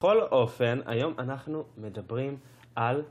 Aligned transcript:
בכל 0.00 0.22
אופן, 0.22 0.80
היום 0.86 1.14
אנחנו 1.18 1.64
מדברים 1.76 2.38
על... 2.74 3.02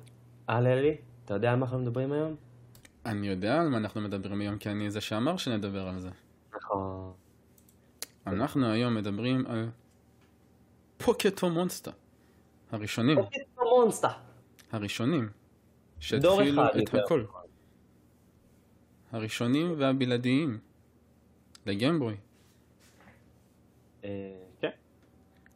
על 0.48 0.68
אלי, 0.68 0.98
אתה 1.26 1.34
יודע 1.34 1.52
על 1.52 1.60
מה 1.60 1.65
אנחנו 1.65 1.80
מדברים 1.80 2.11
היום? 2.11 2.35
אני 3.06 3.27
יודע 3.27 3.61
על 3.61 3.69
מה 3.69 3.77
אנחנו 3.77 4.02
מדברים 4.02 4.42
היום, 4.42 4.58
כי 4.58 4.70
אני 4.70 4.92
זה 4.92 5.02
שאמר 5.02 5.38
שנדבר 5.38 5.88
על 5.88 6.00
זה. 6.00 6.10
נכון. 6.56 7.13
אנחנו 8.28 8.71
היום 8.71 8.96
מדברים 8.96 9.48
על 9.48 9.70
פוקטו 10.98 11.50
מונסטר. 11.50 11.92
הראשונים, 12.71 13.17
פוקט 13.22 13.38
מונסטר. 13.58 14.08
הראשונים, 14.72 15.29
דור 16.20 16.43
שהתחילו 16.43 16.63
אחד 16.70 16.77
את. 16.77 16.93
הכל. 16.93 17.25
הראשונים 19.11 19.75
והבלעדיים. 19.77 20.59
לגמבוי. 21.65 22.17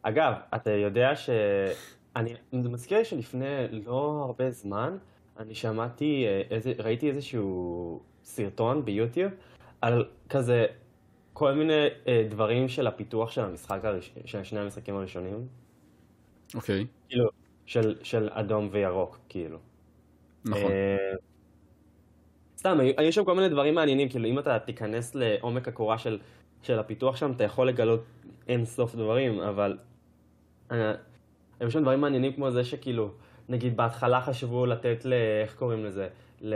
אגב, 0.02 0.32
אתה 0.54 0.70
יודע 0.70 1.16
ש... 1.16 1.30
אני 2.16 2.34
מזכיר 2.52 3.04
שלפני 3.04 3.66
לא 3.86 4.22
הרבה 4.26 4.50
זמן, 4.50 4.96
אני 5.38 5.54
שמעתי, 5.54 6.24
אה, 6.26 6.42
איזה, 6.50 6.72
ראיתי 6.78 7.08
איזשהו 7.08 8.00
סרטון 8.24 8.84
ביוטיוב 8.84 9.32
על 9.80 10.04
כזה 10.28 10.66
כל 11.32 11.52
מיני 11.52 11.86
אה, 12.08 12.26
דברים 12.30 12.68
של 12.68 12.86
הפיתוח 12.86 13.30
של 13.30 13.40
המשחק, 13.40 13.84
הראש... 13.84 14.12
של 14.24 14.44
שני 14.44 14.60
המשחקים 14.60 14.96
הראשונים. 14.96 15.46
אוקיי, 16.54 16.86
כאילו, 17.08 17.28
של, 17.66 17.96
של 18.02 18.28
אדום 18.32 18.68
וירוק, 18.72 19.18
כאילו. 19.28 19.58
נכון. 20.44 20.70
אה, 20.70 21.14
סתם, 22.58 22.78
היו 22.96 23.12
שם 23.12 23.24
כל 23.24 23.34
מיני 23.34 23.48
דברים 23.48 23.74
מעניינים, 23.74 24.08
כאילו 24.08 24.28
אם 24.28 24.38
אתה 24.38 24.58
תיכנס 24.58 25.14
לעומק 25.14 25.68
הקורה 25.68 25.98
של, 25.98 26.18
של 26.62 26.78
הפיתוח 26.78 27.16
שם, 27.16 27.32
אתה 27.32 27.44
יכול 27.44 27.68
לגלות 27.68 28.04
אין 28.48 28.64
סוף 28.64 28.94
דברים, 28.94 29.40
אבל 29.40 29.78
היו 31.60 31.70
שם 31.70 31.82
דברים 31.82 32.00
מעניינים 32.00 32.32
כמו 32.32 32.50
זה 32.50 32.64
שכאילו, 32.64 33.10
נגיד 33.48 33.76
בהתחלה 33.76 34.20
חשבו 34.20 34.66
לתת 34.66 35.04
ל... 35.04 35.12
איך 35.42 35.54
קוראים 35.54 35.84
לזה? 35.84 36.08
ל... 36.40 36.54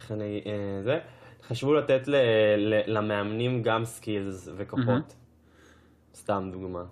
איך 0.00 0.12
אני... 0.12 0.42
אה, 0.46 0.82
זה? 0.82 0.98
חשבו 1.42 1.74
לתת 1.74 2.08
ל, 2.08 2.14
ל, 2.56 2.96
למאמנים 2.98 3.62
גם 3.62 3.84
skills 3.84 4.48
וכוחות. 4.56 4.86
מהמם. 4.86 5.02
סתם 6.14 6.48
דוגמה. 6.52 6.84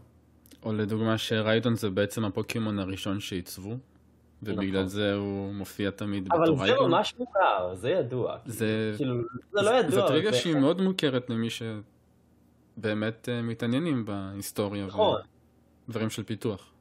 או 0.63 0.73
לדוגמה 0.73 1.19
ש 1.19 1.33
Rhydon 1.33 1.75
זה 1.75 1.91
בעצם 1.91 2.25
הפוקימון 2.25 2.79
הראשון 2.79 3.21
שעיצבו, 3.21 3.77
ובגלל 4.43 4.71
נכון. 4.81 4.87
זה 4.87 5.15
הוא 5.15 5.53
מופיע 5.55 5.91
תמיד 5.91 6.29
אבל 6.33 6.43
בתור 6.43 6.57
זה 6.57 6.63
Rhydon. 6.63 6.91
ממש 6.91 7.15
מוכר, 7.19 7.75
זה 7.75 7.91
ידוע. 7.91 8.37
זה... 8.47 8.93
כאילו, 8.97 9.15
זה 9.53 9.63
לא 9.63 9.71
ידוע. 9.71 9.91
זאת 9.91 10.11
רגע 10.11 10.31
זה- 10.31 10.37
שהיא 10.37 10.57
מאוד 10.57 10.81
מוכרת 10.81 11.31
למי 11.31 11.51
שבאמת 11.51 11.83
אה, 12.85 13.43
מתעניינים 13.43 14.05
בהיסטוריה 14.05 14.87
נכון. 14.87 15.21
ודברים 15.89 16.11
של 16.11 16.23
פיתוח. 16.23 16.73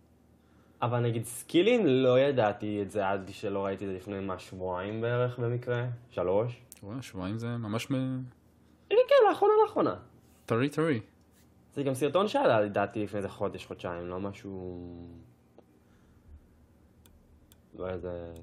אבל 0.81 0.99
נגיד 0.99 1.25
סקילים, 1.25 1.85
לא 1.87 2.19
ידעתי 2.19 2.81
את 2.81 2.91
זה 2.91 3.09
עד 3.09 3.29
שלא 3.33 3.65
ראיתי 3.65 3.85
את 3.85 3.89
זה 3.89 3.95
לפני 3.95 4.19
מה, 4.19 4.39
שבועיים 4.39 5.01
בערך 5.01 5.39
במקרה? 5.39 5.85
שלוש? 6.09 6.61
וואי, 6.83 7.01
שבועיים 7.01 7.37
זה 7.37 7.57
ממש 7.57 7.91
מ- 7.91 8.23
כן, 8.89 8.95
כן, 9.09 9.29
לאחרונה, 9.29 9.53
לאחרונה. 9.63 9.95
טרי 10.45 10.69
טרי. 10.69 10.99
זה 11.73 11.83
גם 11.83 11.93
סרטון 11.93 12.27
שעלה 12.27 12.61
לדעתי 12.61 13.03
לפני 13.03 13.17
איזה 13.17 13.29
חודש, 13.29 13.65
חודשיים, 13.65 14.07
לא 14.07 14.19
משהו... 14.19 15.07
לא 17.77 17.89
איזה... 17.89 18.33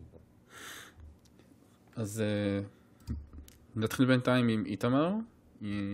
אז 1.97 2.20
אה, 2.20 2.61
נתחיל 3.77 4.06
בינתיים 4.06 4.48
עם 4.48 4.64
איתמר, 4.67 5.12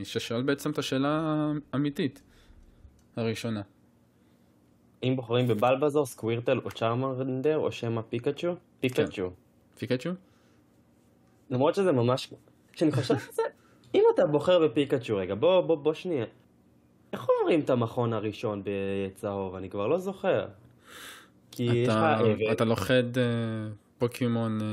ששאל 0.04 0.42
בעצם 0.42 0.70
את 0.70 0.78
השאלה 0.78 1.42
האמיתית, 1.72 2.22
הראשונה. 3.16 3.62
אם 5.02 5.16
בוחרים 5.16 5.48
בבלבזור, 5.48 6.06
סקווירטל 6.06 6.60
או 6.64 6.70
צ'רמרנדר 6.70 7.56
או 7.56 7.72
שמא 7.72 8.00
פיקאצ'ו? 8.08 8.54
פיקאצ'ו. 8.80 9.30
פיקצ'ו? 9.78 10.10
למרות 11.50 11.74
שזה 11.74 11.92
ממש... 11.92 12.34
כשאני 12.72 12.92
חושב 12.92 13.14
על 13.14 13.32
זה, 13.32 13.42
אם 13.94 14.02
אתה 14.14 14.26
בוחר 14.26 14.66
בפיקאצ'ו 14.66 15.16
רגע, 15.16 15.34
בוא, 15.34 15.60
בוא, 15.60 15.76
בוא 15.76 15.94
שנייה. 15.94 16.24
איך 17.12 17.26
עוברים 17.40 17.60
את 17.60 17.70
המכון 17.70 18.12
הראשון 18.12 18.62
בצהוב? 18.64 19.54
אני 19.54 19.70
כבר 19.70 19.86
לא 19.86 19.98
זוכר. 19.98 20.46
כי 21.50 21.62
יש 21.62 21.88
לך... 21.88 21.96
עבד. 21.96 22.50
אתה 22.52 22.64
לוכד 22.64 23.18
אה, 23.18 23.22
פוקימון, 23.98 24.60
אה, 24.62 24.66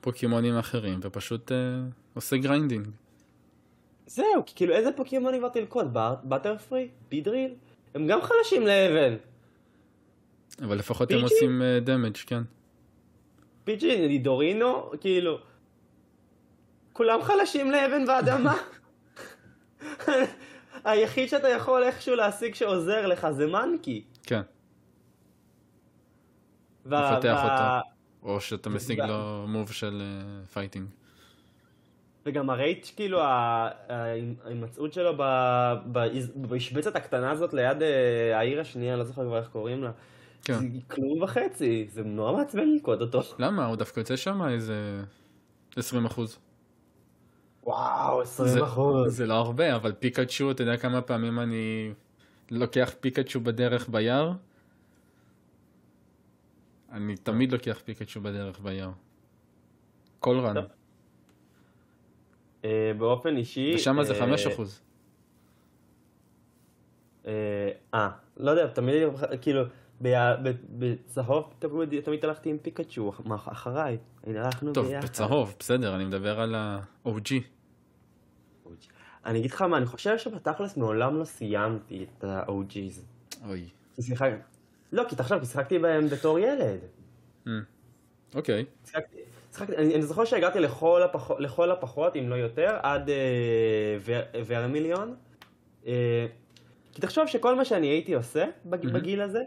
פוקימונים 0.00 0.58
אחרים, 0.58 0.98
ופשוט 1.02 1.52
אה, 1.52 1.56
עושה 2.14 2.36
grinding. 2.36 2.88
זהו, 4.06 4.42
כי 4.46 4.54
כאילו 4.54 4.74
איזה 4.74 4.92
פוקימונים 4.92 5.40
כבר 5.40 5.48
תלכוד? 5.48 5.96
Butterfree? 6.22 6.88
Beedrill? 7.08 7.54
הם 7.94 8.06
גם 8.06 8.22
חלשים 8.22 8.66
לאבן. 8.66 9.16
אבל 10.62 10.78
לפחות 10.78 11.10
הם? 11.10 11.22
עושים 11.22 11.62
damage, 11.80 12.16
כן. 12.26 12.42
Pidgey, 13.64 14.08
Nidorino, 14.08 14.90
כאילו... 15.00 15.38
כולם 16.92 17.22
חלשים 17.22 17.70
לאבן 17.70 18.04
ואדמה. 18.08 18.56
היחיד 20.84 21.28
שאתה 21.28 21.48
יכול 21.48 21.82
איכשהו 21.82 22.14
להשיג 22.14 22.54
שעוזר 22.54 23.06
לך 23.06 23.30
זה 23.30 23.46
Mankey. 23.46 24.04
כן, 24.22 24.40
לפתח 26.86 27.44
אותו. 27.44 27.88
או 28.22 28.40
שאתה 28.40 28.70
משיג 28.70 29.00
לו 29.00 29.44
move 29.48 29.72
של 29.72 30.02
fighting. 30.52 30.88
וגם 32.26 32.50
ה 32.50 32.56
rate, 32.56 32.86
כאילו, 32.96 33.20
ההימצאות 34.44 34.92
שלו 34.92 35.12
במשבצת 36.36 36.96
הקטנה 36.96 37.30
הזאת 37.30 37.54
ליד 37.54 37.82
אה, 37.82 38.38
העיר 38.38 38.60
השנייה, 38.60 38.96
לא 38.96 39.04
זוכר 39.04 39.24
כבר 39.24 39.38
איך 39.38 39.48
קוראים 39.48 39.84
לה. 39.84 39.90
כן. 40.42 40.58
זה 40.58 40.66
כלום 40.88 41.22
וחצי, 41.22 41.86
זה 41.90 42.02
נורא 42.04 42.32
מעצבן 42.32 42.68
ללכוד 42.68 43.00
אותו. 43.00 43.20
למה? 43.38 43.66
הוא 43.66 43.76
דווקא 43.76 44.00
יוצא 44.00 44.16
שם 44.16 44.42
איזה 44.48 45.02
20 45.76 46.06
אחוז. 46.06 46.38
וואו, 47.64 48.24
זה, 48.24 48.44
20 48.44 48.64
אחוז. 48.64 49.16
זה 49.16 49.26
לא 49.26 49.34
הרבה, 49.34 49.76
אבל 49.76 49.92
פיקאצ'ו, 49.92 50.50
אתה 50.50 50.62
יודע 50.62 50.76
כמה 50.76 51.02
פעמים 51.02 51.38
אני 51.38 51.92
לוקח 52.50 52.94
פיקאצ'ו 53.00 53.40
בדרך 53.40 53.88
ביער? 53.88 54.32
אני 56.92 57.16
תמיד 57.16 57.52
לוקח 57.52 57.80
פיקאצ'ו 57.84 58.20
בדרך 58.20 58.60
ביער. 58.60 58.90
כל 60.20 60.38
רן. 60.38 60.54
טוב. 60.54 60.75
אה, 62.66 62.92
באופן 62.98 63.36
אישי... 63.36 63.72
ושם 63.76 64.02
זה 64.02 64.14
אה, 64.14 64.18
5 64.20 64.46
אחוז. 64.46 64.80
אה, 67.26 67.32
אה, 67.94 68.08
לא 68.36 68.50
יודע, 68.50 68.66
תמיד, 68.66 69.02
כאילו, 69.40 69.62
בצהוב 70.78 71.54
תמיד 71.58 72.00
תמיד 72.00 72.24
הלכתי 72.24 72.50
עם 72.50 72.58
פיקאצ'ו 72.58 73.10
אח- 73.10 73.48
אחריי. 73.48 73.98
הלכנו 74.26 74.72
טוב, 74.72 74.86
ביחד. 74.86 75.04
בצהוב, 75.06 75.54
בסדר, 75.58 75.96
אני 75.96 76.04
מדבר 76.04 76.40
על 76.40 76.54
ה-OG. 76.54 77.30
אני 79.26 79.38
אגיד 79.38 79.50
לך 79.50 79.62
מה, 79.62 79.76
אני 79.76 79.86
חושב 79.86 80.18
שבתכלס 80.18 80.76
מעולם 80.76 81.18
לא 81.18 81.24
סיימתי 81.24 82.04
את 82.18 82.24
ה-OG's. 82.24 83.00
אוי. 83.48 83.68
שיחק... 84.00 84.30
לא, 84.92 85.02
כי 85.08 85.16
תחשוב, 85.16 85.38
כי 85.40 85.46
שיחקתי 85.46 85.78
בהם 85.78 86.08
בתור 86.08 86.38
ילד. 86.38 86.78
אוקיי. 88.34 88.64
שיחקתי, 88.84 89.16
שיחקתי, 89.56 89.76
אני, 89.76 89.94
אני 89.94 90.02
זוכר 90.02 90.24
שהגעתי 90.24 90.60
לכל, 90.60 91.02
הפח, 91.02 91.30
לכל 91.38 91.70
הפחות, 91.70 92.16
אם 92.16 92.28
לא 92.30 92.34
יותר, 92.34 92.76
עד 92.82 93.10
אה, 93.10 93.14
ור, 94.04 94.16
ורמיליון. 94.46 95.14
אה, 95.86 96.26
כי 96.92 97.00
תחשוב 97.00 97.26
שכל 97.26 97.54
מה 97.54 97.64
שאני 97.64 97.86
הייתי 97.86 98.14
עושה 98.14 98.44
בג, 98.64 98.84
מהמם. 98.84 98.98
בגיל 98.98 99.20
הזה, 99.20 99.40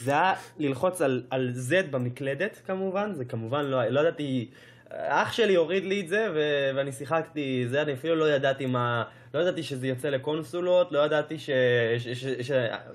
זה 0.00 0.10
היה 0.10 0.34
ללחוץ 0.58 1.02
על, 1.02 1.22
על 1.30 1.52
Z 1.70 1.86
במקלדת 1.90 2.60
כמובן, 2.66 3.14
זה 3.14 3.24
כמובן 3.24 3.64
לא, 3.64 3.84
לא 3.84 4.00
ידעתי, 4.00 4.48
אח 4.90 5.32
שלי 5.32 5.54
הוריד 5.54 5.84
לי 5.84 6.00
את 6.00 6.08
זה 6.08 6.28
ו, 6.34 6.40
ואני 6.76 6.92
שיחקתי 6.92 7.64
זה, 7.68 7.82
אני 7.82 7.92
אפילו 7.92 8.14
לא 8.14 8.30
ידעתי 8.32 8.66
מה, 8.66 9.04
לא 9.34 9.40
ידעתי 9.40 9.62
שזה 9.62 9.86
יוצא 9.86 10.08
לקונסולות, 10.08 10.92
לא 10.92 10.98
ידעתי 10.98 11.38
ש, 11.38 11.50
ש, 11.98 12.08
ש, 12.08 12.26
ש, 12.26 12.52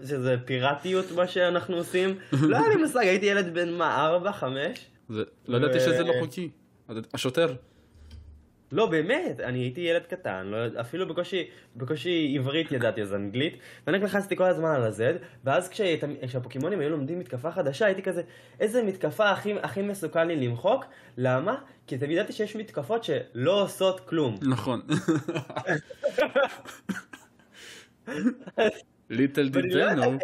שזה 0.09 0.35
פיראטיות 0.45 1.05
מה 1.11 1.27
שאנחנו 1.27 1.77
עושים, 1.77 2.15
לא 2.49 2.57
היה 2.57 2.69
לי 2.69 2.75
מושג, 2.75 2.99
הייתי 2.99 3.25
ילד 3.25 3.53
בן 3.53 3.73
מה, 3.73 4.05
4, 4.07 4.31
5? 4.31 4.85
זה- 5.09 5.23
לא 5.47 5.57
ידעתי 5.57 5.79
שזה 5.79 6.03
לא 6.03 6.13
חוקי. 6.19 6.49
השוטר. 7.13 7.55
לא, 8.71 8.85
באמת, 8.85 9.39
אני 9.39 9.59
הייתי 9.59 9.81
ילד 9.81 10.01
קטן, 10.01 10.45
לא, 10.45 10.57
אפילו 10.81 11.07
בקושי, 11.07 11.49
בקושי 11.75 12.35
עברית 12.39 12.71
ידעתי 12.71 13.01
אז 13.01 13.13
אנגלית, 13.13 13.57
ואני 13.87 13.97
רק 13.97 14.03
לחצתי 14.03 14.35
כל 14.35 14.43
הזמן 14.43 14.69
על 14.69 14.83
ה-Z, 14.83 15.17
ואז 15.43 15.69
כשהפוקימונים 15.69 16.79
היו 16.79 16.89
לומדים 16.89 17.19
מתקפה 17.19 17.51
חדשה, 17.51 17.85
הייתי 17.85 18.01
כזה, 18.01 18.21
איזה 18.59 18.83
מתקפה 18.83 19.29
הכי, 19.29 19.53
הכי 19.61 19.81
מסוכן 19.81 20.27
לי 20.27 20.47
למחוק? 20.47 20.85
למה? 21.17 21.55
כי 21.87 21.97
תמיד 21.97 22.11
ידעתי 22.11 22.33
שיש 22.33 22.55
מתקפות 22.55 23.03
שלא 23.03 23.61
עושות 23.63 23.99
כלום. 23.99 24.35
נכון. 24.41 24.81
ליטל 29.09 29.49
לא 29.53 29.61
דידנו. 29.61 30.17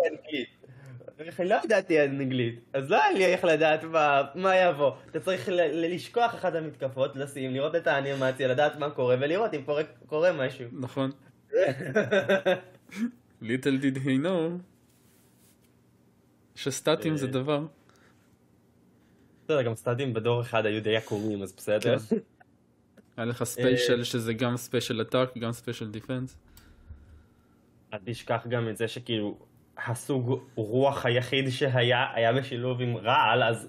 אני 1.19 1.49
לא 1.49 1.55
ידעתי 1.63 2.05
אנגלית, 2.05 2.59
אז 2.73 2.89
לא 2.89 3.03
היה 3.03 3.11
לי 3.13 3.25
איך 3.25 3.43
לדעת 3.43 3.83
מה, 3.83 4.21
מה 4.35 4.55
יבוא. 4.55 4.91
אתה 5.11 5.19
צריך 5.19 5.49
ל- 5.49 5.93
לשכוח 5.95 6.35
אחת 6.35 6.55
המתקפות, 6.55 7.15
לשים, 7.15 7.53
לראות 7.53 7.75
את 7.75 7.87
האנימציה, 7.87 8.47
לדעת 8.47 8.75
מה 8.75 8.89
קורה, 8.89 9.15
ולראות 9.19 9.53
אם 9.53 9.61
קורה, 9.65 9.83
קורה 10.05 10.31
משהו. 10.33 10.67
נכון. 10.71 11.11
little 13.41 13.77
did 13.77 13.97
he 13.97 14.25
know 14.25 14.61
שסטטים 16.55 17.11
אה. 17.11 17.17
זה 17.17 17.27
דבר. 17.27 17.65
בסדר, 19.43 19.61
גם 19.61 19.75
סטטים 19.75 20.13
בדור 20.13 20.41
אחד 20.41 20.65
היו 20.65 20.83
די 20.83 20.97
עקומים, 20.97 21.43
אז 21.43 21.53
בסדר. 21.53 21.99
כן. 21.99 22.15
היה 23.17 23.25
לך 23.25 23.43
special 23.43 24.03
שזה 24.03 24.33
גם 24.33 24.57
special 24.57 25.01
attack, 25.01 25.37
גם 25.37 25.51
special 25.51 25.91
defense. 25.91 26.37
אל 27.93 27.99
תשכח 28.05 28.47
גם 28.49 28.69
את 28.69 28.77
זה 28.77 28.87
שכאילו 28.87 29.37
הסוג 29.85 30.43
רוח 30.55 31.05
היחיד 31.05 31.49
שהיה, 31.49 32.07
היה 32.13 32.33
בשילוב 32.33 32.81
עם 32.81 32.97
רעל, 32.97 33.43
אז 33.43 33.67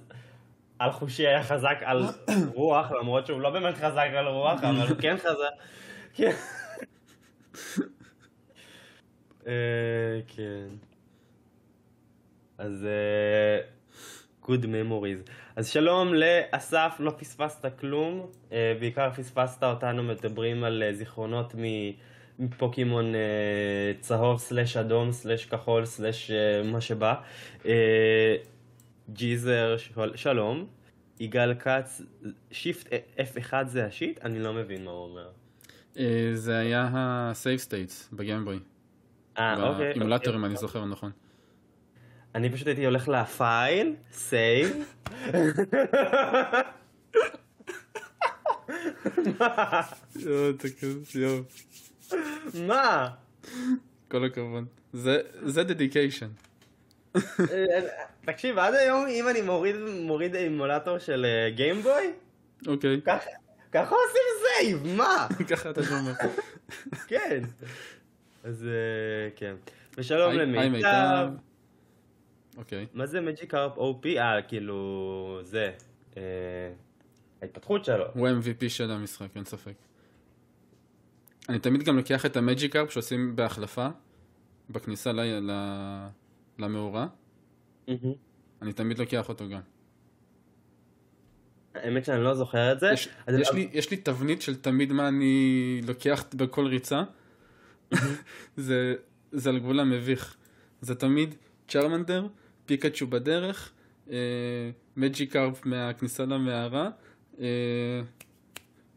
על 0.79 0.91
חושי 0.93 1.27
היה 1.27 1.43
חזק 1.43 1.79
על 1.85 2.03
רוח, 2.55 2.91
למרות 2.93 3.27
שהוא 3.27 3.41
לא 3.41 3.51
באמת 3.51 3.75
חזק 3.75 4.09
על 4.17 4.27
רוח, 4.27 4.65
אבל 4.65 4.89
הוא 4.89 4.97
כן 5.01 5.17
חזק. 5.19 5.63
כן. 6.15 6.33
אה, 9.47 9.53
כן. 10.29 10.67
אז 12.59 12.87
אה, 12.87 13.61
good 14.45 14.63
memories. 14.65 15.31
אז 15.57 15.69
שלום 15.69 16.15
לאסף, 16.15 16.97
לא 16.99 17.13
פספסת 17.19 17.79
כלום, 17.81 18.27
אה, 18.53 18.77
בעיקר 18.81 19.11
פספסת 19.11 19.63
אותנו 19.65 20.03
מדברים 20.03 20.65
על 20.65 20.83
זיכרונות 20.93 21.55
מ- 21.55 21.93
מפוקימון 22.39 23.15
אה, 23.15 23.21
צהוב 24.01 24.39
סלש 24.41 24.77
אדום 24.77 25.13
סלש 25.13 25.45
כחול 25.47 25.85
סלש 25.85 26.31
אה, 26.31 26.37
מה 26.71 26.81
שבא. 26.81 27.15
אה, 27.67 28.37
ג'יזר, 29.13 29.77
של- 29.77 30.17
שלום. 30.17 30.67
יגאל 31.21 31.55
כץ, 31.55 32.01
Shift 32.51 32.87
F1 33.19 33.53
זה 33.67 33.85
ה 33.87 33.93
shit? 33.93 34.25
אני 34.25 34.39
לא 34.41 34.53
מבין 34.53 34.85
מה 34.85 34.91
הוא 34.91 35.05
אומר. 35.05 35.29
אה, 35.99 36.31
זה 36.35 36.59
היה 36.59 36.89
ה 36.93 37.06
save 37.06 37.59
states 37.59 38.09
ב 38.13 38.18
Game 38.18 38.38
Boy. 38.38 38.59
אה, 39.39 39.69
אוקיי. 39.69 39.95
באימולטורים 39.95 40.45
אני 40.45 40.57
זוכר 40.57 40.85
נכון. 40.85 41.11
אני 42.35 42.51
פשוט 42.51 42.67
הייתי 42.67 42.85
הולך 42.85 43.09
ל 43.09 43.23
file, 43.23 43.95
save. 44.13 44.85
יואו, 50.17 50.51
אתה 50.51 50.69
כזה, 50.81 51.21
יואו. 51.21 51.39
מה? 52.67 53.09
כל 54.09 54.25
הכבוד. 54.25 54.65
זה- 54.93 55.23
dedication. 55.65 56.29
תקשיב, 58.25 58.59
עד 58.59 58.75
היום 58.75 59.07
אם 59.07 59.29
אני 59.29 59.43
מוריד, 59.43 59.77
מוריד 60.01 60.35
אימולטור 60.35 60.99
של 60.99 61.25
אה, 61.29 61.51
Game 61.51 61.82
Boy, 61.82 62.13
אוקיי, 62.67 63.01
ככה 63.73 63.95
עושים 63.95 64.23
save, 64.43 64.97
מה? 64.97 65.27
ככה 65.51 65.71
אתה 65.71 65.83
שומע. 65.83 66.13
כן. 67.07 67.43
אז 68.45 68.67
אה, 68.67 69.31
כן. 69.37 69.55
ושלום 69.99 70.33
למיטב. 70.33 70.69
מיטב. 70.69 71.29
אוקיי. 72.57 72.87
מה 72.95 73.07
זה 73.07 73.21
Magikarp 73.21 73.73
OP? 73.79 74.07
אה, 74.19 74.43
כאילו, 74.49 75.41
זה. 75.43 75.73
אה, 76.17 76.23
ההתפתחות 77.43 77.85
שלו. 77.85 78.05
הוא 78.15 78.29
ה-MVP 78.29 78.69
של 78.69 78.91
המשחק, 78.91 79.29
אין 79.37 79.45
ספק. 79.45 79.73
אני 81.49 81.59
תמיד 81.59 81.83
גם 81.83 81.97
לוקח 81.97 82.27
את 82.27 82.37
ה 82.37 82.43
Magikarp 82.43 82.91
שעושים 82.93 83.37
בהחלפה, 83.37 83.89
בכניסה 84.71 85.13
ל- 85.13 85.21
ל- 85.51 86.09
למאורה, 86.59 87.07
אני 88.63 88.73
תמיד 88.73 88.99
לוקח 88.99 89.29
אותו 89.29 89.49
גם. 89.49 89.61
האמת 91.75 92.05
שאני 92.05 92.25
לא 92.25 92.35
זוכר 92.35 92.73
את 92.73 92.81
זה. 92.81 92.91
יש, 92.93 93.09
אז- 93.27 93.35
יש, 93.39 93.53
לי, 93.53 93.69
יש 93.73 93.91
לי 93.91 93.97
תבנית 93.97 94.43
של 94.43 94.57
תמיד 94.57 94.93
מה 94.93 95.09
אני 95.09 95.81
לוקח 95.87 96.25
בכל 96.35 96.67
ריצה. 96.67 97.03
זה, 98.57 98.95
זה 99.33 99.51
על 99.51 99.59
גבול 99.59 99.81
המביך. 99.81 100.37
זה 100.81 100.95
תמיד 100.95 101.35
צ'רמנדר, 101.69 102.27
פיקאצ'ו 102.67 103.07
בדרך, 103.07 103.73
אה, 104.11 104.17
מג'יקארפ 104.97 105.67
מהכניסה 105.67 106.25
למערה, 106.25 106.91
אה, 107.41 107.47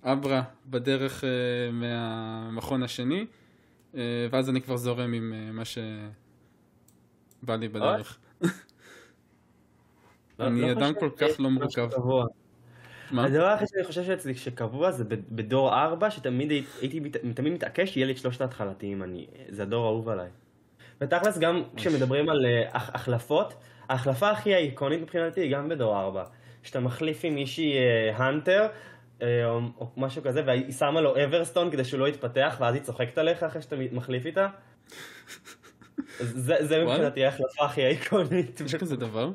אברה 0.04 0.42
בדרך 0.66 1.24
אה, 1.24 1.30
מהמכון 1.72 2.84
השני, 2.84 3.26
אה, 3.96 4.02
ואז 4.32 4.50
אני 4.50 4.62
כבר 4.62 4.78
זורם 4.78 5.14
עם 5.14 5.34
אה, 5.36 5.52
מה 5.52 5.66
שבא 5.66 5.86
לי 7.56 7.68
בדרך. 7.68 8.18
לא- 10.40 10.48
אני 10.48 10.62
לא 10.62 10.72
אדם 10.72 10.94
כל 11.00 11.10
כך 11.18 11.40
לא 11.40 11.50
מורכב. 11.50 11.90
הדבר 13.26 13.46
היחיד 13.46 13.68
שאני 13.68 13.84
חושב 13.84 14.04
שאצלי 14.04 14.36
שקבוע 14.36 14.92
זה 14.92 15.04
בדור 15.10 15.74
4, 15.74 16.12
שתמיד 16.12 16.52
הי- 16.52 16.64
הייתי 16.82 17.00
תמיד 17.36 17.54
מתעקש 17.54 17.90
שיהיה 17.94 18.06
לי 18.08 18.14
את 18.14 18.18
שלושת 18.18 18.42
ההתחלתיים, 18.42 19.04
אני- 19.04 19.28
זה 19.50 19.64
הדור 19.64 19.86
האהוב 19.86 20.10
עליי. 20.10 20.30
ותכלס 21.02 21.38
גם 21.38 21.64
כשמדברים 21.76 22.30
על 22.30 22.46
הח- 22.72 22.96
החלפות, 22.96 23.54
ההחלפה 23.90 24.30
הכי 24.32 24.56
איקונית 24.56 25.02
מבחינתי 25.02 25.42
היא 25.42 25.52
גם 25.54 25.70
בדור 25.70 26.00
4. 26.00 26.24
שאתה 26.64 26.80
מחליף 26.80 27.20
עם 27.24 27.36
מישהי 27.36 27.74
Haunter, 28.16 28.68
או, 29.22 29.60
או 29.78 29.88
משהו 29.98 30.24
כזה, 30.24 30.42
והיא 30.46 30.72
שמה 30.72 31.02
לו 31.02 31.24
Everstone 31.24 31.72
כדי 31.72 31.86
שהוא 31.86 32.00
לא 32.00 32.08
יתפתח, 32.08 32.58
ואז 32.60 32.76
היא 32.76 32.84
צוחקת 32.84 33.18
עליך 33.18 33.44
אחרי 33.44 33.62
שאתה 33.62 33.76
מחליף 33.92 34.26
איתה. 34.26 34.48
זה, 36.20 36.56
זה? 36.60 36.84
מבחינתי 36.84 37.26
ההחלפה 37.26 37.66
הכי 37.66 37.88
איקונית. 37.88 38.62
יש 38.66 38.76
כזה 38.76 38.96
דבר? 38.96 39.32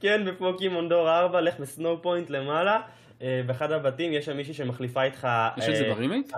כן, 0.00 0.24
בפוקימון 0.24 0.88
דור 0.88 1.10
4, 1.10 1.40
לך 1.40 1.60
ב 1.60 2.02
Snowpoint 2.02 2.30
למעלה, 2.30 2.80
אה, 3.22 3.42
באחד 3.46 3.72
הבתים 3.72 4.12
יש 4.12 4.24
שם 4.24 4.36
מישהי 4.36 4.54
שמחליפה 4.54 5.02
איתך... 5.02 5.28
יש 5.56 5.68
את 5.68 5.76
זה 5.76 5.84
אה, 5.88 5.94
ברימייק? 5.94 6.32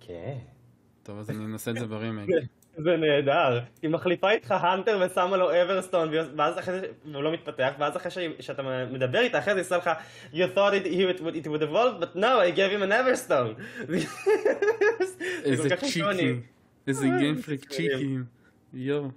כן. 0.00 0.38
טוב, 1.02 1.18
אז 1.18 1.30
אני 1.30 1.44
אנסה 1.44 1.70
את 1.70 1.76
זה 1.76 1.86
ברימייק. 1.86 2.30
זה 2.76 2.96
נהדר. 2.96 3.60
היא 3.82 3.90
מחליפה 3.90 4.30
איתך 4.30 4.50
Haunter 4.50 5.06
ושמה 5.06 5.36
לו 5.36 5.62
Everstone, 5.62 6.10
ואז 6.36 6.58
אחרי 6.58 6.80
זה, 6.80 6.86
והוא 7.12 7.22
לא 7.22 7.32
מתפתח, 7.32 7.72
ואז 7.78 7.96
אחרי 7.96 8.32
שאתה 8.40 8.62
מדבר 8.90 9.20
איתה, 9.20 9.38
אחרי 9.38 9.54
זה 9.54 9.60
היא 9.60 9.64
עושה 9.64 9.76
לך, 9.76 9.90
you 10.32 10.56
thought 10.56 10.72
it, 10.72 10.86
he 10.86 11.04
would, 11.04 11.20
it 11.20 11.46
would 11.46 11.62
evolve, 11.62 12.00
but 12.00 12.16
no, 12.16 12.38
I 12.40 12.50
gave 12.50 12.70
him 12.70 12.82
an 12.82 12.92
everstone. 12.92 13.62
זה 13.88 15.18
איזה. 15.44 15.76
צ'יקים. 15.76 16.40
איזה 16.86 17.06
אה, 17.06 17.18
גיימפריק 17.18 17.64
מצוין. 17.66 17.90
צ'יקים. 17.90 18.24
יואו. 18.74 19.08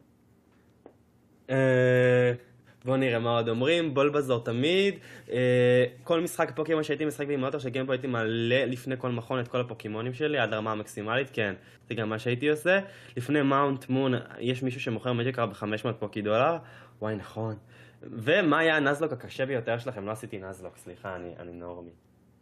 בואו 2.88 2.98
נראה 2.98 3.20
מה 3.20 3.38
עוד 3.38 3.50
אומרים, 3.50 3.94
בולבזור 3.94 4.44
תמיד. 4.44 4.96
אה, 5.32 5.86
כל 6.04 6.22
משחק 6.22 6.52
פוקימון 6.56 6.84
שהייתי 6.84 7.06
משחק 7.06 7.28
באימולטור 7.28 7.60
של 7.60 7.70
גיימפו 7.70 7.92
הייתי 7.92 8.08
מעלה 8.08 8.66
לפני 8.66 8.96
כל 8.98 9.12
מכון 9.12 9.40
את 9.40 9.48
כל 9.48 9.60
הפוקימונים 9.60 10.14
שלי 10.14 10.38
עד 10.38 10.54
הרמה 10.54 10.72
המקסימלית, 10.72 11.30
כן, 11.34 11.54
זה 11.90 11.96
גם 11.96 12.10
מה 12.10 12.20
שהייתי 12.20 12.50
עושה. 12.50 12.80
לפני 13.18 13.42
מאונט 13.42 13.90
מון 13.90 14.14
יש 14.40 14.64
מישהו 14.64 14.82
שמוכר 14.82 15.14
מג'יקר 15.14 15.46
ב-500 15.46 15.94
פוקי 16.00 16.22
דולר, 16.22 16.58
וואי 17.02 17.16
נכון. 17.16 17.56
ומה 18.02 18.60
היה 18.60 18.78
הנזלוק 18.78 19.14
הקשה 19.14 19.46
ביותר 19.46 19.80
שלכם? 19.80 20.06
לא 20.06 20.12
עשיתי 20.12 20.40
נזלוק, 20.40 20.78
סליחה, 20.78 21.16
אני, 21.16 21.34
אני 21.40 21.52
נורמי 21.52 21.92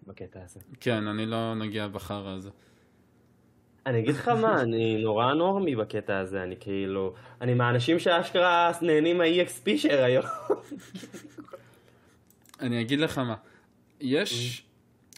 בקטע 0.07 0.39
הזה. 0.43 0.59
כן, 0.79 1.07
אני 1.07 1.25
לא 1.25 1.55
נגיע 1.55 1.87
בחרא 1.87 2.29
הזה. 2.29 2.49
אני 3.85 3.99
אגיד 3.99 4.15
לך 4.15 4.27
מה, 4.27 4.61
אני 4.61 5.03
נורא 5.03 5.33
נורמי 5.33 5.75
בקטע 5.75 6.17
הזה, 6.19 6.43
אני 6.43 6.55
כאילו, 6.59 7.13
אני 7.41 7.53
מהאנשים 7.53 7.99
שאשכרה 7.99 8.71
נהנים 8.81 9.17
מה-EXP 9.17 9.77
של 9.77 10.03
היום. 10.03 10.25
אני 12.59 12.81
אגיד 12.81 12.99
לך 12.99 13.17
מה. 13.17 13.35
יש 14.01 14.65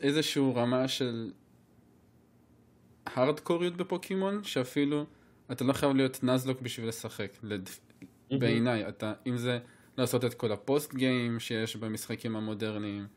איזשהו 0.02 0.56
רמה 0.56 0.88
של 0.88 1.32
הארדקוריות 3.06 3.78
בפוקימון, 3.78 4.44
שאפילו 4.44 5.06
אתה 5.52 5.64
לא 5.64 5.74
חייב 5.74 5.96
להיות 5.96 6.24
Nuzlocke 6.24 6.62
בשביל 6.62 6.88
לשחק. 6.88 7.32
לד- 7.44 7.70
בעיניי, 8.40 8.88
אתה, 8.88 9.14
אם 9.28 9.38
זה 9.38 9.60
לעשות 9.98 10.26
את 10.26 10.34
כל 10.34 10.52
ה 10.52 10.60
post 10.60 10.94
game 10.96 11.40
שיש 11.40 11.76
במשחקים 11.76 12.36
המודרניים, 12.36 13.08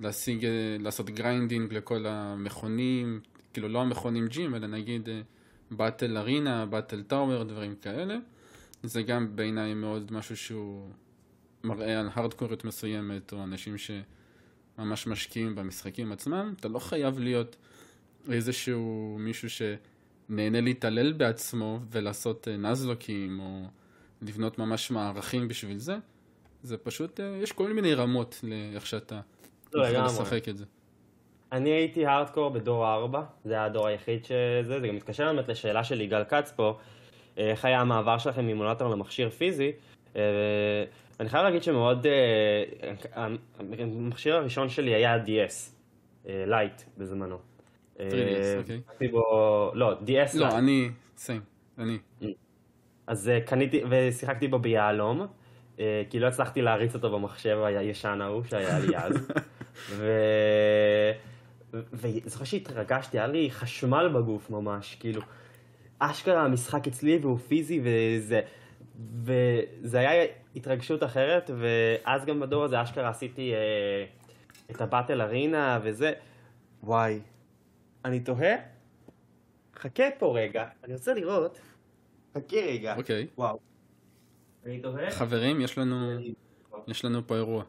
להשיג, 0.00 0.44
אה, 0.44 0.50
לעשות 0.80 1.10
grinding 1.10 1.72
לכל 1.74 2.06
המכונים, 2.06 3.20
כאילו 3.52 3.68
לא 3.68 3.80
המכונים 3.80 4.26
gym, 4.26 4.54
אלא 4.54 4.66
נגיד 4.66 5.08
Battle 5.70 6.16
Arena, 6.16 6.66
Battle 6.66 7.02
Tower, 7.02 7.42
דברים 7.42 7.74
כאלה. 7.82 8.16
זה 8.82 9.02
גם 9.02 9.36
בעיניי 9.36 9.74
מאוד 9.74 10.12
משהו 10.12 10.36
שהוא 10.36 10.88
מראה 11.64 12.00
על 12.00 12.08
הארדקוריות 12.14 12.64
מסוימת, 12.64 13.32
או 13.32 13.42
אנשים 13.42 13.74
שממש 13.78 15.06
משקיעים 15.06 15.54
במשחקים 15.54 16.12
עצמם. 16.12 16.54
אתה 16.60 16.68
לא 16.68 16.78
חייב 16.78 17.18
להיות 17.18 17.56
איזשהו 18.30 19.16
מישהו 19.20 19.48
שנהנה 19.50 20.60
להתעלל 20.60 21.12
בעצמו 21.12 21.80
ולעשות 21.90 22.48
אה, 22.48 22.56
נזלוקים, 22.56 23.40
או 23.40 23.64
לבנות 24.22 24.58
ממש 24.58 24.90
מערכים 24.90 25.48
בשביל 25.48 25.78
זה. 25.78 25.96
זה 26.62 26.76
פשוט, 26.76 27.20
אה, 27.20 27.38
יש 27.42 27.52
כל 27.52 27.72
מיני 27.72 27.94
רמות 27.94 28.40
לאיך 28.42 28.86
שאתה 28.86 29.20
לא, 29.74 29.88
יכול. 29.88 30.06
לשחק 30.06 30.48
את 30.48 30.56
זה. 30.56 30.64
אני 31.52 31.70
הייתי 31.70 32.06
הארדקור 32.06 32.50
בדור 32.50 32.86
4, 32.86 33.22
זה 33.44 33.54
היה 33.54 33.64
הדור 33.64 33.86
היחיד 33.86 34.24
שזה, 34.24 34.80
זה 34.80 34.88
גם 34.88 34.96
מתקשר 34.96 35.32
באמת 35.32 35.48
לשאלה 35.48 35.84
של 35.84 36.00
יגאל 36.00 36.24
כץ 36.24 36.52
פה, 36.56 36.78
איך 37.36 37.64
היה 37.64 37.80
המעבר 37.80 38.18
שלכם 38.18 38.44
מאימולטור 38.44 38.88
למכשיר 38.88 39.30
פיזי. 39.30 39.72
אה, 40.16 40.22
אני 41.20 41.28
חייב 41.28 41.44
להגיד 41.44 41.62
שמאוד, 41.62 42.06
אה, 42.06 43.26
המכשיר 43.58 44.36
הראשון 44.36 44.68
שלי 44.68 44.94
היה 44.94 45.16
DS, 45.24 45.70
Lite 46.26 46.82
בזמנו. 46.98 47.38
אה, 48.00 48.08
3DS, 48.10 48.58
אוקיי. 48.58 49.10
לא, 49.74 49.94
DS. 50.06 50.38
לא, 50.38 50.58
אני, 50.58 50.90
סיים, 51.16 51.40
אני. 51.78 51.98
אז 53.06 53.28
אה, 53.28 53.40
קניתי, 53.40 53.82
ושיחקתי 53.90 54.48
בו 54.48 54.58
ביהלום, 54.58 55.26
כי 56.10 56.20
לא 56.20 56.26
הצלחתי 56.26 56.62
להריץ 56.62 56.94
אותו 56.94 57.10
במחשב 57.10 57.58
הישן 57.64 58.20
ההוא 58.20 58.44
שהיה 58.44 58.78
לי 58.78 58.96
אז. 58.96 59.32
ו... 59.96 60.12
וזוכר 61.72 62.44
שהתרגשתי, 62.44 63.18
היה 63.18 63.26
לי 63.26 63.50
חשמל 63.50 64.08
בגוף 64.14 64.50
ממש, 64.50 64.96
כאילו, 65.00 65.22
אשכרה 65.98 66.44
המשחק 66.44 66.86
אצלי 66.86 67.18
והוא 67.18 67.38
פיזי 67.38 67.80
וזה, 67.84 68.40
וזה 69.22 69.98
היה 69.98 70.26
התרגשות 70.56 71.02
אחרת, 71.02 71.50
ואז 71.58 72.24
גם 72.24 72.40
בדור 72.40 72.64
הזה 72.64 72.82
אשכרה 72.82 73.08
עשיתי 73.08 73.54
אה, 73.54 74.04
את 74.70 74.80
הבטל 74.80 75.20
ארינה 75.20 75.80
וזה, 75.82 76.12
וואי, 76.82 77.20
אני 78.04 78.20
תוהה, 78.20 78.54
חכה 79.76 80.04
פה 80.18 80.38
רגע, 80.38 80.66
אני 80.84 80.94
רוצה 80.94 81.14
לראות, 81.14 81.60
חכה 82.34 82.56
רגע, 82.56 82.96
אוקיי. 82.96 83.26
וואו, 83.38 83.58
אני 84.64 84.80
תוהה, 84.80 85.10
חברים, 85.10 85.60
יש 85.60 85.78
לנו, 85.78 86.18
יש 86.88 87.04
לנו 87.04 87.26
פה 87.26 87.34
אירוע. 87.36 87.64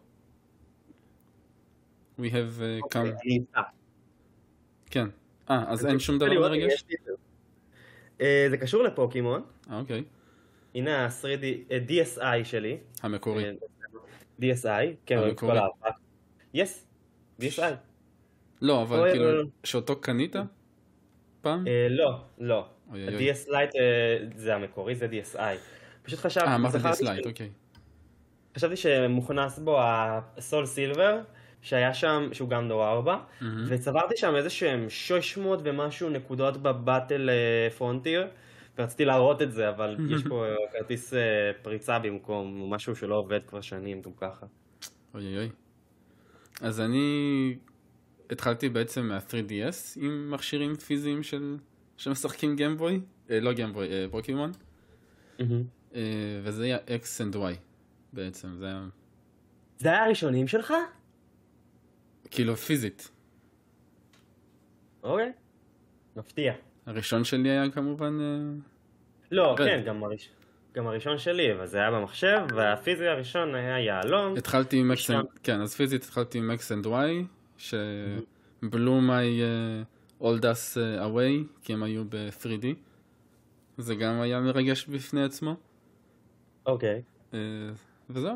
We 2.19 2.31
have 2.31 2.59
uh, 2.59 2.93
come... 2.93 3.21
איתך. 3.25 3.59
כן. 4.89 5.07
אה, 5.49 5.63
אז 5.67 5.85
אין 5.85 5.99
שום 5.99 6.17
דבר 6.17 6.39
מרגש? 6.39 6.83
זה. 7.05 7.11
אה, 8.21 8.47
זה 8.49 8.57
קשור 8.57 8.83
לפוקימון, 8.83 9.41
אה, 9.71 9.79
אוקיי. 9.79 10.03
הנה 10.75 11.05
ה-3D, 11.05 11.45
אה, 11.71 11.79
DSI 11.87 12.43
שלי, 12.45 12.77
המקורי. 13.03 13.45
אה, 13.45 13.51
DSI, 14.41 14.93
כן, 15.05 15.19
כל 15.35 15.57
הארבעה. 15.57 15.91
Yes, 16.53 16.87
DSI. 17.41 17.61
לא, 18.61 18.81
אבל 18.81 19.11
כאילו. 19.11 19.41
שאותו 19.63 19.95
קנית 20.01 20.35
פעם? 21.41 21.65
לא, 21.89 22.21
לא. 22.39 22.67
ה-DS 22.91 23.47
Lite 23.49 23.77
זה 24.35 24.55
המקורי, 24.55 24.95
זה 24.95 25.07
DSI. 25.11 25.39
פשוט 26.03 26.19
חשבתי, 26.19 26.47
אה, 26.47 26.55
אמרת 26.55 26.75
DS 26.75 26.89
Lite, 26.89 27.23
ש- 27.23 27.27
אוקיי. 27.27 27.49
חשבתי 28.57 28.75
שמוכנס 28.75 29.59
בו 29.59 29.77
ה 29.81 30.65
SoulSilver, 30.65 31.21
שהיה 31.61 31.93
שם, 31.93 32.29
שהוא 32.33 32.49
גם 32.49 32.67
דור 32.69 32.87
4, 32.87 33.17
מהמם. 33.41 33.65
וצברתי 33.67 34.17
שם 34.17 34.35
איזה 34.35 34.49
שהם 34.49 34.89
600 34.89 35.59
ומשהו 35.63 36.09
נקודות 36.09 36.57
ב 36.57 36.67
Battle 36.67 37.29
אה, 37.29 37.69
Frontier, 37.69 38.27
ורציתי 38.77 39.05
להראות 39.05 39.41
את 39.41 39.51
זה, 39.51 39.69
אבל 39.69 39.97
יש 40.09 40.23
פה 40.29 40.45
אה, 40.45 40.55
כרטיס 40.73 41.13
אה, 41.13 41.19
פריצה 41.61 41.99
במקום 41.99 42.73
משהו 42.73 42.95
שלא 42.95 43.15
עובד 43.15 43.39
כבר 43.47 43.61
שנים 43.61 44.01
גם 44.01 44.11
ככה. 44.17 44.45
אוי 45.13 45.25
אוי 45.25 45.37
אוי. 45.37 45.49
אז 46.61 46.81
אני 46.81 47.55
התחלתי 48.31 48.69
בעצם 48.69 49.05
מה-3DS 49.05 49.99
עם 50.01 50.31
מכשירים 50.31 50.75
פיזיים 50.75 51.23
של... 51.23 51.57
שמשחקים 51.99 52.55
גיימבוי, 52.55 53.01
אה, 53.29 53.39
לא 53.39 53.53
גיימבוי, 53.53 53.87
אה, 53.87 54.05
פוקימון, 54.11 54.51
אה, 55.39 56.01
וזה 56.43 56.63
היה 56.63 56.77
X 56.77 57.31
and 57.31 57.35
Y 57.35 57.55
בעצם, 58.13 58.47
זה 58.59 58.65
היה 58.65 58.87
זה 59.77 59.89
היה 59.89 60.05
הראשונים 60.05 60.47
שלך? 60.47 60.73
כאילו 62.31 62.55
פיזית. 62.55 63.11
אוקיי. 65.03 65.31
מפתיע. 66.15 66.53
הראשון 66.85 67.23
שלי 67.23 67.49
היה 67.49 67.71
כמובן, 67.71 68.19
אה, 68.21 68.59
לא, 69.31 69.51
רד. 69.51 69.57
כן, 69.57 69.81
גם, 69.85 70.03
הראש... 70.03 70.29
גם 70.73 70.87
הראשון 70.87 71.17
שלי, 71.17 71.53
אבל 71.53 71.65
זה 71.65 71.77
היה 71.77 71.91
במחשב, 71.91 72.39
והפיזי 72.55 73.07
הראשון 73.07 73.55
היה 73.55 73.79
יהלום. 73.79 74.37
התחלתי 74.37 74.77
עם 74.77 74.95
שם. 74.95 75.19
and... 75.19 75.39
כן, 75.43 75.61
אז 75.61 75.75
פיזית 75.75 76.03
התחלתי 76.03 76.37
עם 76.37 76.51
X 76.51 76.83
and 76.83 76.87
Y, 76.87 77.25
שבלו 77.57 78.99
my 78.99 79.41
uh, 80.21 80.23
old 80.23 80.41
us 80.41 80.75
uh, 80.77 81.01
away, 81.03 81.61
כי 81.63 81.73
הם 81.73 81.83
היו 81.83 82.03
ב-3D. 82.09 82.65
זה 83.77 83.95
גם 83.95 84.21
היה 84.21 84.39
מרגש 84.39 84.85
בפני 84.85 85.23
עצמו. 85.23 85.55
אוקיי. 86.65 87.01
אה, 87.33 87.39
וזהו. 88.09 88.35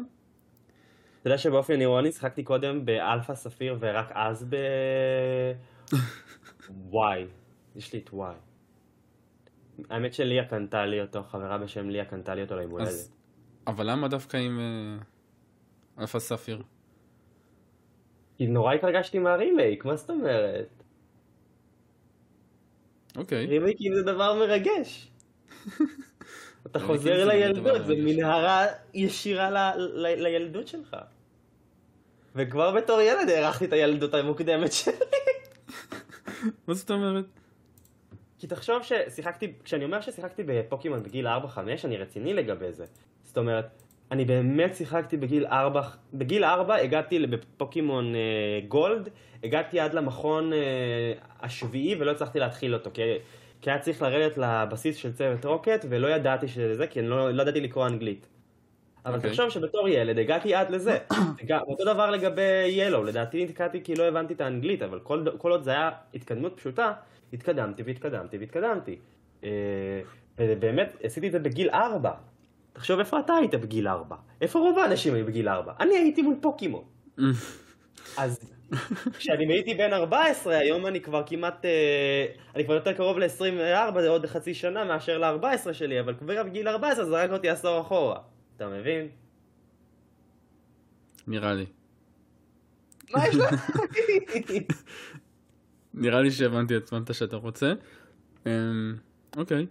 אתה 1.24 1.30
יודע 1.30 1.38
שבאופן 1.38 1.82
אירוני 1.82 2.12
שיחקתי 2.12 2.44
קודם 2.44 2.86
באלפא 2.86 3.36
ספיר 3.36 3.78
ורק 3.80 4.12
אז 4.14 4.46
ב... 4.50 4.56
וואי. 6.92 7.26
יש 7.76 7.94
לי 7.94 8.00
את 8.00 8.10
Y. 8.14 8.36
האמת 9.90 10.14
שליה 10.14 10.46
קנתה 10.46 10.86
לי 10.86 11.02
אותו, 11.02 11.24
חברה 11.24 11.58
בשם 11.58 11.90
ליה 11.90 12.06
קנתה 12.06 12.36
לי 12.36 12.42
אותו 12.42 12.56
ליום 12.56 12.72
הולדת. 12.72 12.88
אז... 12.88 13.14
אבל 13.68 13.92
למה 13.92 14.08
דווקא 14.08 14.38
עם 14.38 14.60
אה, 14.60 15.04
Alpha 16.00 16.20
Sapphire? 16.20 16.62
כי 18.38 18.48
נורא 18.48 18.74
התרגשתי 18.74 19.20
מהרימייק, 19.20 19.86
מה 19.86 19.96
זאת 19.96 20.10
אומרת? 20.10 20.84
אוקיי. 23.16 23.46
רימייקים 23.46 23.94
זה 23.94 24.04
דבר 24.04 24.34
מרגש. 24.40 25.12
אתה 26.66 26.80
חוזר 26.80 27.28
לילדות, 27.28 27.86
זה. 27.86 27.94
מנהרה 27.98 28.66
ישירה 28.94 29.72
לילדות 29.98 30.68
שלך. 30.68 30.98
וכבר 32.36 32.72
בתור 32.72 33.02
ילד 33.02 33.30
הערכתי 33.30 33.66
את 33.66 33.74
הילדות 33.74 34.14
המוקדמת 34.14 34.74
שלי. 34.74 34.94
מה 36.68 36.74
זאת 36.74 36.92
אומרת? 36.92 37.26
כי 38.40 38.48
תחשוב 38.48 38.84
ששיחקתי, 38.84 39.54
כשאני 39.64 39.86
אומר 39.86 40.02
ששיחקתי 40.02 40.44
בפוקימון 40.46 41.04
בגיל 41.04 41.28
4-5, 41.28 41.30
אני 41.84 41.98
רציני 41.98 42.34
לגבי 42.34 42.72
זה. 42.72 42.86
זאת 43.24 43.38
אומרת, 43.38 43.66
אני 44.12 44.26
באמת 44.26 44.76
שיחקתי 44.76 45.18
בגיל 45.18 45.46
4, 45.46 45.82
בגיל 46.14 46.44
4 46.44 46.76
הגעתי 46.76 47.28
בפוקימון 47.28 48.16
אה, 48.16 48.60
גולד, 48.68 49.10
הגעתי 49.44 49.80
עד 49.80 49.94
למכון 49.94 50.54
אה, 50.54 50.60
השביעי 51.42 51.96
ולא 52.00 52.12
הצלחתי 52.12 52.40
להתחיל 52.40 52.74
אותו, 52.74 52.90
כי, 52.94 53.02
כי 53.62 53.70
היה 53.72 53.80
צריך 53.80 54.02
לרדת 54.02 54.38
לבסיס 54.38 54.96
של 54.98 55.14
צוות 55.14 55.46
רוקט 55.46 55.86
ולא 55.90 56.08
ידעתי 56.08 56.48
שזה, 56.48 56.88
כי 56.88 57.00
אני 57.00 57.08
לא, 57.08 57.32
לא 57.32 57.42
ידעתי 57.42 57.62
לקרוא 57.62 57.88
אנגלית. 57.88 58.28
אבל 59.06 59.16
אוקיי. 59.16 59.30
תחשוב 59.30 59.50
שבתור 59.50 59.90
ילד 59.90 60.20
הגעתי 60.20 60.56
עד 60.56 60.70
לזה. 60.70 60.98
אותו 61.70 61.86
דבר 61.86 62.12
לגבי 62.12 62.68
ילו, 62.68 63.04
לדעתי 63.04 63.44
נתקעתי 63.44 63.84
כי 63.84 63.96
לא 63.96 64.04
הבנתי 64.04 64.34
את 64.34 64.42
האנגלית, 64.42 64.82
אבל 64.82 65.00
כל, 65.00 65.26
כל 65.38 65.52
עוד 65.52 65.64
זה 65.64 65.72
היה 65.72 65.92
התקדמות 66.14 66.58
פשוטה, 66.58 66.94
התקדמתי 67.34 67.84
והתקדמתי 67.84 68.38
והתקדמתי. 68.38 68.98
אה, 69.44 69.50
ובאמת, 70.38 70.98
עשיתי 71.04 71.28
את 71.28 71.32
זה 71.32 71.40
בגיל 71.40 71.70
4. 71.70 72.12
תחשוב 72.74 73.00
איפה 73.00 73.20
אתה 73.20 73.34
היית 73.34 73.56
בגיל 73.56 73.88
4. 73.88 74.16
איפה 74.42 74.60
רוב 74.60 74.80
האנשים 74.80 75.14
היו 75.14 75.26
בגיל 75.26 75.50
4? 75.50 75.74
אני 75.80 75.96
הייתי 75.96 76.22
מול 76.22 76.36
פוקימון. 76.42 76.84
אז 78.18 78.54
כשאני 79.18 79.54
הייתי 79.54 79.74
בן 79.74 79.94
14, 79.94 80.58
היום 80.58 80.86
אני 80.88 81.02
כבר 81.02 81.24
כמעט, 81.26 81.66
אה, 81.66 82.26
אני 82.56 82.66
כבר 82.66 82.74
יותר 82.74 82.94
קרוב 82.94 83.18
ל-24, 83.20 84.02
זה 84.02 84.10
עוד 84.10 84.26
חצי 84.26 84.54
שנה 84.54 84.84
מאשר 84.84 85.18
ל-14 85.18 85.74
שלי, 85.74 86.00
אבל 86.00 86.14
כבר 86.14 86.44
בגיל 86.44 86.68
14 86.68 87.06
זרק 87.06 87.32
אותי 87.32 87.50
עשור 87.50 87.82
אחורה. 87.82 88.20
אתה 88.68 88.72
מבין? 88.72 89.08
נראה 91.28 91.54
לי. 91.54 91.66
מה 93.12 93.28
יש 93.28 93.36
לך? 93.36 93.72
נראה 95.94 96.22
לי 96.22 96.32
שהבנתי 96.32 96.78
את 96.78 96.94
מה 96.94 97.14
שאתה 97.14 97.36
רוצה. 97.36 97.74
אמ, 98.46 98.96
אוקיי. 99.38 99.66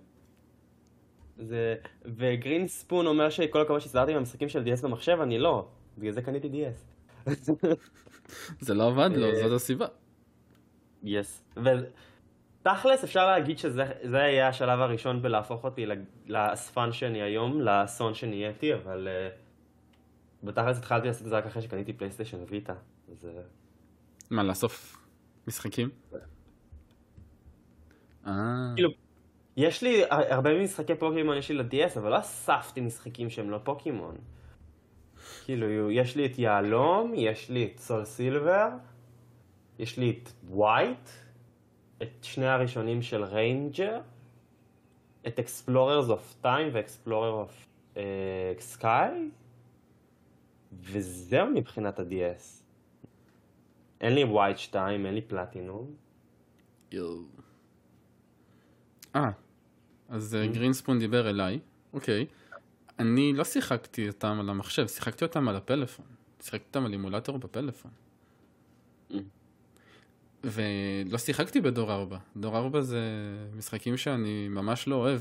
זה... 1.38 1.74
וגרין 2.04 2.68
ספון 2.68 3.06
אומר 3.06 3.30
שכל 3.30 3.60
הכבוד 3.60 3.80
שהסתדרתי 3.80 4.12
עם 4.12 4.18
המשחקים 4.18 4.48
של 4.48 4.64
DS 4.64 4.82
במחשב, 4.82 5.18
אני 5.22 5.38
לא. 5.38 5.68
בגלל 5.98 6.12
זה 6.12 6.22
קניתי 6.22 6.48
DS. 6.48 7.30
זה 8.60 8.74
לא 8.74 8.88
עבד 8.88 9.10
לו, 9.16 9.26
אה, 9.26 9.42
זאת 9.42 9.52
הסיבה. 9.52 9.86
יס. 11.02 11.44
ותכלס 12.62 13.04
אפשר 13.04 13.26
להגיד 13.26 13.58
שזה 13.58 13.84
זה 14.02 14.16
יהיה 14.16 14.48
השלב 14.48 14.80
הראשון 14.80 15.22
בלהפוך 15.22 15.64
אותי 15.64 15.86
לאספן 16.26 16.92
שאני 16.92 17.22
היום, 17.22 17.60
לאסון 17.60 18.14
שנהייתי, 18.14 18.74
אבל 18.74 19.08
uh, 19.08 20.46
בתכלס 20.46 20.78
התחלתי 20.78 21.06
לעשות 21.06 21.22
את 21.22 21.28
זה 21.28 21.36
רק 21.36 21.46
אחרי 21.46 21.62
שקניתי 21.62 21.92
פלייסטיישן 21.92 22.38
ויטה. 22.48 22.74
אז 23.10 23.26
אה, 23.26 23.42
מה, 24.30 24.42
לאסוף 24.42 25.06
משחקים? 25.46 25.90
אה, 28.26 28.32
כאילו, 28.74 28.90
יש 29.56 29.82
לי 29.82 30.04
הר- 30.10 30.34
הרבה 30.34 30.62
משחקי 30.62 30.94
פוקימון 30.94 31.36
יש 31.36 31.50
לי 31.50 31.56
ל-DS, 31.56 31.98
אבל 31.98 32.10
לא 32.10 32.18
אספתי 32.18 32.80
משחקים 32.80 33.30
שהם 33.30 33.50
לא 33.50 33.58
פוקימון. 33.64 34.16
כאילו, 35.44 35.90
יש 35.90 36.16
לי 36.16 36.26
את 36.26 36.38
יהלום, 36.38 37.12
יש 37.16 37.50
לי 37.50 37.70
את 37.72 37.78
סול 37.78 38.04
סילבר, 38.04 38.68
יש 39.78 39.98
לי 39.98 40.10
את 40.10 40.28
ווייט, 40.44 41.08
את 42.02 42.24
שני 42.24 42.46
הראשונים 42.46 43.02
של 43.02 43.24
Ranger, 43.24 44.00
את 45.26 45.38
Explorers 45.38 46.10
of 46.10 46.34
Time 46.40 46.68
ו 46.72 46.79
Explorer 46.79 47.30
of 47.30 47.68
Sky, 48.58 49.30
וזהו 50.72 51.46
מבחינת 51.54 51.98
ה-DS. 51.98 52.62
אין 54.00 54.14
לי 54.14 54.24
White 54.24 54.58
2, 54.58 55.06
אין 55.06 55.14
לי 55.14 55.20
פלטינום. 55.20 55.94
יואו. 56.92 57.22
אה, 59.16 59.30
אז 60.08 60.34
אה, 60.34 60.46
גרינספון 60.46 60.98
דיבר 60.98 61.30
אליי, 61.30 61.58
אוקיי. 61.92 62.26
אני 62.98 63.32
לא 63.32 63.44
שיחקתי 63.44 64.08
אותם 64.08 64.36
על 64.40 64.50
המחשב, 64.50 64.86
שיחקתי 64.86 65.24
אותם 65.24 65.48
על 65.48 65.56
הפלאפון. 65.56 66.06
שיחקתי 66.40 66.66
אותם 66.68 66.84
על 66.84 66.92
אימולטור 66.92 67.38
בפלאפון. 67.38 67.90
ולא 70.44 71.18
שיחקתי 71.18 71.60
בדור 71.60 71.92
4. 71.92 72.16
דור 72.36 72.56
4 72.56 72.80
זה 72.80 73.00
משחקים 73.56 73.96
שאני 73.96 74.48
ממש 74.50 74.88
לא 74.88 74.96
אוהב. 74.96 75.20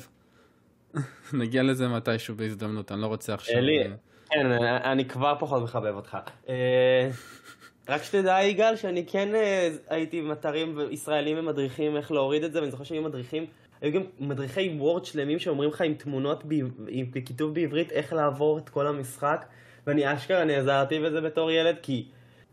נגיע 1.33 1.63
לזה 1.63 1.87
מתישהו 1.87 2.35
בהזדמנות, 2.35 2.91
אני 2.91 3.01
לא 3.01 3.07
רוצה 3.07 3.33
עכשיו... 3.33 3.57
אלי, 3.57 3.83
אה, 3.83 3.87
כן, 4.29 4.51
אני 4.63 5.05
כבר 5.05 5.35
פחות 5.39 5.63
מחבב 5.63 5.95
אותך. 5.95 6.17
אה, 6.49 7.09
רק 7.89 8.03
שתדע, 8.03 8.43
יגאל, 8.43 8.75
שאני 8.75 9.05
כן 9.05 9.35
אה, 9.35 9.69
הייתי 9.89 10.19
עם 10.19 10.31
אתרים 10.31 10.77
ישראלים 10.91 11.37
ומדריכים 11.39 11.97
איך 11.97 12.11
להוריד 12.11 12.43
את 12.43 12.53
זה, 12.53 12.59
ואני 12.59 12.71
זוכר 12.71 12.83
שהיו 12.83 13.01
מדריכים, 13.01 13.45
היו 13.81 13.93
גם 13.93 14.01
מדריכי 14.19 14.75
וורד 14.77 15.05
שלמים 15.05 15.39
שאומרים 15.39 15.69
לך 15.69 15.81
עם 15.81 15.93
תמונות, 15.93 16.43
עם- 16.87 17.11
בכיתוב 17.11 17.53
בעברית, 17.53 17.91
איך 17.91 18.13
לעבור 18.13 18.57
את 18.57 18.69
כל 18.69 18.87
המשחק, 18.87 19.45
ואני 19.87 20.13
אשכרה 20.13 20.43
נעזרתי 20.43 20.99
בזה 20.99 21.21
בתור 21.21 21.51
ילד, 21.51 21.75
כי... 21.81 22.05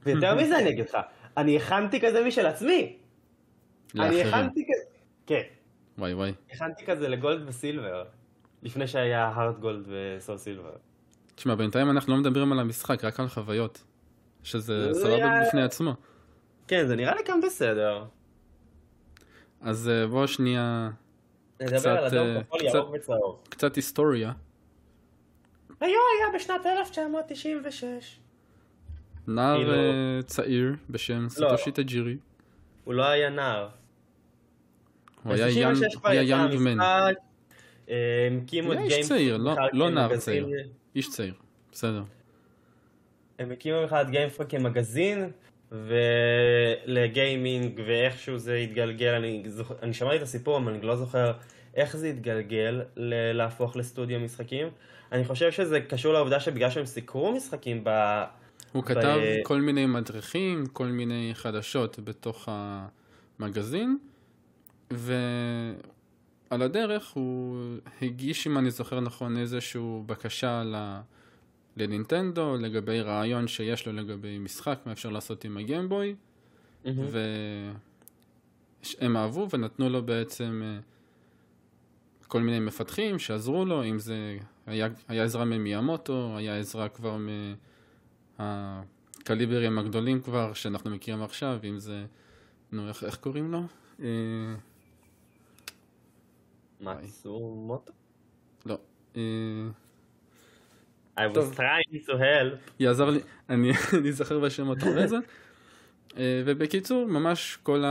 ויותר 0.06 0.34
מזה 0.40 0.58
אני 0.58 0.68
אגיד 0.70 0.84
לך, 0.88 0.98
אני 1.38 1.56
הכנתי 1.56 2.00
כזה 2.00 2.24
משל 2.24 2.46
עצמי. 2.46 2.96
אני 3.94 4.00
לאחרים. 4.16 4.26
הכנתי 4.26 4.64
כזה... 4.64 4.84
כן. 5.26 5.42
וואי 5.98 6.14
וואי. 6.14 6.32
הכנתי 6.50 6.86
כזה 6.86 7.08
לגולד 7.08 7.48
וסילבר, 7.48 8.04
לפני 8.62 8.86
שהיה 8.86 9.24
הארד 9.26 9.58
גולד 9.60 9.88
וסול 9.88 10.36
סילבר. 10.38 10.72
תשמע, 11.34 11.54
בינתיים 11.54 11.90
אנחנו 11.90 12.14
לא 12.14 12.20
מדברים 12.20 12.52
על 12.52 12.58
המשחק, 12.60 13.04
רק 13.04 13.20
על 13.20 13.28
חוויות. 13.28 13.84
שזה 14.42 14.92
זה 14.94 15.00
סבבה 15.00 15.14
היה- 15.14 15.42
בפני 15.48 15.62
עצמו. 15.62 15.94
כן, 16.68 16.86
זה 16.86 16.96
נראה 16.96 17.14
לי 17.14 17.20
גם 17.28 17.40
בסדר. 17.40 18.04
אז 19.60 19.88
אה, 19.88 20.06
בוא 20.06 20.26
שנייה, 20.26 20.90
נדבר 21.60 21.76
קצת, 21.78 21.86
על 21.86 22.04
אדום, 22.04 22.26
אה, 22.36 22.42
כחול, 22.44 22.60
קצת- 22.60 22.74
ירוק 22.74 22.94
וצהוב. 22.94 23.40
קצת 23.48 23.76
היסטוריה. 23.76 24.32
היה 25.80 25.88
היה 26.18 26.34
בשנת 26.38 26.66
1996. 26.66 28.20
נער 29.28 29.56
כאילו- 29.56 29.72
אה, 29.72 30.20
צעיר 30.26 30.72
בשם 30.90 31.28
סטושי 31.28 31.70
טג'ירי. 31.72 32.16
הוא 32.84 32.94
לא 32.94 33.04
היה 33.08 33.30
נער. 33.30 33.68
הוא 35.22 35.34
היה 35.34 35.48
young 35.50 35.76
ב-96 35.76 35.96
כבר 35.98 36.08
הוא 36.08 36.18
היה 36.18 36.22
יצא 36.22 36.30
young 36.32 36.54
man. 36.60 36.80
המשחק, 36.80 37.22
אה, 37.90 38.26
הם 38.26 38.40
הקימו 38.44 38.72
את 38.72 38.78
היה 38.78 38.96
איש. 38.96 39.08
צעיר, 39.08 39.36
לא- 39.36 39.54
לא 39.72 39.90
נער 39.90 40.16
צעיר. 40.16 40.46
איש 40.94 41.08
צעיר, 41.10 41.34
בסדר. 41.72 42.02
הם 43.38 43.50
הקימו 43.50 43.82
בכלל 43.84 44.02
את 44.02 44.10
Game 44.10 44.28
Freak 44.28 44.50
כמגזין, 44.50 45.30
ולגיימינג, 46.86 47.80
ואיכשהו 47.86 48.38
זה 48.38 48.54
התגלגל, 48.54 49.10
אני, 49.14 49.42
זוכ... 49.46 49.72
אני 49.82 49.94
שמעתי 49.94 50.16
את 50.16 50.22
הסיפור, 50.22 50.56
אבל 50.58 50.72
אני 50.72 50.82
לא 50.86 50.96
זוכר 50.96 51.32
איך 51.74 51.96
זה 51.96 52.06
התגלגל 52.08 52.82
ל... 52.96 53.32
להפוך 53.32 53.76
לסטודיו 53.76 54.20
משחקים. 54.20 54.68
אני 55.12 55.24
חושב 55.24 55.52
שזה 55.52 55.80
קשור 55.80 56.12
לעובדה 56.12 56.40
שבגלל 56.40 56.70
שהם 56.70 56.86
סיקרו 56.86 57.32
משחקים 57.32 57.80
ב... 57.84 57.90
הוא 58.72 58.84
כתב 58.84 59.18
כל 59.42 59.60
מיני 59.60 59.86
מדריכים, 59.86 60.66
כל 60.66 60.86
מיני 60.86 61.30
חדשות 61.34 61.98
בתוך 62.04 62.48
המגזין, 62.50 63.98
ועל 64.90 65.76
הדרך 66.50 67.10
הוא 67.10 67.58
הגיש, 68.02 68.46
אם 68.46 68.58
אני 68.58 68.70
זוכר 68.70 69.00
נכון, 69.00 69.36
איזושהי 69.36 69.82
בקשה 70.06 70.62
ל... 70.64 71.00
לנינטנדו 71.78 72.56
לגבי 72.56 73.00
רעיון 73.00 73.48
שיש 73.48 73.86
לו 73.86 73.92
לגבי 73.92 74.38
משחק, 74.38 74.78
מה 74.86 74.92
אפשר 74.92 75.10
לעשות 75.10 75.44
עם 75.44 75.56
הגיימבוי, 75.56 76.14
והם 76.84 77.72
אהבו 79.16 79.46
ונתנו 79.50 79.88
לו 79.88 80.02
בעצם 80.02 80.62
אה, 80.64 80.78
כל 82.26 82.40
מיני 82.40 82.60
מפתחים 82.60 83.18
שעזרו 83.18 83.64
לו, 83.64 83.84
אם 83.84 83.98
זה 83.98 84.38
היה, 84.66 84.88
היה 85.08 85.24
עזרה 85.24 85.44
ממיאמוטו, 85.44 86.34
היה 86.36 86.58
עזרה 86.58 86.88
כבר 86.88 87.16
מהקליברים 88.38 89.78
הגדולים 89.78 90.20
כבר 90.20 90.52
שאנחנו 90.52 90.90
מכירים 90.90 91.22
עכשיו, 91.22 91.58
אם 91.64 91.78
זה, 91.78 92.04
נו 92.72 92.88
איך, 92.88 93.04
איך 93.04 93.16
קוראים 93.16 93.52
לו? 93.52 93.62
אה, 94.02 94.54
מצור 96.80 97.56
מוטו? 97.56 97.92
לא. 98.66 98.78
אה, 99.16 99.22
I 101.18 101.20
was 101.20 101.56
trying 101.56 102.06
to 102.06 102.12
help. 102.12 102.70
יעזור 102.80 103.10
לי, 103.10 103.20
אני 103.48 103.72
אזכר 104.08 104.38
בשמות 104.38 104.78
אחרי 104.78 105.08
זה. 105.08 105.16
אה, 106.16 106.42
ובקיצור, 106.46 107.06
ממש 107.06 107.58
כל 107.62 107.84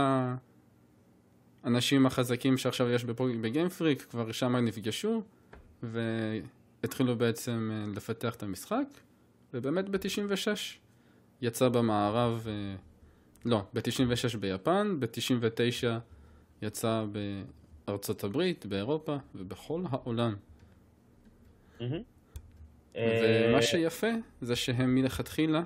האנשים 1.64 2.06
החזקים 2.06 2.58
שעכשיו 2.58 2.90
יש 2.90 3.04
בגיימפריק 3.04 4.02
כבר 4.02 4.32
שם 4.32 4.56
נפגשו 4.56 5.22
והתחילו 5.82 7.16
בעצם 7.16 7.70
לפתח 7.96 8.34
את 8.34 8.42
המשחק 8.42 8.84
ובאמת 9.54 9.88
ב-96 9.88 10.48
יצא 11.40 11.68
במערב, 11.68 12.46
אה, 12.48 12.74
לא, 13.44 13.62
ב-96 13.74 14.36
ביפן, 14.40 14.96
ב-99 15.00 15.86
יצא 16.62 17.04
בארצות 17.86 18.24
הברית, 18.24 18.66
באירופה 18.66 19.16
ובכל 19.34 19.82
העולם. 19.90 20.36
מהמם. 21.80 22.02
ומה 22.94 23.56
אה, 23.56 23.62
שיפה 23.62 24.06
זה 24.40 24.56
שהם 24.56 24.94
מלכתחילה 24.94 25.62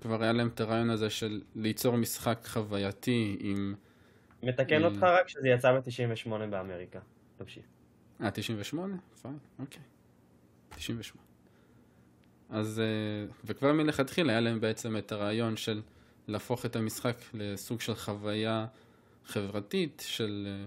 כבר 0.00 0.22
היה 0.22 0.32
להם 0.32 0.48
את 0.48 0.60
הרעיון 0.60 0.90
הזה 0.90 1.10
של 1.10 1.42
ליצור 1.54 1.96
משחק 1.96 2.38
חווייתי 2.46 3.36
עם... 3.40 3.74
מתקן 4.42 4.82
אה. 4.82 4.88
אותך 4.88 5.02
רק 5.02 5.28
שזה 5.28 5.48
יצא 5.48 5.72
ב-98 5.72 6.46
באמריקה. 6.50 7.00
תמשיך. 7.36 7.64
אה, 8.20 8.30
98? 8.30 8.96
פיין, 9.22 9.38
אוקיי. 9.58 9.82
98. 10.70 11.23
אז, 12.50 12.80
אה, 12.80 13.34
וכבר 13.44 13.72
מלכתחילה 13.72 14.32
היה 14.32 14.40
להם 14.40 14.60
בעצם 14.60 14.96
את 14.96 15.12
הרעיון 15.12 15.56
של 15.56 15.82
להפוך 16.28 16.66
את 16.66 16.76
המשחק 16.76 17.16
לסוג 17.34 17.80
של 17.80 17.94
חוויה 17.94 18.66
חברתית, 19.26 20.02
של 20.06 20.48
אה, 20.50 20.66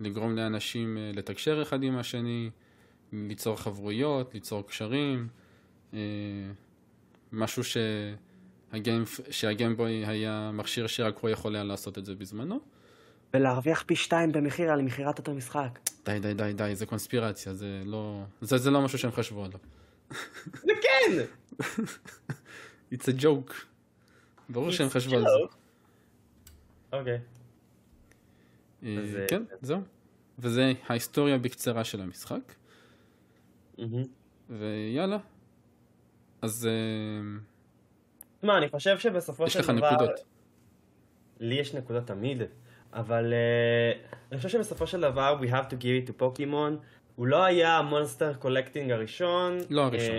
לגרום 0.00 0.36
לאנשים 0.36 0.98
אה, 0.98 1.10
לתקשר 1.14 1.62
אחד 1.62 1.82
עם 1.82 1.98
השני, 1.98 2.50
ליצור 3.12 3.56
חברויות, 3.56 4.34
ליצור 4.34 4.66
קשרים, 4.66 5.28
משהו 7.32 7.62
שהגיימבוי 9.30 10.06
היה 10.06 10.50
מכשיר 10.54 10.86
שרק 10.86 11.18
הוא 11.18 11.30
יכול 11.30 11.54
היה 11.54 11.64
לעשות 11.64 11.98
את 11.98 12.04
זה 12.04 12.14
בזמנו. 12.14 12.60
ולהרוויח 13.34 13.84
פי 13.86 13.96
שתיים 13.96 14.32
במחיר 14.32 14.72
על 14.72 14.82
מכירת 14.82 15.18
אותו 15.18 15.34
משחק. 15.34 15.78
די, 16.04 16.18
די, 16.20 16.34
די, 16.34 16.52
די, 16.52 16.74
זה 16.74 16.86
קונספירציה, 16.86 17.54
זה 17.54 17.82
לא, 17.84 18.22
זה, 18.40 18.58
זה 18.58 18.70
לא 18.70 18.82
משהו 18.82 18.98
שהם 18.98 19.12
חשבו 19.12 19.44
עליו. 19.44 19.58
זה 20.54 20.72
כן! 20.82 21.24
It's 22.92 23.06
a 23.06 23.22
joke. 23.22 23.52
ברור 24.48 24.70
שהם 24.70 24.88
חשבו 24.88 25.16
על 25.16 25.22
זה. 25.22 25.54
אוקיי. 26.92 27.18
אה, 28.82 28.98
אה, 29.16 29.26
כן, 29.28 29.42
זהו. 29.62 29.80
וזה 30.38 30.72
ההיסטוריה 30.86 31.38
בקצרה 31.38 31.84
של 31.84 32.00
המשחק. 32.00 32.54
ויאללה. 34.50 35.18
אז 36.42 36.66
אה, 36.66 37.40
תשמע, 38.38 38.58
אני 38.58 38.68
חושב 38.68 38.98
שבסופו 38.98 39.44
יש 39.44 39.52
של 39.52 39.60
לך 39.60 39.70
דבר... 39.70 39.92
נקודות. 39.92 40.20
לי 41.40 41.54
יש 41.54 41.74
נקודות 41.74 42.06
תמיד, 42.06 42.42
אבל 42.92 43.32
אה, 43.32 44.14
אני 44.30 44.36
חושב 44.36 44.48
שבסופו 44.48 44.86
של 44.86 45.00
דבר 45.00 45.36
we 45.40 45.44
have 45.44 45.70
to 45.70 45.74
give 45.74 46.06
it 46.06 46.10
to 46.10 46.12
פוקימון. 46.16 46.78
הוא 47.16 47.26
לא 47.26 47.44
היה 47.44 47.78
ה 47.78 47.85
monster 47.85 48.34
collecting 48.34 48.90
הראשון. 48.90 49.58
לא 49.70 49.82
הראשון. 49.84 50.16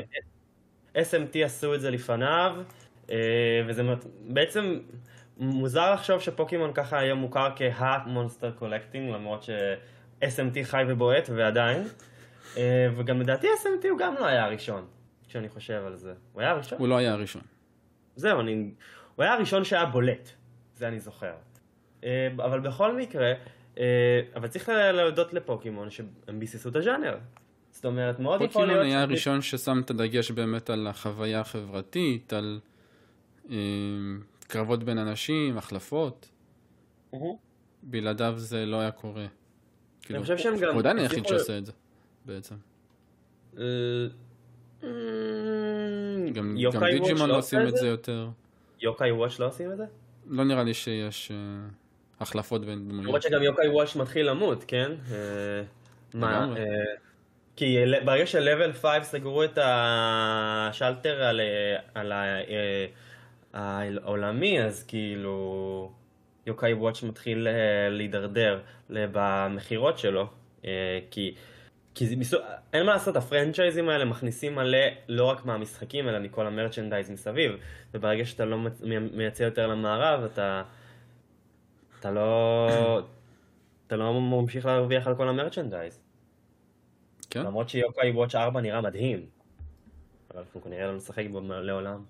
אה, 0.96 1.02
SMT 1.02 1.38
עשו 1.46 1.76
את 1.76 1.82
זה 1.82 1.92
לפניו, 1.92 2.56
אה, 3.12 3.16
וזה 3.68 3.84
בעצם 4.28 4.80
מוזר 5.38 5.94
לחשוב 5.94 6.22
שפוקימון 6.22 6.74
ככה 6.74 7.00
היום 7.00 7.20
מוכר 7.20 7.50
כה 7.56 7.85
monster 7.85 8.52
collecting, 8.52 9.14
למרות 9.14 9.44
ש-SMT 9.44 10.64
חי 10.64 10.84
ובועט 10.88 11.30
ועדיין. 11.30 11.84
אה, 12.58 12.88
וגם 12.96 13.22
לדעתי 13.22 13.48
SMT 13.48 13.88
הוא 13.90 14.00
גם 14.00 14.16
לא 14.20 14.26
היה 14.26 14.46
הראשון, 14.46 14.86
כשאני 15.28 15.50
חושב 15.50 15.84
על 15.88 15.96
זה. 15.96 16.14
הוא 16.34 16.42
היה 16.42 16.52
הראשון? 16.52 16.78
הוא 16.80 16.88
לא 16.88 16.98
היה 16.98 17.14
הראשון. 17.14 17.42
זהו, 18.16 18.40
אני... 18.40 18.72
הוא 19.16 19.24
היה 19.24 19.34
הראשון 19.34 19.64
שהיה 19.64 19.86
בולט, 19.86 20.30
זה 20.76 20.88
אני 20.88 21.00
זוכר. 21.00 21.34
אבל 22.36 22.60
בכל 22.60 22.96
מקרה, 22.96 23.34
אבל 24.36 24.48
צריך 24.48 24.70
להודות 24.70 25.34
לפוקימון 25.34 25.90
שהם 25.90 26.40
ביססו 26.40 26.70
את 26.70 26.76
הז'אנר. 26.76 27.18
זאת 27.72 27.86
אומרת, 27.86 28.20
מאוד 28.20 28.42
יכול 28.42 28.48
פוקימון 28.48 28.70
להיות... 28.70 28.86
היה 28.86 29.00
ש- 29.00 29.04
הראשון 29.04 29.42
ששם 29.42 29.80
את 29.80 29.90
הדגש 29.90 30.32
באמת 30.32 30.70
על 30.70 30.88
החוויה 30.88 31.40
החברתית, 31.40 32.34
על 32.34 32.60
אה, 33.50 33.56
קרבות 34.48 34.84
בין 34.84 34.98
אנשים, 34.98 35.58
החלפות. 35.58 36.30
בלעדיו 37.84 38.34
זה 38.38 38.66
לא 38.66 38.80
היה 38.80 38.92
קורה. 38.92 39.26
כאילו, 40.02 40.22
חושב 40.22 40.38
שהם 40.38 40.58
גם 40.58 40.72
הוא 40.72 40.80
עדיין 40.80 40.98
היחיד 40.98 41.26
שעושה 41.26 41.58
את 41.58 41.66
זה, 41.66 41.72
בעצם. 42.26 42.56
אה, 43.58 43.64
אה, 44.84 44.90
גם 46.34 46.58
דיג'ימון 46.92 47.22
לא 47.22 47.28
לא 47.28 47.38
עושים 47.38 47.68
את 47.68 47.78
זה 47.78 47.88
יותר. 47.88 48.30
יוקאי 48.82 49.12
וואץ' 49.12 49.40
לא 49.40 49.48
עושים 49.48 49.72
את 49.72 49.78
זה? 49.78 49.86
לא 50.28 50.44
נראה 50.44 50.64
לי 50.64 50.74
שיש 50.74 51.32
אה, 51.32 51.38
החלפות 52.20 52.66
בין 52.66 52.88
דמויות. 52.88 53.06
למרות 53.06 53.22
שגם 53.22 53.44
יוקאי 53.44 53.68
וואץ' 53.68 53.96
מתחיל 53.96 54.30
למות, 54.30 54.64
כן? 54.68 54.92
אה, 55.12 55.18
מה? 56.14 56.48
אה, 56.58 56.64
כי 57.56 57.78
ברגע 58.06 58.26
של-level 58.26 58.74
5 58.74 59.04
סגרו 59.04 59.44
את 59.44 59.58
השלטר 59.62 61.24
על, 61.24 61.42
אה, 61.42 62.02
על 63.54 64.00
העולמי, 64.04 64.62
אז 64.64 64.84
כאילו 64.88 65.92
יוקאי 66.48 66.74
וואץ' 66.74 67.04
מתחיל 67.04 67.48
להידרדר 67.90 68.60
במכירות 68.90 70.00
שלו, 70.00 70.28
כי 71.12 71.36
כי 71.96 72.08
זה 72.08 72.16
מסוג... 72.16 72.42
אין 72.74 72.86
מה 72.86 72.94
לעשות, 72.94 73.16
הפרנצ'ייזים 73.16 73.90
האלה 73.90 74.06
מכניסים 74.06 74.56
מלא 74.56 74.78
לא 75.08 75.26
רק 75.26 75.46
מהמשחקים, 75.46 76.10
אלא 76.10 76.20
מכל 76.20 76.48
המרצ'נדייז 76.48 77.10
מסביב. 77.10 77.52
וברגע 77.94 78.26
שאתה 78.26 78.46
לא 78.46 78.58
מייצא 79.12 79.44
יותר 79.44 79.68
למערב, 79.68 80.24
אתה... 80.24 80.64
אתה 82.06 82.14
לא... 82.14 83.02
אתה 83.88 83.96
לא 83.96 84.22
ממשיך 84.22 84.66
להרוויח 84.66 85.08
על 85.08 85.16
כל 85.16 85.28
המרצ'נדייז. 85.28 86.00
כן. 87.30 87.46
למרות 87.46 87.70
שיוקאי 87.70 88.12
וואץ' 88.12 88.36
4 88.36 88.62
נראה 88.62 88.82
מדהים. 88.82 89.26
אבל 90.32 90.40
אנחנו 90.40 90.62
כנראה 90.62 90.88
לא 90.88 90.96
נשחק 90.96 91.26
בו 91.32 91.42
לעולם. 91.42 92.04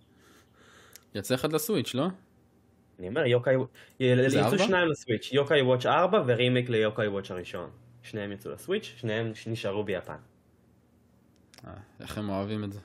יצא 1.15 1.35
אחד 1.35 1.53
לסוויץ', 1.53 1.93
לא? 1.93 2.07
אני 2.99 3.07
אומר, 3.07 3.25
יוקאי... 3.25 3.55
יצאו 3.99 4.59
שניים 4.59 4.87
לסוויץ', 4.87 5.29
יוקאי 5.31 5.61
וואץ' 5.61 5.85
4 5.85 6.23
ורימיק 6.25 6.69
ליוקאי 6.69 7.07
וואץ' 7.07 7.31
הראשון. 7.31 7.69
שניהם 8.03 8.31
יצאו 8.31 8.51
לסוויץ', 8.51 8.93
שניהם 8.97 9.31
נשארו 9.47 9.83
ביפן. 9.83 10.17
אה, 11.67 11.73
איך 11.99 12.17
הם 12.17 12.29
אוהבים 12.29 12.63
את 12.63 12.73
זה? 12.73 12.79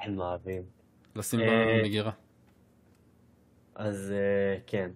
הם 0.00 0.20
אוהבים. 0.20 0.62
לשים 1.16 1.40
אה, 1.40 1.78
במגירה. 1.78 2.12
אז 3.74 4.12
אה, 4.12 4.58
כן. 4.66 4.90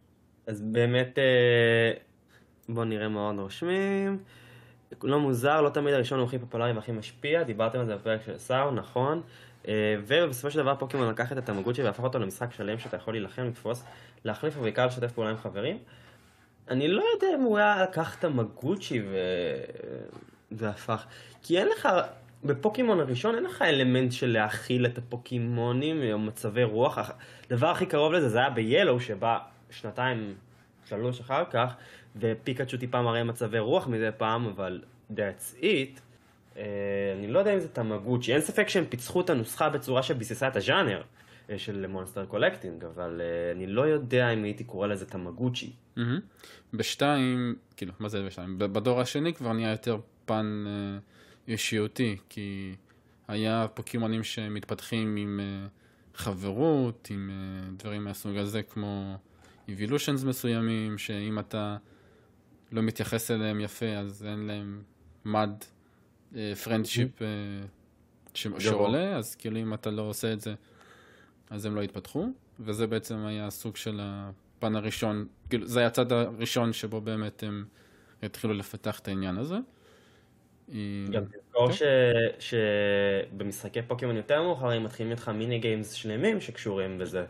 אז 0.50 0.60
באמת, 0.60 1.18
בואו 2.68 2.84
נראה 2.84 3.08
מה 3.08 3.26
עוד 3.26 3.38
רושמים. 3.38 4.18
לא 5.02 5.20
מוזר, 5.20 5.60
לא 5.60 5.68
תמיד 5.68 5.94
הראשון 5.94 6.18
הוא 6.18 6.26
הכי 6.26 6.38
פופולרי 6.38 6.72
והכי 6.72 6.92
משפיע, 6.92 7.42
דיברתם 7.42 7.78
על 7.78 7.86
זה 7.86 7.96
בפרק 7.96 8.20
של 8.26 8.38
סאו, 8.38 8.70
נכון. 8.70 9.22
ובסופו 10.06 10.50
של 10.50 10.58
דבר 10.58 10.74
פוקימון 10.78 11.08
לקח 11.08 11.32
את 11.32 11.36
התמגוצ'י 11.36 11.82
והפך 11.82 12.02
אותו 12.02 12.18
למשחק 12.18 12.52
שלם 12.52 12.78
שאתה 12.78 12.96
יכול 12.96 13.14
להילחם, 13.14 13.42
לתפוס, 13.42 13.84
להחליף 14.24 14.54
ובעיקר 14.58 14.86
לשתף 14.86 15.12
פעולה 15.12 15.30
עם 15.30 15.36
חברים. 15.36 15.78
אני 16.70 16.88
לא 16.88 17.02
יודע 17.14 17.26
אם 17.34 17.40
הוא 17.40 17.58
היה 17.58 17.82
לקח 17.82 18.18
את 18.18 18.24
המגוצ'י 18.24 19.02
ו... 19.02 19.16
והפך, 20.52 21.06
כי 21.42 21.58
אין 21.58 21.68
לך, 21.68 21.88
בפוקימון 22.44 23.00
הראשון 23.00 23.34
אין 23.34 23.44
לך 23.44 23.62
אלמנט 23.62 24.12
של 24.12 24.26
להכיל 24.26 24.86
את 24.86 24.98
הפוקימונים 24.98 26.12
או 26.12 26.18
מצבי 26.18 26.64
רוח, 26.64 26.98
הדבר 27.46 27.68
הכי 27.68 27.86
קרוב 27.86 28.12
לזה 28.12 28.28
זה 28.28 28.38
היה 28.38 28.50
ב 28.50 28.58
Yellow 28.58 29.00
שבא 29.00 29.38
שנתיים, 29.70 30.34
שלוש 30.84 31.20
אחר 31.20 31.44
כך, 31.50 31.74
ופיקאצ'ו 32.16 32.76
טיפה 32.78 33.02
מראה 33.02 33.24
מצבי 33.24 33.58
רוח 33.58 33.86
מדי 33.86 34.08
פעם, 34.16 34.46
אבל 34.46 34.82
that's 35.10 35.60
it. 35.60 36.00
אה, 36.54 36.58
אני 37.18 37.28
לא 37.28 37.38
יודע 37.38 37.54
אם 37.54 37.60
זה 37.60 37.68
תמגוצ'י, 37.68 38.32
אין 38.32 38.40
ספק 38.40 38.68
שהם 38.68 38.84
פיצחו 38.88 39.20
את 39.20 39.30
הנוסחה 39.30 39.68
בצורה 39.68 40.02
שביססה 40.02 40.48
את 40.48 40.56
הז'אנר. 40.56 41.02
אה, 41.50 41.58
של 41.58 41.86
monster 41.86 42.26
collecting, 42.26 42.84
אבל 42.84 43.20
אה, 43.20 43.56
אני 43.56 43.66
לא 43.66 43.82
יודע 43.82 44.30
אם 44.30 44.44
הייתי 44.44 44.64
קורא 44.64 44.86
לזה 44.86 45.06
תמגוצ'י. 45.06 45.72
Mm-hmm. 45.96 46.00
בשתיים, 46.74 47.56
כאילו, 47.76 47.92
מה 47.98 48.08
זה 48.08 48.22
בשתיים? 48.22 48.58
בדור 48.58 49.00
השני 49.00 49.34
כבר 49.34 49.52
נהיה 49.52 49.70
יותר 49.70 49.98
פן 50.24 50.64
אה, 50.66 51.50
אישיותי, 51.50 52.16
כי 52.28 52.74
היה 53.28 53.66
פוקימונים 53.74 54.24
שמתפתחים 54.24 55.16
עם 55.16 55.40
אה, 55.40 56.18
חברות, 56.18 57.08
עם 57.10 57.30
אה, 57.30 57.82
דברים 57.82 58.04
מהסוג 58.04 58.36
הזה, 58.36 58.62
כמו 58.62 59.16
evolutions 59.68 60.24
מסוימים, 60.24 60.98
שאם 60.98 61.38
אתה 61.38 61.76
לא 62.72 62.82
מתייחס 62.82 63.30
אליהם 63.30 63.60
יפה, 63.60 63.86
אז 63.86 64.26
אין 64.26 64.46
להם 64.46 64.82
מד 65.24 65.50
friendship 66.64 67.08
אה, 67.18 67.24
שעולה, 68.34 69.16
אז 69.16 69.34
כאילו 69.34 69.58
אם 69.58 69.74
אתה 69.74 69.90
לא 69.90 70.02
עושה 70.02 70.32
את 70.32 70.40
זה... 70.40 70.54
אז 71.50 71.64
הם 71.66 71.74
לא 71.74 71.82
התפתחו, 71.82 72.26
וזה 72.60 72.86
בעצם 72.86 73.26
היה 73.26 73.46
הסוג 73.46 73.76
של 73.76 74.00
הפן 74.02 74.76
הראשון, 74.76 75.26
כאילו 75.48 75.66
זה 75.66 75.78
היה 75.78 75.88
הצד 75.88 76.12
הראשון 76.12 76.72
שבו 76.72 77.00
באמת 77.00 77.42
הם 77.42 77.64
התחילו 78.22 78.54
לפתח 78.54 78.98
את 78.98 79.08
העניין 79.08 79.38
הזה. 79.38 79.56
גם 81.10 81.24
תזכור 81.24 81.72
כן. 81.72 81.84
שבמשחקי 83.30 83.82
פוקימון 83.82 84.16
יותר 84.16 84.42
מאוחרים 84.42 84.84
מתחילים 84.84 85.12
איתך 85.12 85.28
mini 85.28 85.58
games 85.58 85.92
שלמים 85.92 86.40
שקשורים 86.40 86.98
בזה. 86.98 87.24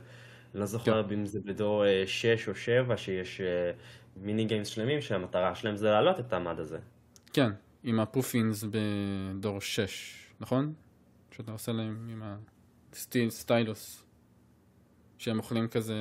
לא 0.54 0.66
זוכר 0.66 1.08
כן. 1.08 1.14
אם 1.14 1.26
זה 1.26 1.40
בדור 1.40 1.84
6 2.06 2.26
אה, 2.26 2.34
או 2.48 2.54
7 2.54 2.96
שיש 2.96 3.40
אה, 3.40 3.72
mini 4.16 4.44
games 4.44 4.68
שלמים 4.68 5.00
שהמטרה 5.00 5.54
שלהם 5.54 5.76
זה 5.76 5.90
להעלות 5.90 6.20
את 6.20 6.32
המד 6.32 6.58
הזה. 6.58 6.78
כן, 7.32 7.50
עם 7.82 8.00
ה 8.00 8.08
Poffins 8.08 8.64
בדור 8.64 9.60
6, 9.60 10.32
נכון? 10.40 10.72
שאתה 11.30 11.52
עושה 11.52 11.72
להם 11.72 12.08
עם 12.10 12.22
הסטיילוס. 13.26 14.04
שהם 15.20 15.38
אוכלים 15.38 15.68
כזה 15.68 15.94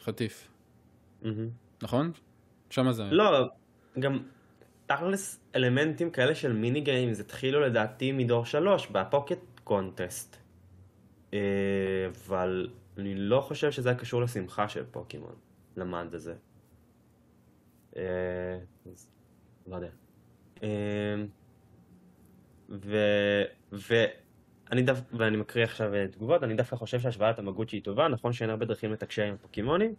חטיף. 0.00 0.48
נכון? 1.82 2.12
שמה 2.70 2.92
זה 2.92 3.02
היה. 3.02 3.12
לא, 3.12 3.48
גם 3.98 4.18
תכלס 4.86 5.40
אלמנטים 5.56 6.10
כאלה 6.10 6.34
של 6.34 6.52
מיני 6.52 6.80
גיימס 6.80 7.20
התחילו 7.20 7.60
לדעתי 7.60 8.12
מדור 8.12 8.44
שלוש 8.44 8.86
בפוקט 8.86 9.38
קונטסט. 9.64 10.36
אה, 11.34 11.38
אבל 12.06 12.68
אני 12.98 13.14
לא 13.14 13.40
חושב 13.40 13.70
שזה 13.70 13.88
היה 13.88 13.98
קשור 13.98 14.22
לשמחה 14.22 14.68
של 14.68 14.84
פוקימון, 14.90 15.34
למד 15.76 16.14
הזה. 16.14 16.34
אה, 17.96 18.58
לא 19.66 19.76
יודע. 19.76 19.88
אה, 20.62 21.24
ו... 22.70 22.96
ו... 23.72 23.94
אני 24.72 24.82
דו... 24.82 24.92
ואני 25.12 25.36
מקריא 25.36 25.64
עכשיו 25.64 25.94
אה, 25.94 26.06
תגובות, 26.08 26.42
אני 26.42 26.54
דווקא 26.54 26.76
חושב 26.76 27.00
שהשוואת 27.00 27.38
המגוצ'י 27.38 27.76
היא 27.76 27.82
טובה, 27.82 28.08
נכון 28.08 28.32
שאין 28.32 28.50
הרבה 28.50 28.66
דרכים 28.66 28.92
לתקשר 28.92 29.22
עם 29.22 29.34
הפוקימונים, 29.34 29.94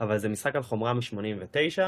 אבל 0.00 0.18
זה 0.18 0.28
משחק 0.28 0.56
על 0.56 0.62
חומרה 0.62 0.94
מ-89, 0.94 1.78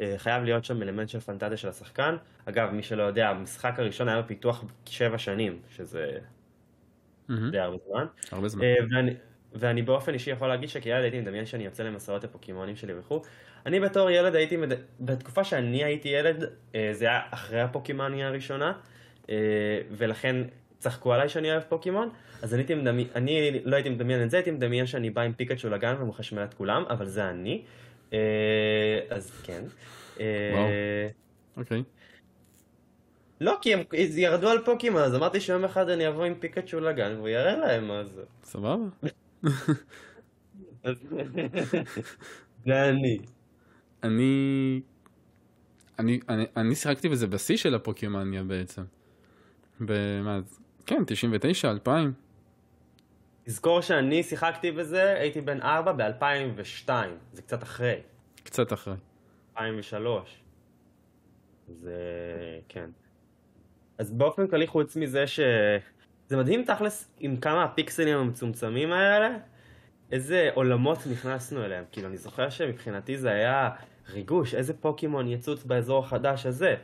אה, 0.00 0.14
חייב 0.16 0.42
להיות 0.42 0.64
שם 0.64 0.82
אלמנט 0.82 1.08
של 1.08 1.20
פנטזיה 1.20 1.56
של 1.56 1.68
השחקן. 1.68 2.16
אגב, 2.44 2.70
מי 2.70 2.82
שלא 2.82 3.02
יודע, 3.02 3.28
המשחק 3.28 3.78
הראשון 3.78 4.08
היה 4.08 4.22
בפיתוח 4.22 4.64
שבע 4.86 5.18
שנים, 5.18 5.62
שזה 5.68 6.18
mm-hmm. 7.30 7.32
די 7.50 7.58
הרבה 7.58 7.76
זמן. 7.88 8.06
הרבה 8.32 8.48
זמן. 8.48 8.64
ואני, 8.90 9.14
ואני 9.54 9.82
באופן 9.82 10.14
אישי 10.14 10.30
יכול 10.30 10.48
להגיד 10.48 10.68
שכילד 10.68 11.02
הייתי 11.02 11.20
מדמיין 11.20 11.46
שאני 11.46 11.64
יוצא 11.64 11.82
למסעות 11.82 12.24
הפוקימונים 12.24 12.76
שלי 12.76 12.98
וכו'. 12.98 13.22
אני 13.66 13.80
בתור 13.80 14.10
ילד 14.10 14.34
הייתי, 14.34 14.56
מד... 14.56 14.72
בתקופה 15.00 15.44
שאני 15.44 15.84
הייתי 15.84 16.08
ילד, 16.08 16.44
זה 16.92 17.04
היה 17.04 17.20
אחרי 17.30 17.60
הפוקימניה 17.60 18.28
הראשונה, 18.28 18.72
ולכן 19.90 20.36
צחקו 20.78 21.12
עליי 21.12 21.28
שאני 21.28 21.50
אוהב 21.50 21.62
פוקימון, 21.62 22.10
אז 22.42 22.54
אני, 22.54 22.62
הייתי 22.62 22.74
מדמי... 22.74 23.06
אני 23.14 23.60
לא 23.64 23.76
הייתי 23.76 23.88
מדמיין 23.88 24.22
את 24.22 24.30
זה, 24.30 24.36
הייתי 24.36 24.50
מדמיין 24.50 24.86
שאני 24.86 25.10
בא 25.10 25.22
עם 25.22 25.32
פיקאצ'ו 25.32 25.70
לגן 25.70 25.96
ומחשמל 26.00 26.44
את 26.44 26.54
כולם, 26.54 26.84
אבל 26.90 27.06
זה 27.06 27.30
אני. 27.30 27.62
אה, 28.12 28.18
אז 29.10 29.30
כן. 29.44 29.62
אה, 30.20 30.50
וואו, 30.54 30.68
אוקיי. 31.56 31.82
לא, 33.40 33.58
כי 33.60 33.74
הם 33.74 33.82
ירדו 34.16 34.48
על 34.48 34.58
פוקימון, 34.64 35.02
אז 35.02 35.14
אמרתי 35.14 35.40
שיום 35.40 35.64
אחד 35.64 35.88
אני 35.88 36.08
אבוא 36.08 36.24
עם 36.24 36.34
פיקאצ'ו 36.34 36.80
לגן 36.80 37.14
והוא 37.16 37.28
יראה 37.28 37.56
להם 37.56 37.88
מה 37.88 38.04
זה. 38.04 38.22
סבבה. 38.42 38.76
זה 42.64 42.88
אני. 42.88 43.18
אני... 44.02 44.80
אני, 45.98 46.20
אני, 46.28 46.44
אני 46.56 46.74
שיחקתי 46.74 47.08
בזה 47.08 47.26
בשיא 47.26 47.56
של 47.56 47.74
הפוקימניה 47.74 48.42
בעצם. 48.42 48.82
במה, 49.80 50.40
כן, 50.86 51.02
99, 51.06 51.70
2000. 51.70 52.12
תזכור 53.44 53.80
שאני 53.80 54.22
שיחקתי 54.22 54.72
בזה, 54.72 55.14
הייתי 55.14 55.40
בן 55.40 55.62
4 55.62 55.92
ב-2002, 55.92 56.88
זה 57.32 57.42
קצת 57.42 57.62
אחרי. 57.62 58.00
קצת 58.44 58.72
אחרי. 58.72 58.94
2003. 59.50 60.42
זה... 61.68 61.98
כן. 62.68 62.90
אז 63.98 64.12
באופן 64.12 64.46
כללי 64.46 64.66
חוץ 64.66 64.96
מזה 64.96 65.26
ש... 65.26 65.40
זה 66.28 66.36
מדהים 66.36 66.64
תכלס 66.64 67.10
עם 67.20 67.36
כמה 67.36 67.64
הפיקסלים 67.64 68.18
המצומצמים 68.18 68.92
האלה, 68.92 69.36
איזה 70.12 70.50
עולמות 70.54 70.98
נכנסנו 71.12 71.64
אליהם. 71.64 71.84
כאילו, 71.92 72.08
אני 72.08 72.16
זוכר 72.16 72.50
שמבחינתי 72.50 73.18
זה 73.18 73.30
היה 73.30 73.70
ריגוש, 74.12 74.54
איזה 74.54 74.74
פוקימון 74.74 75.28
יצוץ 75.28 75.64
באזור 75.64 76.04
החדש 76.04 76.46
הזה. 76.46 76.74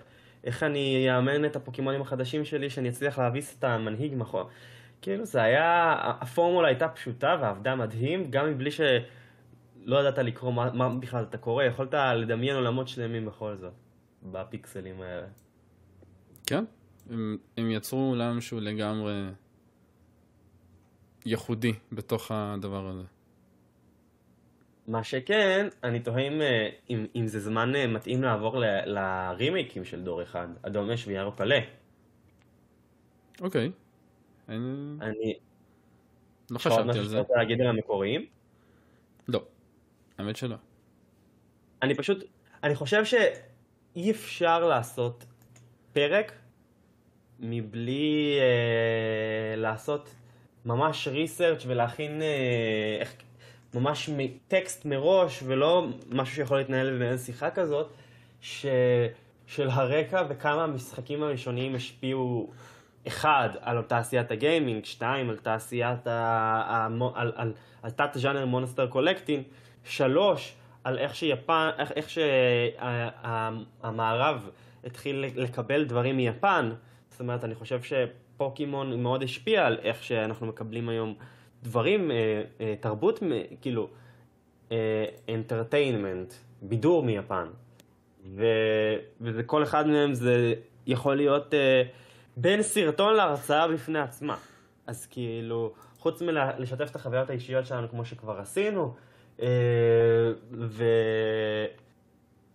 איך 0.45 0.63
אני 0.63 1.17
אאמן 1.17 1.45
את 1.45 1.57
הפוקימונים 1.57 2.03
החדשים 2.03 2.45
שלי, 2.45 2.71
שאני 2.71 2.89
אצליח 2.89 3.19
להביס 3.19 3.59
את 3.59 3.65
המנהיג 3.65 4.15
מאחור. 4.15 4.49
כאילו 5.03 5.25
זה 5.25 5.43
היה, 5.43 5.95
הפורמולה 6.21 6.69
הייתה 6.69 6.89
פשוטה 6.89 7.37
ועבדה 7.41 7.75
מדהים, 7.75 8.31
גם 8.31 8.51
מבלי 8.51 8.71
שלא 8.71 10.01
ידעת 10.01 10.19
לקרוא 10.19 10.53
מה, 10.53 10.71
מה 10.73 10.89
בכלל 10.89 11.23
אתה 11.23 11.39
קורא, 11.39 11.65
יכולת 11.65 11.95
לדמיין 12.17 12.57
עולמות 12.57 12.89
שלמים 12.89 13.27
בכל 13.27 13.57
זאת, 13.57 13.73
בפיקסלים 14.23 15.01
האלה. 15.01 15.27
כן, 16.47 16.65
הם, 17.11 17.37
הם 17.57 17.71
יצרו 17.71 17.99
עולם 17.99 18.41
שהוא 18.41 18.61
לגמרי 18.61 19.13
ייחודי 21.27 21.73
בתוך 21.93 22.31
הדבר 22.31 22.87
הזה. 22.87 23.03
מה 24.87 25.05
שכן, 25.05 25.69
אני 25.85 26.01
תוהה 26.01 26.23
אם, 26.23 26.41
אה, 26.41 26.69
אם, 26.91 27.07
אם 27.17 27.27
זה 27.27 27.41
זמן 27.41 27.75
אה, 27.77 27.87
מתאים 27.87 28.23
לעבור 28.23 28.59
ל, 28.59 28.65
לרימייקים 28.85 29.85
של 29.85 30.03
דור 30.03 30.23
אחד, 30.23 30.49
אדום 30.63 30.91
אש 30.91 31.07
ויער 31.07 31.31
פלא. 31.31 31.57
אוקיי. 33.41 33.71
אין... 34.49 34.99
אני... 35.01 35.35
לא 36.51 36.59
חשבתי 36.59 36.99
על 36.99 37.05
זה. 37.05 37.11
שאתה 37.11 37.19
רוצה 37.19 37.35
להגיד 37.37 37.61
על 37.61 37.67
המקוריים? 37.67 38.27
לא, 39.29 39.45
האמת 40.19 40.37
שלא. 40.37 40.57
אני 41.83 41.95
פשוט, 41.95 42.25
אני 42.63 42.75
חושב 42.75 43.05
שאי 43.05 44.11
אפשר 44.11 44.65
לעשות 44.65 45.25
פרק 45.93 46.40
מבלי 47.41 48.39
אה, 48.41 49.57
לעשות 49.57 50.15
ממש 50.65 51.09
ריסרצ' 51.09 51.65
ולהכין 51.67 52.23
אה, 52.23 52.97
איך, 53.01 53.15
ממש 53.75 54.11
טקסט 54.49 54.85
מראש, 54.85 55.43
ולא 55.47 55.87
משהו 56.11 56.35
שיכול 56.35 56.59
להתנהל 56.59 56.99
באיזו 56.99 57.25
שיחה 57.25 57.51
כזאת, 57.51 57.93
ש, 58.41 58.67
של 59.47 59.71
הרקע 59.71 60.23
וכמה 60.29 60.65
המשחקים 60.65 61.23
הראשוניים 61.23 61.75
השפיעו, 61.75 62.51
אחד, 63.07 63.49
על 63.61 63.83
תעשיית 63.83 64.31
הגיימינג, 64.31 64.85
שתיים, 64.85 65.31
על 65.31 65.37
תעשיית 65.37 66.07
ה... 66.07 66.11
ה... 66.67 66.89
על, 67.15 67.33
על, 67.37 67.53
על 67.83 67.91
תת 67.91 68.11
ז'אנר 68.15 68.47
מונסטר 68.47 68.87
קולקטין, 68.87 69.43
שלוש, 69.85 70.55
על 70.85 70.99
איך 70.99 71.15
שיפן, 71.15 71.71
איך, 71.79 71.93
איך 71.93 72.11
שהמערב 73.81 74.51
התחיל 74.85 75.25
לקבל 75.37 75.85
דברים 75.85 76.17
מיפן. 76.17 76.71
זאת 77.21 77.23
אומרת, 77.23 77.45
אני 77.45 77.55
חושב 77.55 77.81
שפוקימון 77.83 79.03
מאוד 79.03 79.23
השפיע 79.23 79.67
על 79.67 79.79
איך 79.83 80.03
שאנחנו 80.03 80.47
מקבלים 80.47 80.89
היום 80.89 81.15
דברים, 81.63 82.11
אה, 82.11 82.43
אה, 82.61 82.75
תרבות, 82.81 83.23
כאילו, 83.61 83.89
אנטרטיינמנט, 85.29 86.33
בידור 86.63 87.03
מיפן. 87.03 87.47
ו, 88.25 88.45
וזה 89.21 89.43
כל 89.43 89.63
אחד 89.63 89.87
מהם 89.87 90.15
זה 90.15 90.55
יכול 90.87 91.17
להיות 91.17 91.55
אה, 91.55 91.83
בין 92.37 92.63
סרטון 92.63 93.15
להרצאה 93.15 93.69
בפני 93.69 93.99
עצמה. 93.99 94.37
אז 94.87 95.07
כאילו, 95.07 95.73
חוץ 95.99 96.23
מלשתף 96.23 96.91
את 96.91 96.97
החוויות 96.97 97.31
האישיות 97.31 97.67
שלנו 97.67 97.89
כמו 97.89 98.05
שכבר 98.05 98.41
עשינו, 98.41 98.95
אה, 99.43 99.47
ו... 100.53 100.85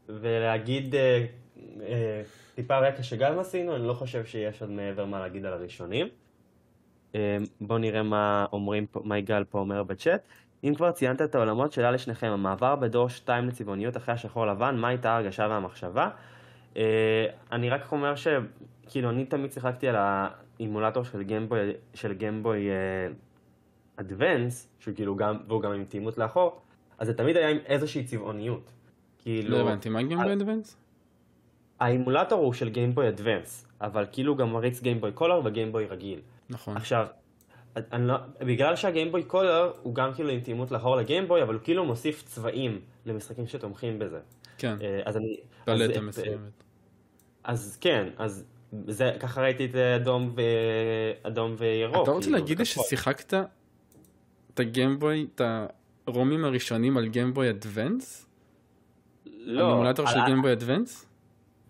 ולהגיד 0.10 0.96
אה, 0.96 1.26
אה, 1.82 2.22
טיפה 2.56 2.78
רקע 2.78 3.04
שגם 3.04 3.40
עשינו, 3.40 3.76
אני 3.76 3.88
לא 3.88 3.94
חושב 3.94 4.26
שיש 4.26 4.62
עוד 4.62 4.72
מעבר 4.72 5.06
מה 5.06 5.20
להגיד 5.20 5.46
על 5.46 5.54
הראשונים. 5.54 6.08
בואו 7.62 7.78
נראה 7.78 8.04
מה 8.04 8.46
אומרים, 8.54 8.86
מה 9.04 9.18
יגאל 9.18 9.44
פה 9.44 9.60
אומר 9.60 9.84
בצ'אט. 9.84 10.28
אם 10.64 10.74
כבר 10.76 10.92
ציינת 10.92 11.22
את 11.22 11.36
העולמות, 11.36 11.72
שאלה 11.72 11.92
לשניכם, 11.92 12.28
המעבר 12.28 12.76
בדור 12.76 13.10
2 13.10 13.48
לצבעוניות 13.48 13.98
אחרי 13.98 14.14
השחור 14.14 14.48
לבן, 14.48 14.76
מה 14.78 14.88
הייתה 14.88 15.12
ההרגשה 15.12 15.48
והמחשבה? 15.50 16.10
אני 17.52 17.70
רק 17.70 17.92
אומר 17.92 18.14
שכאילו 18.16 19.10
אני 19.10 19.26
תמיד 19.26 19.52
שיחקתי 19.52 19.88
על 19.88 19.96
האימולטור 19.98 21.04
של 21.04 21.24
גמבוי, 21.24 21.60
של 21.94 22.14
גמבוי 22.14 22.68
אדוונס, 23.96 24.70
שהוא 24.80 24.96
כאילו 24.96 25.16
גם, 25.16 25.38
והוא 25.48 25.62
גם 25.62 25.72
עם 25.72 25.86
תאימות 25.86 26.18
לאחור, 26.18 26.62
אז 26.98 27.08
זה 27.08 27.14
תמיד 27.14 27.38
היה 27.38 27.50
עם 27.50 27.58
איזושהי 27.66 28.04
צבעוניות. 28.04 28.72
כאילו... 29.18 29.50
לא 29.50 29.62
הבנתי, 29.62 29.90
מה 29.90 30.04
גיימבוי 30.04 30.34
אדוונס? 30.34 30.78
האימולטור 31.80 32.40
הוא 32.40 32.54
של 32.54 32.70
גיימבוי 32.70 33.10
אדוונס, 33.10 33.68
אבל 33.82 34.06
כאילו 34.12 34.36
גם 34.36 34.54
מריץ 34.54 34.82
גיימבוי 34.82 35.12
קולר 35.12 35.42
וגיימבוי 35.46 35.86
רגיל. 35.86 36.20
נכון. 36.50 36.78
עכשיו, 36.78 37.08
לא, 38.00 38.16
בגלל 38.40 38.76
שהגיימבוי 38.76 39.24
קולר 39.24 39.72
הוא 39.82 39.96
גם 39.96 40.14
כאילו 40.14 40.30
עם 40.30 40.40
תאימות 40.40 40.72
לאחור 40.72 40.96
לגיימבוי, 40.96 41.44
אבל 41.44 41.54
הוא 41.54 41.62
כאילו 41.64 41.86
מוסיף 41.86 42.24
צבעים 42.24 42.82
למשחקים 43.06 43.48
שתומכים 43.48 44.00
בזה. 44.00 44.20
כן. 44.58 44.76
אה, 44.82 45.02
אז 45.06 45.18
אני... 45.18 45.38
פלטה 45.66 46.02
מסוימת. 46.02 46.64
אז 47.44 47.78
כן, 47.82 48.08
אז 48.18 48.46
זה, 48.88 49.12
ככה 49.20 49.42
ראיתי 49.42 49.66
את 49.66 49.76
אדום, 49.76 50.34
ו... 50.36 50.42
אדום 51.24 51.56
וירוק. 51.58 52.04
אתה 52.04 52.12
רוצה 52.12 52.26
כאילו, 52.26 52.38
להגיד 52.40 52.60
לי 52.60 52.66
ששיחקת 52.66 53.34
את 54.54 54.60
הגיימבוי, 54.60 55.28
את 55.36 55.42
הרומים 56.08 56.46
הראשונים 56.46 56.98
על 56.98 57.08
גיימבוי 57.08 57.50
אדוונס? 57.50 58.26
לא. 59.26 59.88
על 59.88 59.96
של 59.96 60.20
גיימבוי 60.26 60.54
אדוונס? 60.54 61.06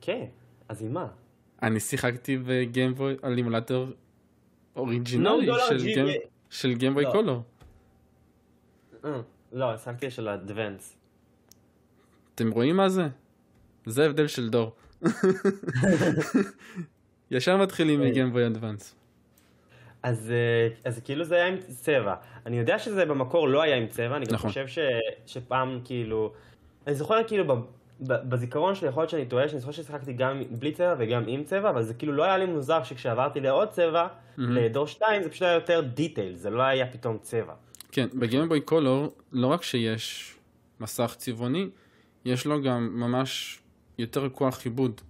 כן, 0.06 0.26
אז 0.70 0.82
עם 0.82 0.94
מה? 0.94 1.08
אני 1.62 1.80
שיחקתי 1.80 2.38
בגיימבוי, 2.38 3.16
על 3.22 3.38
אימולטור 3.38 3.86
אוריג'ינלי 4.76 5.48
של 6.50 6.74
גיימבוי 6.74 7.04
לא. 7.04 7.12
קולור. 7.12 7.44
אה, 9.06 9.22
לא, 9.52 9.78
שיחקתי 9.78 10.12
של 10.12 10.30
אדוונס. 10.30 10.98
אתם 12.36 12.52
רואים 12.52 12.78
מה 12.78 12.90
זה? 12.90 13.08
זה 13.86 14.06
הבדל 14.06 14.28
של 14.28 14.50
דור. 14.50 14.76
ישר 17.32 17.58
מתחילים. 17.58 18.02
מגיימבוי 18.02 18.48
אדוונס. 18.48 18.96
אז, 20.04 20.32
אה, 20.32 20.68
אז 20.90 21.02
כאילו 21.04 21.24
זה 21.24 21.36
היה 21.36 21.48
עם 21.48 21.58
צבע. 21.68 22.16
אני 22.46 22.60
יודע 22.60 22.80
שזה 22.80 23.06
במקור 23.06 23.48
לא 23.48 23.62
היה 23.62 23.76
עם 23.76 23.88
צבע, 23.88 24.16
אני 24.18 24.26
גם 24.26 24.34
נכון. 24.34 24.50
חושב 24.50 24.68
ש, 24.68 24.80
שפעם 25.26 25.80
כאילו... 25.84 26.34
אני 26.88 26.96
זוכר 26.96 27.24
כאילו 27.28 27.46
בזיכרון 28.02 28.76
שלי, 28.76 28.90
יכול 28.90 29.02
להיות 29.02 29.10
שאני 29.10 29.26
טועה, 29.26 29.50
שאני 29.50 29.60
זוכר 29.60 29.72
ששיחקתי 29.72 30.14
גם 30.14 30.42
בלי 30.52 30.72
צבע 30.72 30.96
וגם 30.98 31.24
עם 31.28 31.44
צבע, 31.44 31.70
אבל 31.70 31.84
זה 31.84 31.94
כאילו 31.94 32.14
לא 32.14 32.24
היה 32.24 32.38
לי 32.38 32.46
מוזר 32.46 32.84
שכשעברתי 32.84 33.40
לעוד 33.40 33.70
צבע, 33.70 34.08
Mm-hmm. 34.38 34.42
לדור 34.42 34.88
2, 34.88 35.24
זה 35.24 35.30
פשוט 35.30 35.42
היה 35.42 35.54
יותר 35.54 35.82
דיטייל, 35.82 36.36
זה 36.36 36.50
לא 36.50 36.62
היה 36.62 36.88
פתאום 36.88 37.18
צבע. 37.22 37.54
כן, 37.92 38.08
בגיימבוי 38.14 38.62
קולור, 38.62 39.16
לא 39.32 39.48
רק 39.48 39.64
שיש 39.64 40.36
מסך 40.80 41.16
צבעוני, 41.18 41.70
יש 42.26 42.46
לו 42.46 42.62
גם 42.62 42.90
ממש 42.94 43.60
יותר 43.98 44.30
כוח 44.30 44.66
עיבוד. 44.66 45.02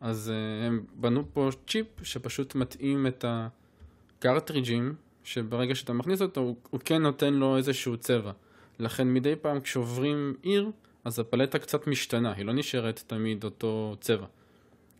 אז 0.00 0.32
uh, 0.32 0.66
הם 0.66 0.84
בנו 0.94 1.24
פה 1.32 1.48
צ'יפ 1.66 1.86
שפשוט 2.02 2.54
מתאים 2.54 3.06
את 3.06 3.24
הקרטריג'ים, 3.28 4.94
שברגע 5.24 5.74
שאתה 5.74 5.92
מכניס 5.92 6.22
אותו, 6.22 6.40
הוא, 6.40 6.56
הוא 6.70 6.80
כן 6.84 7.02
נותן 7.02 7.34
לו 7.34 7.56
איזשהו 7.56 7.96
צבע. 7.96 8.32
לכן 8.78 9.14
מדי 9.14 9.36
פעם 9.36 9.60
כשעוברים 9.60 10.34
עיר, 10.42 10.70
אז 11.06 11.18
הפלטה 11.18 11.58
קצת 11.58 11.86
משתנה, 11.86 12.32
היא 12.32 12.44
לא 12.44 12.52
נשארת 12.52 13.02
תמיד 13.06 13.44
אותו 13.44 13.96
צבע. 14.00 14.26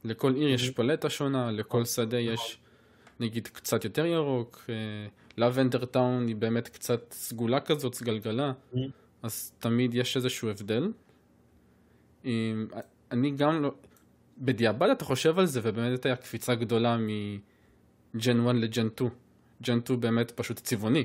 לכל 0.05 0.35
עיר 0.35 0.49
יש 0.49 0.71
פלטה 0.71 1.11
שונה, 1.11 1.51
לכל 1.51 1.85
שדה 1.85 2.19
יש 2.19 2.59
נגיד 3.21 3.49
קצת 3.49 3.85
יותר 3.85 4.07
ירוק, 4.07 4.71
לבנדר 5.37 5.85
טאון 5.85 6.27
היא 6.27 6.37
באמת 6.37 6.69
קצת 6.69 7.13
סגולה 7.13 7.61
כזאת, 7.61 7.95
סגלגלה, 7.95 8.53
אז 9.23 9.53
תמיד 9.59 9.95
יש 9.95 10.17
איזשהו 10.17 10.49
הבדל. 10.49 10.89
עם- 12.25 12.69
אני 13.13 13.31
גם 13.31 13.63
לא, 13.63 13.75
בדיעבד 14.39 14.89
אתה 14.91 15.05
חושב 15.05 15.39
על 15.39 15.47
זה 15.47 15.61
ובאמת 15.63 15.91
הייתה 16.05 16.17
קפיצה 16.17 16.55
גדולה 16.55 16.97
מג'ן 18.15 18.47
1 18.47 18.55
לג'ן 18.55 18.89
2. 18.97 19.11
ג'ן 19.63 19.81
2 19.85 20.01
באמת 20.01 20.31
פשוט 20.31 20.57
צבעוני. 20.57 21.05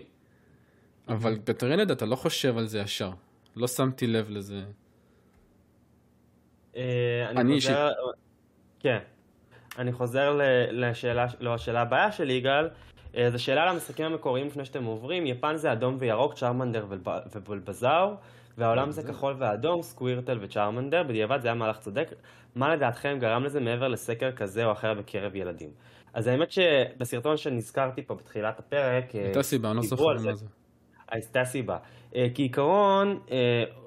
אבל 1.08 1.38
ילד 1.72 1.92
אתה 1.92 2.06
לא 2.06 2.16
חושב 2.16 2.58
על 2.58 2.68
זה 2.68 2.80
ישר. 2.80 3.12
לא 3.56 3.68
שמתי 3.68 4.08
לב 4.08 4.30
לזה. 4.30 4.64
אה, 6.76 6.82
אני 7.30 7.54
חוזר... 7.62 7.90
כן. 8.80 9.00
אני 9.78 9.92
חוזר 9.92 10.36
ל- 10.38 10.42
לשאלה, 10.86 11.26
לא, 11.40 11.54
השאלה 11.54 11.82
הבאה 11.82 12.12
של 12.12 12.30
יגאל. 12.30 12.70
אה, 13.18 13.30
זו 13.32 13.44
שאלה 13.44 13.64
על 13.64 13.70
המשחקים 13.70 14.06
המקוריים 14.06 14.48
לפני 14.48 14.66
שאתם 14.66 14.84
עוברים. 14.84 15.28
יפן 15.28 15.56
זה 15.58 15.72
אדום 15.72 15.96
וירוק, 16.00 16.34
צ'רמנדר 16.34 16.86
ובולבזאר, 17.36 18.16
והעולם 18.58 18.92
זה 18.92 19.04
כחול 19.04 19.36
ואדום, 19.38 19.82
סקווירטל 19.82 20.38
וצ'רמנדר. 20.42 21.04
בדיעבד 21.04 21.42
זה 21.42 21.48
היה 21.48 21.56
מהלך 21.56 21.80
צודק. 21.80 22.14
מה 22.56 22.76
לדעתכם 22.76 23.18
גרם 23.20 23.44
לזה 23.44 23.60
מעבר 23.60 23.88
לסקר 23.88 24.32
כזה 24.32 24.66
או 24.66 24.72
אחר 24.72 24.94
בקרב 24.94 25.36
ילדים? 25.36 25.70
אז 26.14 26.28
האמת 26.28 26.52
שבסרטון 26.52 27.38
שנזכרתי 27.38 28.02
פה 28.02 28.16
בתחילת 28.16 28.60
הפרק, 28.60 29.16
אה, 29.16 29.24
הייתה 29.24 29.44
סיבה, 29.44 29.72
אני 29.72 29.78
לא 29.78 29.84
זוכר 29.84 30.10
על 30.10 30.18
זה. 30.18 30.30
מה 30.30 30.36
זה. 30.36 30.46
הייתה 31.10 31.46
סיבה. 31.46 31.78
כעיקרון, 32.36 33.20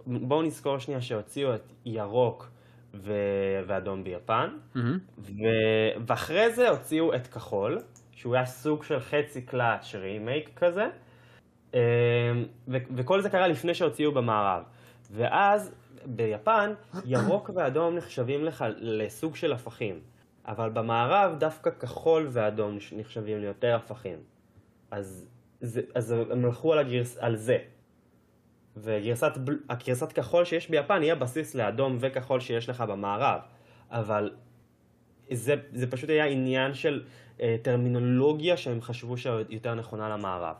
בואו 0.07 0.43
נזכור 0.43 0.79
שנייה 0.79 1.01
שהוציאו 1.01 1.55
את 1.55 1.73
ירוק 1.85 2.51
ו- 2.95 3.61
ואדום 3.67 4.05
ביפן, 4.05 4.51
מהמם. 4.75 4.99
ו- 5.19 6.05
ואחרי 6.07 6.53
זה 6.53 6.69
הוציאו 6.69 7.15
את 7.15 7.27
כחול, 7.27 7.79
שהוא 8.13 8.35
היה 8.35 8.47
סוג 8.47 8.85
של 8.85 9.01
חצי 9.01 9.43
קלאץ' 9.43 9.95
רימייק 9.95 10.51
כזה, 10.57 10.87
אה, 11.75 11.81
ו- 12.69 12.77
וכל 12.97 13.21
זה 13.21 13.31
קרה 13.31 13.49
לפני 13.49 13.75
שהוציאו 13.75 14.13
במערב. 14.13 14.63
ואז 15.11 15.75
ביפן, 16.07 16.73
ירוק 17.05 17.51
ואדום 17.55 17.97
נחשבים 17.97 18.45
לך 18.45 18.65
לסוג 18.77 19.37
של 19.37 19.53
הפכים, 19.53 20.01
אבל 20.47 20.71
במערב 20.71 21.39
דווקא 21.39 21.71
כחול 21.71 22.29
ואדום 22.31 22.79
נחשבים 22.93 23.41
ליותר 23.41 23.75
הפכים. 23.75 24.19
אז, 24.91 25.29
זה, 25.61 25.83
אז 25.95 26.11
הם 26.11 26.45
הלכו 26.45 26.73
על, 26.73 26.79
הגרס, 26.79 27.19
על 27.19 27.37
זה. 27.37 27.59
וגרסת 28.77 29.33
בל- 29.37 29.59
הגרסת 29.69 30.13
כחול 30.13 30.45
שיש 30.45 30.71
ביפן 30.71 31.03
היא 31.03 31.13
הבסיס 31.13 31.55
לאדום 31.55 31.97
וכחול 32.01 32.41
שיש 32.41 32.69
לך 32.69 32.81
במערב. 32.81 33.41
אבל 33.91 34.31
זה, 35.33 35.55
זה 35.73 35.91
פשוט 35.91 36.11
היה 36.11 36.25
עניין 36.27 36.75
של 36.75 37.05
אה, 37.41 37.57
טרמינולוגיה 37.63 38.57
שהם 38.57 38.81
חשבו 38.81 39.17
שיותר 39.17 39.75
נכונה 39.75 40.09
למערב. 40.09 40.57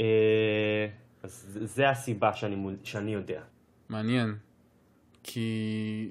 אה, 0.00 0.86
אז 1.22 1.58
זה- 1.62 1.90
הסיבה 1.90 2.32
שאני, 2.34 2.56
שאני 2.84 3.14
יודע. 3.14 3.42
מעניין. 3.88 4.34
כי 5.22 6.10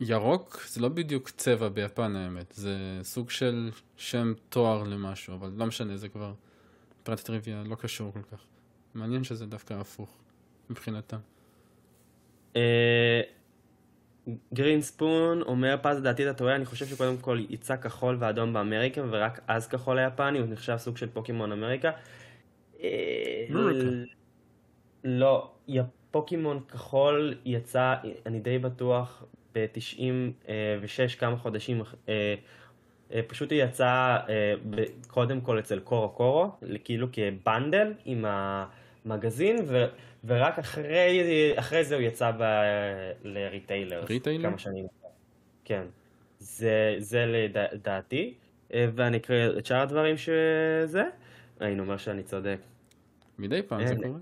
ירוק 0.00 0.64
זה 0.68 0.80
לא 0.80 0.88
בדיוק 0.88 1.30
צבע 1.30 1.68
ביפן 1.68 2.16
האמת, 2.16 2.52
זה 2.56 2.76
סוג 3.02 3.30
של 3.30 3.70
שם 3.96 4.32
תואר 4.48 4.82
למשהו, 4.82 5.34
אבל 5.34 5.50
לא 5.56 5.66
משנה, 5.66 5.96
זה 5.96 6.08
כבר 6.08 6.32
פרט 7.02 7.20
טריוויה 7.20 7.62
לא 7.66 7.74
קשור 7.74 8.12
כל 8.12 8.22
כך. 8.22 8.44
מעניין 8.94 9.24
שזה 9.24 9.46
דווקא 9.46 9.74
הפוך 9.74 10.16
מבחינתם. 10.70 11.16
אה, 12.56 13.20
גרין 14.54 14.82
ספון 14.82 15.42
אומר 15.42 15.76
פז 15.82 15.98
לדעתי 15.98 16.30
אתה 16.30 16.38
טועה, 16.38 16.56
אני 16.56 16.64
חושב 16.64 16.86
שקודם 16.86 17.16
כל 17.16 17.40
יצא 17.48 17.76
כחול 17.76 18.16
ואדום 18.20 18.52
באמריקה 18.52 19.02
ורק 19.10 19.40
אז 19.46 19.68
כחול 19.68 19.98
היפני, 19.98 20.38
הוא 20.38 20.48
נחשב 20.48 20.76
סוג 20.76 20.96
של 20.96 21.08
פוקימון 21.08 21.52
אמריקה. 21.52 21.90
אה. 22.82 23.46
לא, 25.04 25.50
פוקימון 26.10 26.60
כחול 26.68 27.34
יצא, 27.44 27.94
אני 28.26 28.40
די 28.40 28.58
בטוח, 28.58 29.24
ב-96 29.54 31.16
כמה 31.18 31.36
חודשים, 31.36 31.82
אה, 32.08 32.34
אה, 33.12 33.20
פשוט 33.26 33.52
היא 33.52 33.64
יצאה 33.64 34.16
אה, 34.28 34.54
קודם 35.06 35.40
כל 35.40 35.58
אצל 35.58 35.80
CoroCoro, 35.80 36.50
כאילו 36.84 37.08
כ 37.12 37.32
bundle 37.32 37.92
עם 38.04 38.24
המגזין, 38.28 39.56
ו- 39.66 39.86
ורק 40.26 40.58
אחרי, 40.58 41.20
אחרי 41.58 41.84
זה 41.84 41.94
הוא 41.94 42.02
יצא 42.02 42.30
ב- 42.38 43.10
ל 43.24 43.32
retailer. 43.32 44.04
retailer? 44.08 44.48
כמה 44.48 44.58
שנים. 44.58 44.86
כן. 45.64 45.84
זה, 46.38 46.94
זה 46.98 47.24
לדעתי, 47.26 48.34
אה, 48.74 48.86
ואני 48.94 49.16
אקריא 49.16 49.58
את 49.58 49.66
שאר 49.66 49.80
הדברים 49.80 50.16
שזה, 50.16 51.02
אני 51.60 51.80
אומר 51.80 51.96
שאני 51.96 52.22
צודק. 52.22 52.58
מדי 53.38 53.62
פעם 53.62 53.86
זה 53.86 53.92
אין. 53.92 54.02
קורה. 54.02 54.18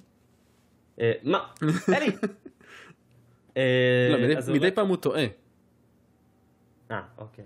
אה, 1.00 1.12
מה? 1.22 1.46
אלי! 1.96 2.06
אה, 3.56 4.08
לא, 4.12 4.18
מדי- 4.18 4.34
הוא 4.34 4.54
מדי 4.54 4.58
אומר- 4.58 4.70
פעם 4.74 4.88
הוא 4.88 4.96
טועה. 4.96 5.24
אה, 6.90 7.02
אוקיי. 7.18 7.44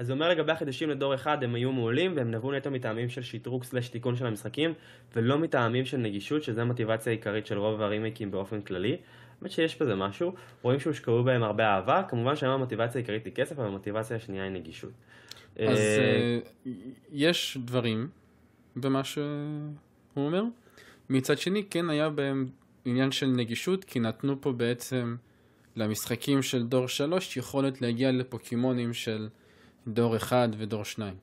אז 0.00 0.10
הוא 0.10 0.14
אומר 0.14 0.28
לגבי 0.28 0.52
החידושים 0.52 0.90
לדור 0.90 1.14
1, 1.14 1.42
הם 1.42 1.54
היו 1.54 1.72
מעולים, 1.72 2.16
והם 2.16 2.30
נבעו 2.30 2.52
נטו 2.52 2.70
מטעמים 2.70 3.08
של 3.08 3.22
שדרוג 3.22 3.64
סלש 3.64 3.88
תיקון 3.88 4.16
של 4.16 4.26
המשחקים, 4.26 4.72
ולא 5.16 5.38
מטעמים 5.38 5.84
של 5.84 5.96
נגישות, 5.96 6.42
שזה 6.42 6.62
המוטיבציה 6.62 7.12
העיקרית 7.12 7.46
של 7.46 7.58
רוב 7.58 7.82
הרימייקים 7.82 8.30
באופן 8.30 8.60
כללי. 8.60 8.96
האמת 9.40 9.50
שיש 9.50 9.82
בזה 9.82 9.94
משהו, 9.94 10.34
רואים 10.62 10.80
שהושקעו 10.80 11.24
בהם 11.24 11.42
הרבה 11.42 11.64
אהבה, 11.64 12.02
כמובן 12.08 12.36
שהיום 12.36 12.54
המוטיבציה 12.54 12.98
העיקרית 12.98 13.24
היא 13.24 13.32
כסף, 13.32 13.58
אבל 13.58 13.66
המוטיבציה 13.66 14.16
השנייה 14.16 14.44
היא 14.44 14.52
נגישות. 14.52 14.90
אז 15.56 15.78
אה, 15.78 16.38
אה, 16.66 16.72
יש 17.12 17.58
דברים 17.64 18.08
במה 18.76 19.04
שהוא 19.04 19.24
אומר. 20.16 20.42
מצד 21.10 21.38
שני, 21.38 21.64
כן 21.70 21.90
היה 21.90 22.08
בהם 22.08 22.46
עניין 22.84 23.12
של 23.12 23.26
נגישות, 23.26 23.84
כי 23.84 24.00
נתנו 24.00 24.40
פה 24.40 24.52
בעצם 24.52 25.16
למשחקים 25.76 26.42
של 26.42 26.66
דור 26.66 26.88
3 26.88 27.36
יכולת 27.36 27.82
להגיע 27.82 28.12
לפוקימונים 28.12 28.94
של 28.94 29.28
דור 29.86 30.16
1 30.16 30.48
ודור 30.58 30.84
2. 30.84 31.14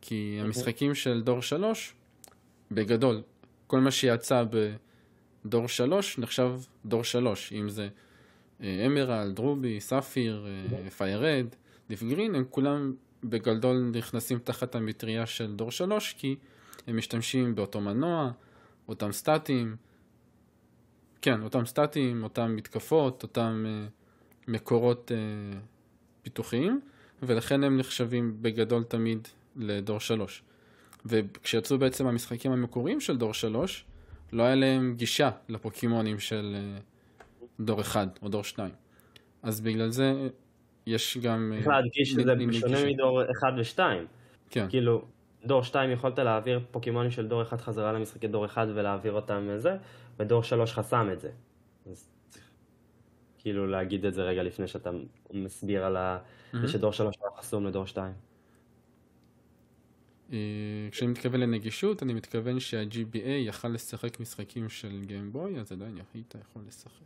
כי 0.00 0.38
המשחקים 0.40 0.94
של 0.94 1.22
דור 1.22 1.42
3, 1.42 1.94
בגדול, 2.70 3.22
כל 3.66 3.80
מה 3.80 3.90
שיצא 3.90 4.44
בדור 5.44 5.68
3 5.68 6.18
נחשב 6.18 6.52
דור 6.84 7.04
3, 7.04 7.52
אם 7.52 7.68
זה 7.68 7.88
אה, 8.62 8.86
אמרלד, 8.86 9.38
רובי, 9.38 9.80
ספיר, 9.80 10.46
אה, 10.46 10.90
פיירד, 10.90 11.46
ליף 11.90 12.02
גרין, 12.02 12.34
הם 12.34 12.44
כולם 12.50 12.94
בגדול 13.24 13.90
נכנסים 13.94 14.38
תחת 14.38 14.74
המטריה 14.74 15.26
של 15.26 15.56
דור 15.56 15.70
3, 15.70 16.14
כי 16.18 16.36
הם 16.86 16.96
משתמשים 16.96 17.54
באותו 17.54 17.80
מנוע, 17.80 18.30
אותם 18.88 19.12
סטטים, 19.12 19.76
כן, 21.22 21.42
אותם 21.42 21.66
סטטים, 21.66 22.22
אותם 22.22 22.56
מתקפות, 22.56 23.22
אותם 23.22 23.64
אה, 23.68 23.86
מקורות 24.48 25.12
אה, 25.14 25.58
פיתוחיים, 26.22 26.80
ולכן 27.26 27.64
הם 27.64 27.78
נחשבים 27.78 28.36
בגדול 28.40 28.82
תמיד 28.82 29.28
לדור 29.56 30.00
3. 30.00 30.42
וכשיצאו 31.06 31.78
בעצם 31.78 32.06
המשחקים 32.06 32.52
המקוריים 32.52 33.00
של 33.00 33.16
דור 33.16 33.34
3, 33.34 33.84
לא 34.32 34.42
היה 34.42 34.54
להם 34.54 34.94
גישה 34.96 35.30
לפוקימונים 35.48 36.18
של 36.18 36.56
אה, 36.56 36.78
דור 37.60 37.80
1 37.80 38.18
או 38.22 38.28
דור 38.28 38.44
2. 38.44 38.70
אז 39.42 39.60
בגלל 39.60 39.90
זה 39.90 40.28
יש 40.86 41.18
גם... 41.18 41.52
אה, 41.52 41.58
צריך 41.58 41.68
להדגיש 41.68 42.10
שזה 42.10 42.34
בשונה. 42.48 42.84
מדור 42.86 43.22
1 43.22 43.28
ו-2. 43.56 43.78
כן, 44.50 44.66
כאילו, 44.68 45.04
דור 45.44 45.62
2 45.62 45.90
יכולת 45.90 46.18
להעביר 46.18 46.60
פוקימונים 46.70 47.10
של 47.10 47.26
דור 47.28 47.42
1 47.42 47.60
חזרה 47.60 47.92
למשחקי 47.92 48.28
דור 48.28 48.44
1 48.44 48.68
ולהעביר 48.74 49.12
אותם 49.12 49.48
לזה, 49.48 49.76
ודור 50.18 50.42
3 50.42 50.72
חסם 50.72 51.08
את 51.12 51.20
זה. 51.20 51.30
אז 51.90 52.13
כאילו 53.44 53.66
להגיד 53.66 54.06
את 54.06 54.14
זה 54.14 54.22
רגע 54.22 54.42
לפני 54.42 54.68
שאתה 54.68 54.90
מסביר 55.32 55.84
על 55.84 55.96
ה... 55.96 56.18
זה 56.52 56.68
שדור 56.68 56.92
3 56.92 57.16
לא 57.24 57.30
חסום 57.38 57.66
לדור 57.66 57.86
2. 57.86 58.12
אה, 60.32 60.38
כשאני 60.90 61.10
מתכוון 61.10 61.40
לנגישות, 61.40 62.02
אני 62.02 62.14
מתכוון 62.14 62.60
שה-GBA 62.60 63.28
יכל 63.28 63.68
לשחק 63.68 64.20
משחקים 64.20 64.68
של 64.68 65.00
גיימבוי, 65.06 65.60
אז 65.60 65.72
עדיין 65.72 65.98
היית 66.14 66.34
יכול 66.40 66.62
לשחק. 66.68 67.04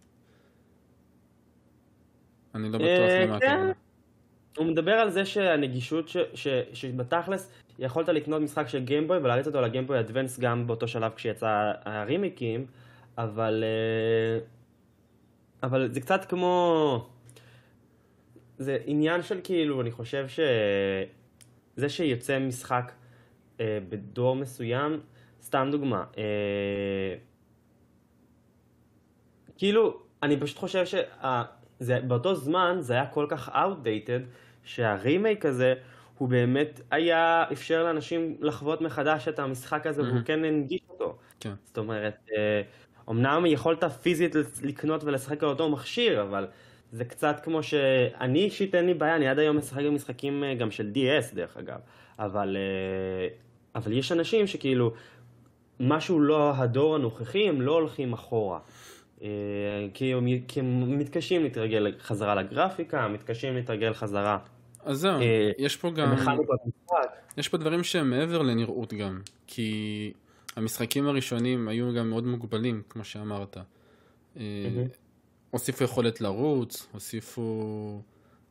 אני 2.55 2.71
לא 2.71 2.79
בטוח 2.79 2.89
אה, 2.89 3.27
למה 3.27 3.41
כן. 3.41 3.47
הכוונה. 3.47 3.73
הוא 4.57 4.67
מדבר 4.67 4.93
על 4.93 5.11
זה 5.11 5.25
שהנגישות, 5.25 6.09
ש, 6.09 6.17
ש, 6.35 6.49
שבתכלס 6.73 7.51
יכולת 7.79 8.09
לקנות 8.09 8.43
משחק 8.43 8.69
של 8.69 8.85
גיימבוי 8.85 9.19
ולהריץ 9.19 9.47
אותו 9.47 9.61
לגיימבוי 9.61 10.01
אדוונס 10.01 10.41
גם 10.41 10.67
באותו 10.67 10.89
שלב 10.89 11.13
כשיצא 11.17 11.73
הרימיקים, 11.85 12.67
אבל, 13.19 13.65
אה, 13.65 14.58
אבל 15.63 15.93
זה 15.93 16.01
קצת 16.01 16.25
כמו... 16.25 17.09
זה 18.59 18.79
עניין 18.87 19.23
של 19.23 19.41
כאילו, 19.45 19.81
אני 19.81 19.91
חושב 19.91 20.27
שזה 21.77 21.89
שיוצא 21.89 22.39
משחק 22.39 22.93
אה, 23.61 23.79
בדור 23.89 24.37
מסוים, 24.37 25.01
סתם 25.43 25.69
דוגמה, 25.73 26.05
אה, 26.19 27.15
כאילו, 29.57 30.03
אני 30.23 30.41
פשוט 30.41 30.57
חושב 30.57 30.85
שבאותו 31.81 32.35
זמן 32.35 32.77
זה 32.81 32.93
היה 32.93 33.07
כל 33.07 33.27
כך 33.29 33.49
outdated, 33.49 34.23
שהרימייק 34.65 35.47
הזה, 35.47 35.75
הוא 36.19 36.29
באמת 36.29 36.81
היה, 36.91 37.45
אפשר 37.53 37.85
לאנשים 37.85 38.37
לחוות 38.41 38.81
מחדש 38.81 39.29
את 39.29 39.39
המשחק 39.39 39.87
הזה, 39.87 40.03
והוא 40.03 40.13
מהמם. 40.13 40.25
כן 40.25 40.45
הנגיש 40.45 40.81
אותו. 40.89 41.17
כן. 41.41 41.53
זאת 41.65 41.79
אומרת, 41.79 42.17
אה, 42.37 42.63
אמנם 43.11 43.47
יכולת 43.47 43.85
פיזית 43.85 44.35
לקנות 44.63 45.05
ולשחק 45.05 45.43
על 45.43 45.49
אותו 45.49 45.69
מכשיר, 45.69 46.23
אבל 46.23 46.47
זה 46.93 47.05
קצת 47.05 47.41
כמו 47.43 47.63
שאני 47.63 48.45
אישית 48.45 48.75
אין 48.75 48.87
לי 48.87 48.95
בעיה, 48.95 49.17
אני 49.17 49.29
עד 49.29 49.39
היום 49.39 49.57
משחק 49.57 49.83
במשחקים 49.83 50.45
אה, 50.45 50.55
גם 50.55 50.71
של 50.71 50.91
DS 50.95 51.35
דרך 51.35 51.57
אגב, 51.57 51.79
אבל, 52.19 52.57
אה, 52.57 53.29
אבל 53.75 53.93
יש 53.93 54.13
אנשים 54.13 54.47
שכאילו, 54.47 54.93
משהו 55.81 56.21
לא 56.21 56.53
הדור 56.57 56.95
הנוכחי, 56.95 57.49
הם 57.49 57.61
לא 57.61 57.73
הולכים 57.73 58.13
אחורה. 58.13 58.59
אה, 59.23 59.29
כי 59.95 60.15
הם, 60.15 60.27
כי 60.49 60.61
הם 60.61 60.99
מתקשים 60.99 61.43
להתרגל 61.43 61.95
חזרה 62.01 62.35
לגרפיקה, 62.35 63.09
מתקשים 63.09 63.55
להתרגל 63.55 63.93
חזרה 63.93 64.39
אז 64.85 64.99
זהו, 64.99 65.21
יש 65.59 65.77
פה 65.77 65.91
גם. 65.91 66.15
יש 67.37 67.49
פה 67.49 67.57
דברים 67.57 67.85
שהם 67.85 68.11
מעבר 68.11 68.43
לנראות 68.43 68.95
גם, 68.95 69.21
כי 69.47 70.13
המשחקים 70.59 71.07
הראשונים 71.07 71.69
היו 71.69 71.95
גם 71.95 72.11
מאוד 72.11 72.27
מוגבלים, 72.27 72.83
כמו 72.89 73.05
שאמרת. 73.05 73.57
אה, 73.57 73.63
מהמם. 74.71 74.89
הוסיפו 75.51 75.85
יכולת 75.85 76.21
לרוץ, 76.21 76.87
הוסיפו 76.93 78.03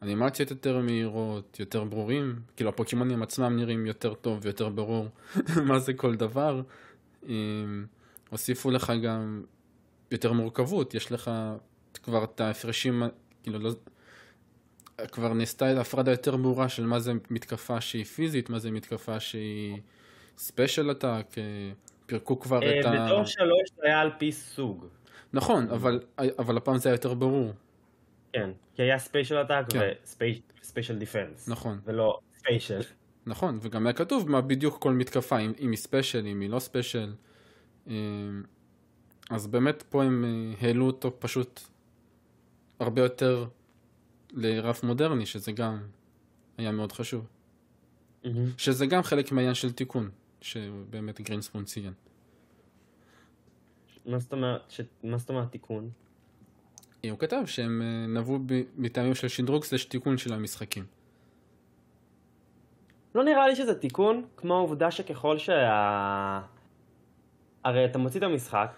אנימציות 0.02 0.52
יותר 0.52 0.80
מהירות, 0.80 1.60
יותר 1.60 1.84
ברורים, 1.84 2.40
כאילו 2.56 2.70
הפוקימונים 2.70 3.24
עצמם 3.24 3.56
נראים 3.56 3.86
יותר 3.86 4.14
טוב 4.14 4.40
ויותר 4.42 4.70
ברור 4.70 5.08
מה 5.68 5.80
זה 5.80 5.94
כל 5.94 6.16
דבר. 6.16 6.62
אה, 7.30 7.34
הוסיפו 8.30 8.72
לך 8.72 8.94
גם 9.04 9.44
יותר 10.12 10.34
מורכבות, 10.34 10.94
יש 10.94 11.12
לך 11.12 11.32
כבר 12.04 12.24
את 12.24 12.42
ההפרשים, 12.42 13.04
כאילו 13.44 13.60
לא... 13.60 13.72
כבר 15.12 15.34
נעשתה 15.34 15.82
הפרדה 15.82 16.12
יותר 16.12 16.38
ברורה 16.38 16.70
של 16.70 16.86
מה 16.86 17.00
זה 17.00 17.14
מתקפה 17.30 17.82
שהיא 17.82 18.06
פיזית, 18.06 18.50
מה 18.50 18.60
זה 18.60 18.72
מתקפה 18.72 19.20
שהיא 19.20 19.78
special 20.38 20.90
attack, 20.90 21.36
פירקו 22.08 22.40
כבר 22.40 22.64
אה, 22.64 22.80
את 22.80 22.86
ה... 22.86 22.92
בדור 22.92 23.26
שלוש 23.26 23.70
זה 23.76 23.88
היה 23.88 24.00
על 24.02 24.12
פי 24.18 24.32
סוג. 24.32 24.86
נכון, 25.34 25.70
אבל, 25.70 26.00
אבל 26.40 26.58
הפעם 26.58 26.78
זה 26.78 26.90
היה 26.90 26.94
יותר 26.94 27.14
ברור. 27.14 27.54
כן, 28.34 28.50
כי 28.76 28.82
היה 28.82 29.00
special 29.00 29.42
attack 29.42 29.74
כן. 29.74 29.92
ו 30.62 30.66
special 30.66 30.98
defense. 30.98 31.48
נכון. 31.48 31.80
ולא 31.84 32.20
special. 32.36 32.82
נכון, 33.26 33.60
וגם 33.62 33.88
היה 33.88 33.94
כתוב 33.94 34.30
מה 34.30 34.42
בדיוק 34.42 34.82
כל 34.82 34.94
מתקפה, 34.94 35.40
אם, 35.40 35.54
אם 35.60 35.72
היא 35.72 35.78
special, 35.78 36.28
אם 36.28 36.42
היא 36.42 36.50
לא 36.50 36.60
special. 36.60 37.14
אה, 37.88 37.94
אז 39.30 39.48
באמת 39.48 39.84
פה 39.90 40.04
הם 40.04 40.26
אה, 40.26 40.68
העלו 40.68 40.86
אותו 40.86 41.20
פשוט 41.20 41.62
הרבה 42.80 43.02
יותר 43.02 43.46
לרף 44.32 44.84
מודרני, 44.84 45.26
שזה 45.26 45.52
גם 45.52 45.80
היה 46.58 46.72
מאוד 46.72 46.92
חשוב. 46.92 47.28
שזה 48.58 48.86
גם 48.86 49.04
חלק 49.04 49.32
מהעניין 49.32 49.54
של 49.54 49.72
תיקון, 49.72 50.10
שבאמת 50.48 51.22
גרינספון 51.22 51.64
ציין. 51.64 51.94
מה 54.06 54.20
זאת 54.20 54.34
אומרת, 54.34 54.62
ש- 54.70 54.82
מה 55.04 55.18
זאת 55.18 55.30
אומרת 55.30 55.52
תיקון? 55.52 55.90
אה, 57.06 57.10
הוא 57.10 57.20
כתב 57.20 57.44
שהם 57.46 57.82
אה, 57.82 58.08
נבעו 58.08 58.40
מטעמים 58.78 59.16
של 59.16 59.28
שדרוג 59.28 59.64
סלש 59.64 59.86
תיקון 59.86 60.18
של 60.18 60.34
המשחקים. 60.34 60.86
לא 63.16 63.24
נראה 63.24 63.48
לי 63.48 63.56
שזה 63.56 63.76
תיקון, 63.76 64.26
כמו 64.38 64.56
העובדה 64.56 64.92
שככל 64.92 65.38
שה... 65.38 66.42
הרי 67.64 67.86
אתה 67.86 67.98
מוציא 67.98 68.20
את 68.20 68.26
המשחק, 68.26 68.72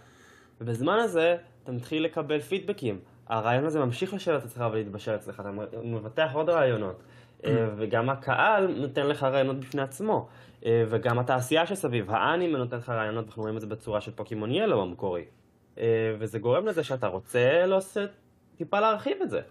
ובזמן 0.61 0.99
הזה 0.99 1.38
אתה 1.63 1.72
מתחיל 1.72 2.03
לקבל 2.05 2.39
פידבקים. 2.39 2.99
הרעיון 3.28 3.65
הזה 3.65 3.80
ממשיך 3.80 4.13
לשבת 4.13 4.45
אצלך 4.45 4.63
ולהתבשל 4.72 5.15
אצלך, 5.15 5.39
אתה 5.39 5.51
מבטח 5.84 6.30
עוד 6.34 6.49
רעיונות. 6.49 7.03
אה, 7.45 7.69
וגם 7.77 8.09
הקהל 8.09 8.67
נותן 8.67 9.07
לך 9.07 9.23
רעיונות 9.23 9.59
בפני 9.59 9.81
עצמו. 9.81 10.27
אה, 10.65 10.83
וגם 10.89 11.19
התעשייה 11.19 11.65
שסביב, 11.65 12.11
האנימה 12.11 12.57
נותן 12.57 12.77
לך 12.77 12.89
רעיונות, 12.89 13.25
אנחנו 13.25 13.41
רואים 13.41 13.55
את 13.55 13.61
זה 13.61 13.67
בצורה 13.67 14.01
של 14.01 14.11
פוקימון 14.11 14.51
ילו 14.51 14.81
המקורי. 14.81 15.25
אה, 15.77 16.15
וזה 16.19 16.39
גורם 16.39 16.67
לזה 16.67 16.83
שאתה 16.83 17.07
רוצה 17.07 17.65
לעשות, 17.65 18.09
טיפה 18.57 18.79
להרחיב 18.79 19.17
את 19.21 19.29
זה. 19.29 19.41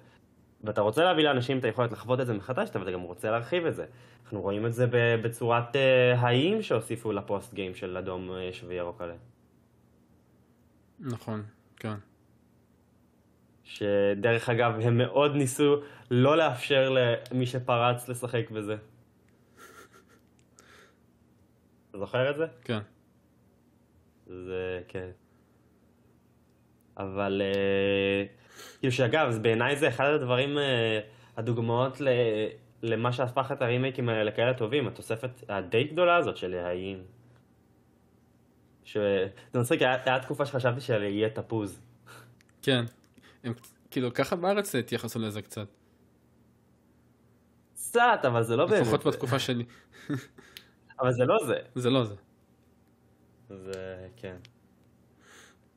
ואתה 0.64 0.80
רוצה 0.80 1.04
להביא 1.04 1.24
לאנשים 1.24 1.58
את 1.58 1.64
היכולת 1.64 1.92
לחוות 1.92 2.20
את 2.20 2.26
זה 2.26 2.34
מחדש, 2.34 2.68
אבל 2.74 2.82
אתה 2.82 2.90
גם 2.90 3.00
רוצה 3.00 3.30
להרחיב 3.30 3.66
את 3.66 3.74
זה. 3.74 3.84
אנחנו 4.24 4.40
רואים 4.40 4.66
את 4.66 4.74
זה 4.74 4.86
בצורת 5.22 5.76
האיים 6.16 6.62
שהוסיפו 6.62 7.12
לפוסט 7.12 7.54
גיים 7.54 7.74
של 7.74 7.96
אדום, 7.96 8.30
אש 8.50 8.64
וירוק 8.68 9.00
עליהם. 9.00 9.18
נכון, 11.00 11.42
כן. 11.76 11.94
שדרך 13.68 14.48
אגב, 14.48 14.80
הם 14.82 14.98
מאוד 14.98 15.34
ניסו 15.34 15.76
לא 16.10 16.36
לאפשר 16.36 16.90
למי 16.90 17.46
שפרץ 17.46 18.08
לשחק 18.08 18.50
בזה. 18.50 18.76
זוכר 21.92 22.30
את 22.30 22.36
זה? 22.36 22.46
כן. 22.64 22.78
זה, 24.26 24.80
כן. 24.88 25.10
אבל, 26.96 27.42
אה, 27.44 28.24
כאילו 28.78 28.92
שאגב, 28.92 29.38
בעיניי 29.42 29.76
זה 29.76 29.88
אחד 29.88 30.06
הדברים, 30.06 30.58
אה, 30.58 31.00
הדוגמאות 31.36 32.00
ל, 32.00 32.08
למה 32.82 33.12
שהפך 33.12 33.52
את 33.52 33.62
הרימייקים 33.62 34.08
האלה 34.08 34.24
לכאלה 34.24 34.54
טובים, 34.54 34.88
התוספת 34.88 35.30
הדי 35.48 35.84
גדולה 35.84 36.16
הזאת 36.16 36.36
של 36.36 36.54
האיים. 36.54 37.02
זה 38.94 39.28
מצחיק, 39.54 39.82
היה 39.82 40.20
תקופה 40.20 40.46
שחשבתי 40.46 40.80
שאלה 40.80 41.06
יהיה 41.06 41.30
תפוז. 41.30 41.80
כן, 42.62 42.84
הם 43.44 43.52
כאילו 43.90 44.14
ככה 44.14 44.36
בארץ 44.36 44.74
התייחסו 44.74 45.18
לזה 45.18 45.42
קצת. 45.42 45.66
קצת, 47.74 48.20
אבל 48.26 48.42
זה 48.42 48.56
לא 48.56 48.66
באמת. 48.66 48.80
לפחות 48.82 49.06
בתקופה 49.06 49.38
שלי. 49.38 49.64
אבל 51.00 51.12
זה 51.12 51.24
לא 51.24 51.36
זה. 51.46 51.58
זה 51.74 51.90
לא 51.90 52.04
זה. 52.04 52.14
זה, 53.48 54.08
כן. 54.16 54.36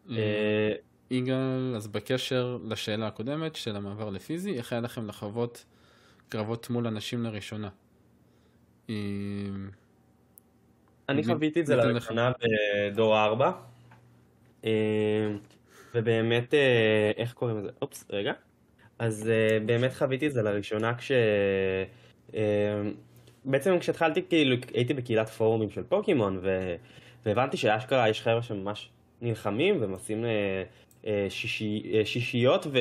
אה, 0.10 0.16
אה, 0.18 0.74
יגאל, 1.12 1.74
אז 1.76 1.88
בקשר 1.88 2.58
לשאלה 2.64 3.08
הקודמת 3.08 3.56
של 3.56 3.76
המעבר 3.76 4.10
לפיזי, 4.10 4.58
איך 4.58 4.74
היה 4.74 4.82
לכם 4.82 5.08
לחוות 5.08 5.66
קרבות 6.30 6.70
מול 6.70 6.88
אנשים 6.88 7.24
לראשונה? 7.24 7.70
אה, 8.90 8.96
אני 11.10 11.24
חוויתי 11.24 11.62
את 11.62 11.66
זה 11.66 11.76
לראשונה 11.76 12.32
בדור 12.92 13.20
4. 13.20 13.52
ובאמת, 15.96 16.54
איך 17.18 17.34
קוראים 17.34 17.58
לזה? 17.58 17.70
אופס, 17.82 18.06
רגע. 18.10 18.34
אז 19.00 19.32
באמת 19.66 19.94
חוויתי 19.94 20.28
את 20.28 20.34
זה 20.34 20.42
לראשונה 20.42 20.94
כש... 20.96 21.12
בעצם 23.46 23.80
כשהתחלתי, 23.80 24.22
כאילו, 24.30 24.56
הייתי 24.74 24.94
בקהילת 24.94 25.30
פורומים 25.30 25.70
של 25.70 25.84
פוקימון, 25.84 26.40
ו... 26.42 26.76
והבנתי 27.26 27.58
שאשכרה 27.58 28.10
יש 28.10 28.22
חבר'ה 28.22 28.42
שממש 28.42 28.90
נלחמים 29.22 29.84
אה, 30.26 30.64
אה, 31.08 31.28
שישי, 31.30 31.92
אה, 31.94 32.06
שישיות 32.06 32.68
ו... 32.68 32.80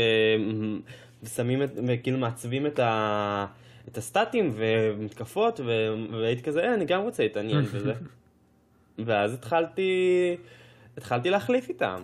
ושמים, 1.22 1.62
את... 1.62 1.70
וכאילו 1.88 2.18
מעצבים 2.18 2.66
את, 2.66 2.78
ה... 2.78 3.46
את 3.88 3.98
הסטטים 3.98 4.52
ומתקפות, 4.54 5.60
ו... 5.64 5.94
והייתי 6.12 6.42
כזה, 6.42 6.64
אה, 6.64 6.74
אני 6.74 6.84
גם 6.84 7.02
רוצה 7.02 7.22
להתעניין 7.22 7.62
בזה. 7.62 7.92
ואז 9.06 9.34
התחלתי, 9.34 10.36
התחלתי 10.96 11.30
להחליף 11.30 11.68
איתם. 11.68 12.02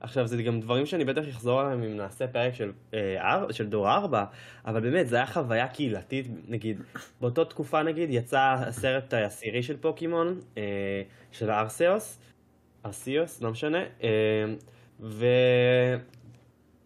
עכשיו, 0.00 0.26
זה 0.26 0.42
גם 0.42 0.60
דברים 0.60 0.86
שאני 0.86 1.04
בטח 1.04 1.28
אחזור 1.28 1.60
עליהם 1.60 1.82
אם 1.82 1.96
נעשה 1.96 2.26
פרק 2.26 2.54
של, 2.54 2.72
אה, 2.94 3.52
של 3.52 3.66
דור 3.66 3.90
4, 3.90 4.24
אבל 4.66 4.80
באמת, 4.80 5.08
זה 5.08 5.16
היה 5.16 5.26
חוויה 5.26 5.68
קהילתית, 5.68 6.26
נגיד, 6.48 6.80
באותה 7.20 7.44
תקופה 7.44 7.82
נגיד, 7.82 8.08
יצא 8.10 8.56
הסרט 8.58 9.14
העשירי 9.14 9.62
של 9.62 9.76
פוקימון, 9.76 10.40
אה, 10.58 11.02
של 11.32 11.50
ארסיוס, 11.50 12.18
ארסיוס, 12.86 13.42
לא 13.42 13.50
משנה, 13.50 13.82
אה, 14.02 14.08
ו, 15.00 15.26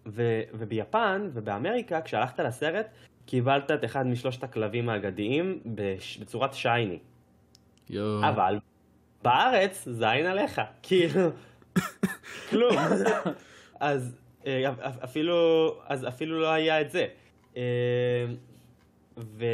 ו, 0.07 0.41
וביפן 0.53 1.31
ובאמריקה, 1.33 2.01
כשהלכת 2.01 2.41
לסרט, 2.41 2.87
קיבלת 3.27 3.71
את 3.71 3.85
אחד 3.85 4.07
משלושת 4.07 4.45
הכלבים 4.45 4.89
האגדיים 4.89 5.61
בצורת 6.21 6.55
שייני. 6.55 6.99
יו. 7.91 8.21
אבל 8.29 8.59
בארץ, 9.23 9.89
זין 9.89 10.27
עליך, 10.27 10.61
כאילו... 10.83 11.31
כלום. 12.51 12.77
אז 13.81 14.16
אה, 14.47 14.73
אפילו, 15.05 15.35
אז 15.87 16.09
אפילו 16.09 16.41
לא 16.41 16.51
היה 16.51 16.81
את 16.81 16.91
זה. 16.91 17.07
אה, 17.57 17.62
ו, 19.18 19.45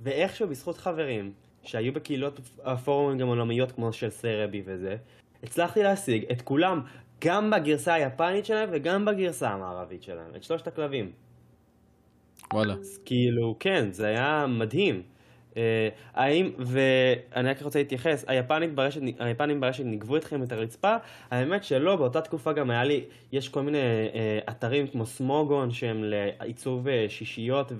ואיכשהו 0.00 0.48
בזכות 0.48 0.78
חברים 0.78 1.32
שהיו 1.62 1.92
בקהילות 1.92 2.40
הפורומים 2.64 3.18
גם 3.18 3.28
עולמיות 3.28 3.72
כמו 3.72 3.92
של 3.92 4.10
סרבי 4.10 4.62
וזה, 4.66 4.96
הצלחתי 5.42 5.82
להשיג 5.82 6.24
את 6.32 6.42
כולם, 6.42 6.80
גם 7.24 7.50
בגרסה 7.50 7.94
היפנית 7.94 8.46
שלהם 8.46 8.68
וגם 8.72 9.04
בגרסה 9.04 9.50
המערבית 9.50 10.02
שלהם, 10.02 10.34
את 10.36 10.42
שלושת 10.42 10.66
הכלבים. 10.66 11.12
וואלה. 12.52 12.74
אז 12.74 12.98
כאילו, 13.04 13.56
כן, 13.60 13.92
זה 13.92 14.06
היה 14.06 14.46
מדהים. 14.48 15.02
אה, 15.56 15.88
האם, 16.14 16.50
ואני 16.58 17.48
רק 17.50 17.62
רוצה 17.62 17.78
להתייחס, 17.78 18.24
היפנים 18.28 18.76
ברשת, 18.76 19.00
היפנים 19.18 19.60
ברשת 19.60 19.84
ניגבו 19.84 20.16
אתכם 20.16 20.42
את 20.42 20.52
הרצפה? 20.52 20.96
האמת 21.30 21.64
שלא, 21.64 21.96
באותה 21.96 22.20
תקופה 22.20 22.52
גם 22.52 22.70
היה 22.70 22.84
לי, 22.84 23.04
יש 23.32 23.48
כל 23.48 23.62
מיני 23.62 23.78
אה, 23.78 24.38
אתרים 24.50 24.86
כמו 24.86 25.06
סמוגון 25.06 25.70
שהם 25.70 26.04
לעיצוב 26.04 26.88
אה, 26.88 27.06
שישיות 27.08 27.72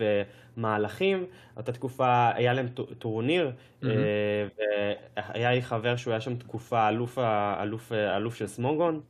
ומהלכים, 0.57 1.27
באותה 1.55 1.73
תקופה 1.73 2.31
היה 2.35 2.53
להם 2.53 2.69
טורניר. 2.99 3.51
והיה 3.83 5.53
לי 5.55 5.63
חבר 5.63 5.97
שהוא 5.97 6.13
היה 6.13 6.21
שם 6.21 6.37
תקופה 6.37 6.89
אלוף, 6.89 7.19
אלוף, 7.63 7.93
אלוף 7.93 8.35
של 8.35 8.47
סמוגון 8.47 9.01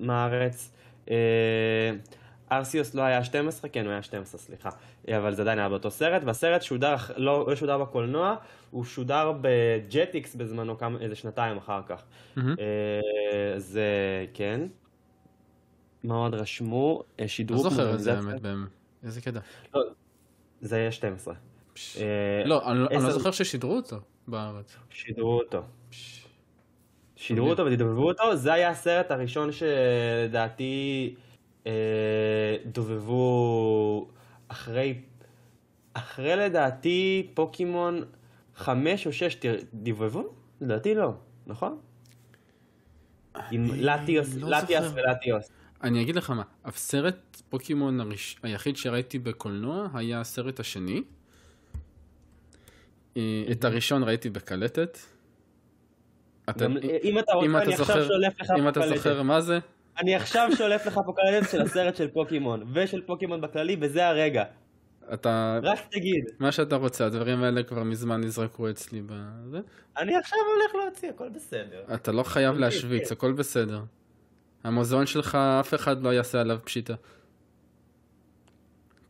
מהארץ. 0.00 0.72
ארסיוס 2.56 2.94
לא 2.94 3.02
היה 3.02 3.24
12, 3.24 3.70
כן, 3.70 3.84
הוא 3.84 3.92
היה 3.92 4.02
12, 4.02 4.40
סליחה. 4.40 4.70
אבל 5.08 5.34
זה 5.34 5.42
עדיין 5.42 5.58
היה 5.58 5.68
באותו 5.68 5.90
סרט, 5.90 6.22
והסרט 6.24 6.62
שודר, 6.62 6.96
לא, 7.16 7.46
לא 7.48 7.56
שודר 7.56 7.78
בקולנוע, 7.78 8.34
הוא 8.70 8.84
שודר 8.84 9.32
ב 9.40 9.56
Jetix 9.56 10.34
בזמנו, 10.34 10.78
כמה, 10.78 11.00
איזה 11.00 11.14
שנתיים 11.14 11.56
אחר 11.56 11.80
כך. 11.86 12.02
Mm-hmm. 12.36 12.40
זה, 13.56 13.86
כן. 14.34 14.60
מה 16.04 16.14
עוד 16.14 16.34
רשמו? 16.34 17.02
אה, 17.20 17.28
שידרו... 17.28 17.56
לא 17.56 17.70
זוכר 17.70 17.94
את 17.94 18.00
זה 18.00 18.16
באמת, 18.42 18.68
איזה 19.04 19.20
קטע. 19.20 19.40
לא, 19.74 19.82
זה 20.60 20.76
היה 20.76 20.92
12. 20.92 21.34
אה, 21.96 22.42
לא, 22.44 22.70
אני 22.90 23.02
לא 23.02 23.10
זוכר 23.10 23.30
ששידרו 23.30 23.76
אותו 23.76 23.96
בארץ. 24.28 24.76
שידרו 24.90 25.38
אותו. 25.38 25.62
שידרו 27.16 27.50
אותו 27.50 27.66
ודבבו 27.66 28.08
אותו, 28.08 28.36
זה 28.36 28.52
היה 28.52 28.70
הסרט 28.70 29.10
הראשון 29.10 29.50
שלדעתי 29.52 31.14
דובבו 32.66 34.08
אחרי, 34.48 34.94
אחרי 35.94 36.36
לדעתי 36.36 37.30
פוקימון 37.34 38.04
חמש 38.56 39.06
או 39.06 39.12
שש 39.12 39.36
דיבבו? 39.74 40.34
לדעתי 40.60 40.94
לא, 40.94 41.14
נכון? 41.46 41.78
עם 43.50 43.66
לטיוס, 43.74 44.34
לא 44.34 44.50
לטיוס 44.50 44.86
ולטיוס. 44.94 45.50
אני 45.82 46.02
אגיד 46.02 46.16
לך 46.16 46.30
מה, 46.30 46.42
הסרט 46.64 47.42
פוקימון 47.48 48.00
הראש... 48.00 48.36
היחיד 48.42 48.76
שראיתי 48.76 49.18
בקולנוע 49.18 49.88
היה 49.94 50.20
הסרט 50.20 50.60
השני. 50.60 51.02
אה, 53.16 53.44
את 53.52 53.64
הראשון 53.64 54.02
ראיתי 54.02 54.30
בקלטת. 54.30 54.98
אתה, 56.50 56.66
אם 57.02 57.18
אתה 57.18 57.32
רוצה, 57.32 57.62
אני 57.62 57.74
עכשיו 57.74 58.04
שולף 58.04 58.40
לך 58.40 58.50
אם 58.58 58.68
אתה 58.68 58.88
זוכר 58.88 59.22
מה 59.22 59.40
זה. 59.40 59.58
אני 59.98 60.14
עכשיו 60.14 60.48
שולף 60.56 60.86
לך 60.86 61.00
פה 61.06 61.12
קלטת 61.16 61.50
של 61.50 61.62
הסרט 61.62 61.96
של 61.96 62.08
פוקימון, 62.08 62.64
ושל 62.72 63.02
פוקימון 63.06 63.40
בכללי, 63.40 63.76
וזה 63.80 64.08
הרגע. 64.08 64.44
אתה... 65.12 65.58
רק 65.62 65.78
תגיד. 65.90 66.24
מה 66.38 66.52
שאתה 66.52 66.76
רוצה, 66.76 67.06
הדברים 67.06 67.42
האלה 67.42 67.62
כבר 67.62 67.82
מזמן 67.82 68.20
נזרקו 68.20 68.70
אצלי 68.70 69.02
בזה. 69.06 69.60
אני 69.98 70.16
עכשיו 70.16 70.38
הולך 70.38 70.84
להוציא, 70.84 71.10
הכל 71.10 71.28
בסדר. 71.28 71.84
אתה 71.94 72.12
לא 72.12 72.22
חייב 72.22 72.58
להשוויץ, 72.58 73.12
הכל 73.12 73.32
בסדר. 73.32 73.80
המוזיאון 74.64 75.06
שלך, 75.06 75.34
אף 75.34 75.74
אחד 75.74 76.02
לא 76.02 76.14
יעשה 76.14 76.40
עליו 76.40 76.58
פשיטה. 76.64 76.94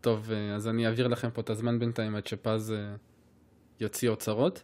טוב, 0.01 0.31
אה, 0.33 0.55
אז 0.55 0.69
אני 0.69 0.87
אעביר 0.87 1.09
לכם 1.09 1.31
פה 1.31 1.41
את 1.41 1.51
הזמן 1.51 1.79
בינתיים 1.79 2.17
עד 2.17 2.27
שפז 2.27 2.73
אה, 2.73 2.95
יוציא 3.81 4.09
אוצרות. 4.09 4.63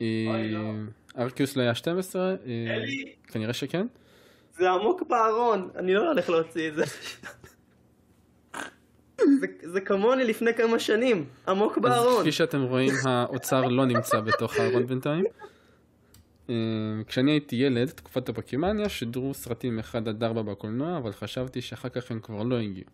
אה, 0.00 0.06
לא. 0.50 0.72
ארקיוס 1.18 1.56
לא 1.56 1.62
היה 1.62 1.74
12? 1.74 2.34
כנראה 3.28 3.52
שכן. 3.52 3.86
זה 4.58 4.70
עמוק 4.70 5.02
בארון, 5.08 5.68
אני 5.76 5.94
לא 5.94 6.08
הולך 6.08 6.30
להוציא 6.30 6.68
את 6.68 6.74
זה. 6.74 6.84
זה, 9.40 9.46
זה 9.62 9.80
כמוני 9.80 10.24
לפני 10.24 10.54
כמה 10.54 10.78
שנים, 10.78 11.24
עמוק 11.48 11.78
בארון. 11.78 12.14
אז 12.14 12.20
כפי 12.20 12.32
שאתם 12.32 12.62
רואים, 12.62 12.94
האוצר 13.04 13.68
לא 13.68 13.86
נמצא 13.86 14.20
בתוך 14.20 14.56
הארון 14.56 14.86
בינתיים. 14.86 15.24
אה, 16.50 16.54
כשאני 17.06 17.30
הייתי 17.30 17.56
ילד, 17.56 17.90
תקופת 17.90 18.28
הפוקימניה, 18.28 18.88
שידרו 18.88 19.34
סרטים 19.34 19.78
1 19.78 20.08
עד 20.08 20.24
4 20.24 20.42
בקולנוע, 20.42 20.96
אבל 20.96 21.12
חשבתי 21.12 21.60
שאחר 21.60 21.88
כך 21.88 22.10
הם 22.10 22.20
כבר 22.20 22.42
לא 22.42 22.58
הגיעו. 22.58 22.86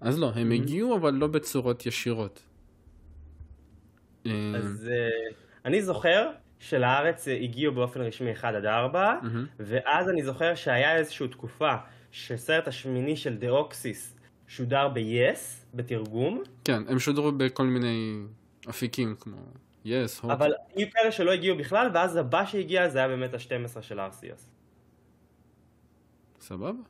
אז 0.00 0.18
לא, 0.18 0.32
הם 0.34 0.50
הגיעו, 0.50 0.96
אבל 0.96 1.14
לא 1.14 1.26
בצורות 1.26 1.86
ישירות. 1.86 2.42
אה, 4.26 4.52
אז 4.56 4.88
אה, 4.92 5.34
אני 5.64 5.82
זוכר 5.82 6.30
שלארץ 6.62 7.28
אה, 7.28 7.34
הגיעו 7.34 7.74
באופן 7.74 8.00
רשמי 8.00 8.32
1 8.32 8.54
עד 8.54 8.64
4, 8.64 9.18
מהמם. 9.22 9.46
ואז 9.60 10.08
אני 10.08 10.22
זוכר 10.22 10.54
שהיה 10.54 10.96
איזושהי 10.96 11.28
תקופה 11.28 11.74
שסרט 12.10 12.68
השמיני 12.68 13.16
של 13.16 13.36
דאוקסיס 13.36 14.16
שודר 14.48 14.88
ב-yes, 14.88 15.38
בתרגום, 15.74 16.42
כן, 16.64 16.82
הם 16.88 16.98
שודרו 16.98 17.32
בכל 17.32 17.64
מיני 17.64 18.22
אפיקים, 18.70 19.16
כמו 19.20 19.36
יס, 19.84 20.20
הוט. 20.20 20.30
אבל 20.30 20.52
היו 20.74 20.86
כאלה 20.92 21.12
שלא 21.12 21.30
הגיעו 21.30 21.56
בכלל, 21.56 21.90
ואז 21.94 22.16
הבא 22.16 22.44
שהגיע 22.46 22.88
זה 22.88 22.98
היה 22.98 23.08
באמת 23.08 23.34
ה-12 23.34 23.82
של 23.82 24.00
ארסיוס. 24.00 24.50
סבבה? 26.40 26.82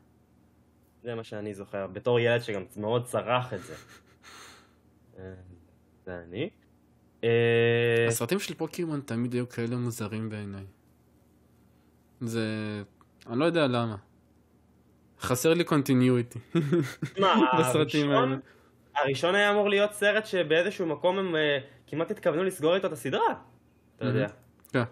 זה 1.02 1.14
מה 1.14 1.24
שאני 1.24 1.54
זוכר, 1.54 1.86
בתור 1.86 2.20
ילד 2.20 2.40
שגם 2.40 2.62
מאוד 2.76 3.04
צרח 3.04 3.54
את 3.54 3.62
זה. 3.62 3.74
אה, 5.18 5.24
זה 6.04 6.20
אני. 6.28 6.50
אה, 7.24 7.28
הסרטים 8.08 8.38
של 8.38 8.54
פוקימון 8.54 9.00
תמיד 9.00 9.32
היו 9.32 9.48
כאלה 9.48 9.76
מוזרים 9.76 10.30
בעיניי. 10.30 10.64
זה... 12.20 12.46
אני 13.26 13.38
לא 13.38 13.44
יודע 13.44 13.66
למה. 13.66 13.96
חסר 15.20 15.54
לי 15.54 15.64
קונטיניויטי. 15.64 16.38
מה, 17.20 17.34
בסרטים 17.60 18.10
הראשון- 18.10 18.28
האלה. 18.28 18.36
הראשון 18.96 19.34
היה 19.34 19.50
אמור 19.50 19.68
להיות 19.68 19.92
סרט 19.92 20.26
שבאיזשהו 20.26 20.86
מקום 20.86 21.18
הם 21.18 21.36
אה, 21.36 21.58
כמעט 21.86 22.10
התכוונו 22.10 22.44
לסגור 22.44 22.74
איתו 22.74 22.86
את 22.86 22.92
הסדרה. 22.92 23.34
אתה 23.96 24.04
יודע. 24.06 24.26
כן, 24.72 24.82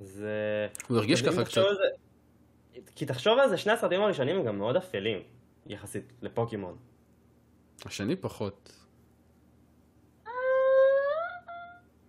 אז... 0.00 0.24
אה, 0.26 0.66
הוא 0.88 0.96
הרגיש 0.96 1.22
ככה 1.22 1.44
תחשוב 1.44 1.64
קצת. 1.64 1.74
זה- 1.74 2.80
כי 2.96 3.06
תחשוב 3.06 3.38
על 3.38 3.48
זה, 3.48 3.56
שני 3.56 3.72
הסרטים 3.72 4.00
הראשונים 4.00 4.36
הם 4.36 4.44
גם 4.44 4.58
מאוד 4.58 4.76
אפלים, 4.76 5.18
יחסית 5.66 6.12
לפוקימון. 6.22 6.76
השני 7.84 8.16
פחות. 8.16 8.79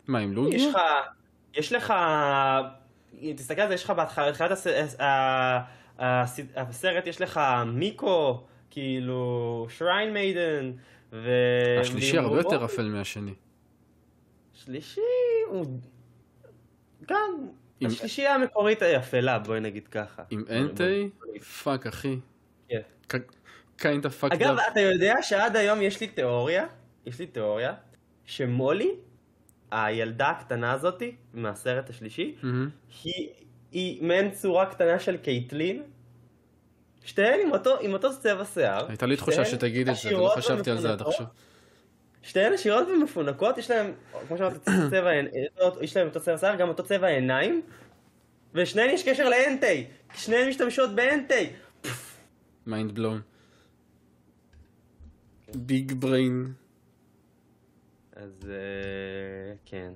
מה, 0.08 0.20
עם 0.20 0.34
לוגיה? 0.34 0.56
יש 0.56 0.66
לך, 0.66 0.78
יש 1.54 1.74
לך, 1.74 1.94
תסתכל 3.36 3.62
על 3.62 3.68
זה, 3.68 3.74
יש 3.74 3.84
לך 3.84 3.90
בהתחלה, 3.90 4.30
בתחילת 4.30 4.52
הס- 4.52 5.00
ה- 5.00 5.60
הסד- 6.00 6.52
הסרט 6.56 7.08
יש 7.08 7.22
לך 7.22 7.40
מיקו, 7.66 8.44
כאילו, 8.70 9.68
שריין 9.70 10.14
מיידן, 10.14 10.72
ו... 11.12 11.30
השלישי 11.82 12.18
הרבה 12.18 12.38
יותר. 12.38 12.66
אפל 12.66 12.88
מהשני. 12.90 13.34
שלישי 14.54 15.02
הוא... 15.48 15.66
גם, 17.08 17.48
השלישי 17.86 18.28
המקורית 18.28 18.82
האפלה, 18.82 19.40
בואי 19.40 19.60
נגיד 19.60 19.88
ככה. 19.88 20.24
עם 20.30 20.44
אנטיי? 20.50 21.10
fuck, 21.64 21.88
אחי. 21.88 22.20
כן. 22.70 23.20
kinda 23.78 24.10
fuck 24.10 24.32
אגב, 24.32 24.58
אתה 24.72 24.80
יודע 24.80 25.16
שעד 25.22 25.56
היום 25.56 25.82
יש 25.82 26.00
לי 26.02 26.08
תיאוריה, 26.08 26.66
יש 27.06 27.20
לי 27.20 27.28
תיאוריה, 27.28 27.74
שמולי, 28.26 28.92
הילדה 29.72 30.30
הקטנה 30.30 30.72
הזאתי, 30.72 31.16
מהסרט 31.34 31.90
השלישי, 31.90 32.36
היא, 33.04 33.30
היא 33.72 34.04
מעין 34.04 34.32
צורה 34.32 34.66
קטנה 34.66 35.00
של 35.00 35.18
קייטלין, 35.18 35.84
שתיהן 37.04 37.40
עם 37.46 37.52
אותו, 37.52 37.80
עם 37.82 37.94
אותו 37.94 38.10
צבע 38.20 38.46
שיער. 38.46 38.88
הייתה 38.88 39.06
לי 39.06 39.18
תחושה 39.18 39.46
שתגיד 39.46 39.90
את 39.90 39.96
זה, 39.96 40.08
ולא 40.08 40.34
עשירות 40.34 40.38
חשבתי 40.38 40.72
על 40.72 40.78
זה 40.78 40.92
עד. 40.92 41.02
עכשיו. 41.02 41.26
שתיהן 42.22 42.54
עשירות 42.54 42.88
ומפונקות, 42.88 43.58
יש 43.58 43.72
להם, 43.72 43.94
כמו 44.28 44.38
שאמרת, 44.38 44.70
צבע, 44.92 45.10
יש 45.82 45.98
להם 45.98 46.08
אותו 46.08 46.20
צבע 46.20 46.38
שיער, 46.38 46.56
גם 46.56 46.68
אותו 46.68 46.84
צבע 46.84 47.08
עיניים, 47.08 47.62
ושתיהן 48.54 48.90
יש 48.90 49.10
קשר 49.10 49.30
לאנטי, 49.30 49.86
שתיהן 50.16 50.50
משתמשות 50.50 50.96
באנטי. 50.96 51.50
mind 52.68 52.92
blown. 52.92 53.22
Big 55.56 55.92
brain. 55.92 56.54
אז 58.22 58.50
אה, 58.50 59.54
כן. 59.66 59.94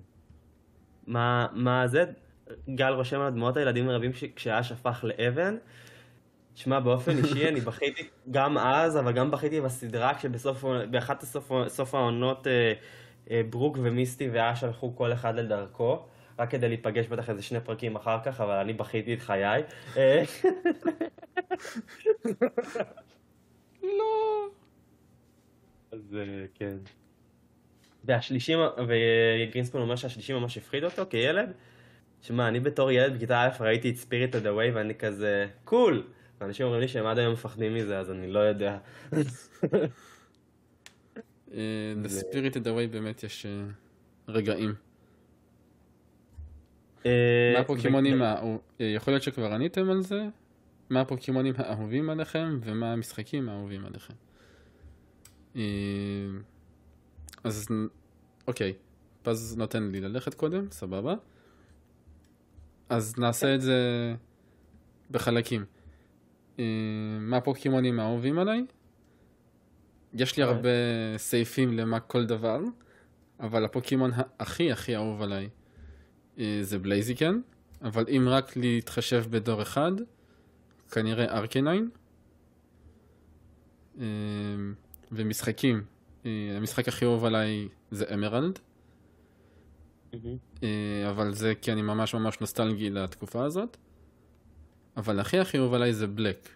מה, 1.07 1.47
מה 1.53 1.88
זה? 1.88 2.05
גל 2.76 2.93
רושם 2.93 3.21
על 3.21 3.30
דמעות 3.30 3.57
הילדים 3.57 3.89
הרבים 3.89 4.13
ש- 4.13 4.23
כשאש 4.36 4.71
הפך 4.71 5.03
לאבן. 5.07 5.57
שמע, 6.55 6.80
באופן 6.80 7.17
אישי 7.17 7.47
אני 7.47 7.61
בכיתי 7.69 8.07
גם 8.32 8.57
אז, 8.57 8.97
אבל 8.97 9.11
גם 9.11 9.32
בכיתי 9.32 9.61
בסדרה, 9.61 10.13
כשבסוף, 10.17 10.63
באחת 10.91 11.23
הסוף, 11.23 11.51
סוף 11.67 11.95
העונות 11.95 12.47
אה, 12.47 12.73
אה, 13.32 13.41
ברוק 13.49 13.78
ומיסטי 13.82 14.30
ואש 14.34 14.63
הלכו 14.63 14.95
כל 14.95 15.13
אחד 15.13 15.36
לדרכו, 15.36 16.05
רק 16.39 16.51
כדי 16.51 16.67
להיפגש 16.67 17.07
בטח 17.07 17.30
איזה 17.30 17.41
שני 17.41 17.59
פרקים 17.59 17.95
אחר 17.95 18.17
כך, 18.23 18.41
אבל 18.41 18.55
אני 18.55 18.73
בכיתי 18.73 19.13
את 19.13 19.21
חיי. 19.21 19.63
אה, 19.97 20.23
לא. 23.84 24.47
אז 25.91 26.15
אה, 26.19 26.45
כן. 26.53 26.78
והשלישי, 28.06 28.53
וגרינספון 28.88 29.82
אומר 29.82 29.95
שהשלישי 29.95 30.34
ממש 30.34 30.58
הפחיד 30.58 30.84
אותו 30.84 31.03
כילד. 31.10 31.51
שמע, 32.22 32.47
אני 32.47 32.60
בתור 32.60 32.91
ילד 32.91 33.16
בכיתה 33.16 33.41
א' 33.41 33.49
ראיתי 33.64 33.89
את 33.89 33.95
ספיריט 33.95 34.36
אד 34.36 34.47
הווי 34.47 34.72
ואני 34.72 34.95
כזה, 34.95 35.47
קול! 35.64 36.03
ואנשים 36.41 36.66
אומרים 36.66 36.82
לי 36.82 36.88
שהם 36.88 37.06
עד 37.06 37.18
היום 37.20 37.34
מפחדים 37.34 37.74
מזה, 37.74 37.99
אז 37.99 38.12
אני 38.12 38.32
לא 38.32 38.39
יודע. 38.39 38.78
אה, 41.53 41.93
זה- 42.06 42.22
Spirited 42.22 42.66
Away 42.66 42.88
באמת 42.91 43.24
יש 43.24 43.45
אה, 43.45 43.51
רגעים. 44.28 44.74
אה, 47.06 47.51
מה 47.53 47.60
הפוקימונים, 47.60 48.22
ו- 48.22 48.24
האהוב- 48.24 48.62
אה, 48.82 48.86
יכול 48.86 49.14
להיות 49.14 49.24
שכבר 49.24 49.53
עניתם 49.53 49.89
על 49.89 50.01
זה? 50.01 50.24
מה 50.89 51.01
הפוקימונים 51.01 51.53
האהובים 51.58 52.10
עליכם 52.10 52.60
ומה 52.64 52.93
המשחקים 52.93 53.49
האהובים 53.49 53.86
עליכם? 53.86 54.14
אה, 57.45 57.49
אז 57.49 57.67
אוקיי, 58.47 58.73
פז 59.23 59.57
נותן 59.57 59.91
לי 59.91 60.01
ללכת 60.01 60.33
קודם, 60.33 60.71
סבבה. 60.71 61.15
אז 62.89 63.19
נעשה 63.19 63.55
את 63.55 63.61
זה 63.61 63.79
בחלקים. 65.11 65.65
אה, 66.59 66.63
מה 67.19 67.37
הפוקימונים 67.37 67.99
האהובים 67.99 68.39
עליי? 68.39 68.65
יש 70.13 70.37
לי 70.37 70.43
אוקיי. 70.43 70.55
הרבה 70.55 70.69
סעיפים 71.17 71.73
למה 71.73 71.99
כל 71.99 72.25
דבר, 72.25 72.59
אבל 73.39 73.65
הפוקימון 73.65 74.11
הכי 74.39 74.71
הכי 74.71 74.95
אהוב 74.95 75.21
עליי 75.21 75.49
אה, 76.39 76.59
זה 76.61 76.79
בלייזיקן, 76.79 77.39
אבל 77.81 78.05
אם 78.09 78.25
רק 78.29 78.57
להתחשב 78.57 79.23
בדור 79.29 79.61
אחד, 79.61 79.91
כנראה 80.91 81.37
ארקניין. 81.37 81.89
אה, 83.99 84.05
ומשחקים, 85.11 85.77
אה, 85.77 85.94
המשחק 86.26 86.88
הכי 86.88 87.05
אהוב 87.05 87.26
עליי 87.26 87.67
זה 87.91 88.05
אמרלד. 88.13 88.59
אה, 90.63 91.09
אבל 91.09 91.34
זה 91.34 91.53
כי 91.61 91.71
אני 91.71 91.82
ממש 91.82 92.13
ממש 92.13 92.39
נוסטלגי 92.39 92.89
לתקופה 92.89 93.43
הזאת. 93.43 93.78
אבל 94.97 95.19
הכי 95.19 95.39
הכי 95.39 95.57
אהוב 95.57 95.73
עליי 95.73 95.93
זה 95.93 96.07
Black, 96.07 96.49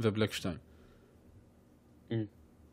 ו 0.00 0.05
Black 0.05 0.32
2. 0.32 0.56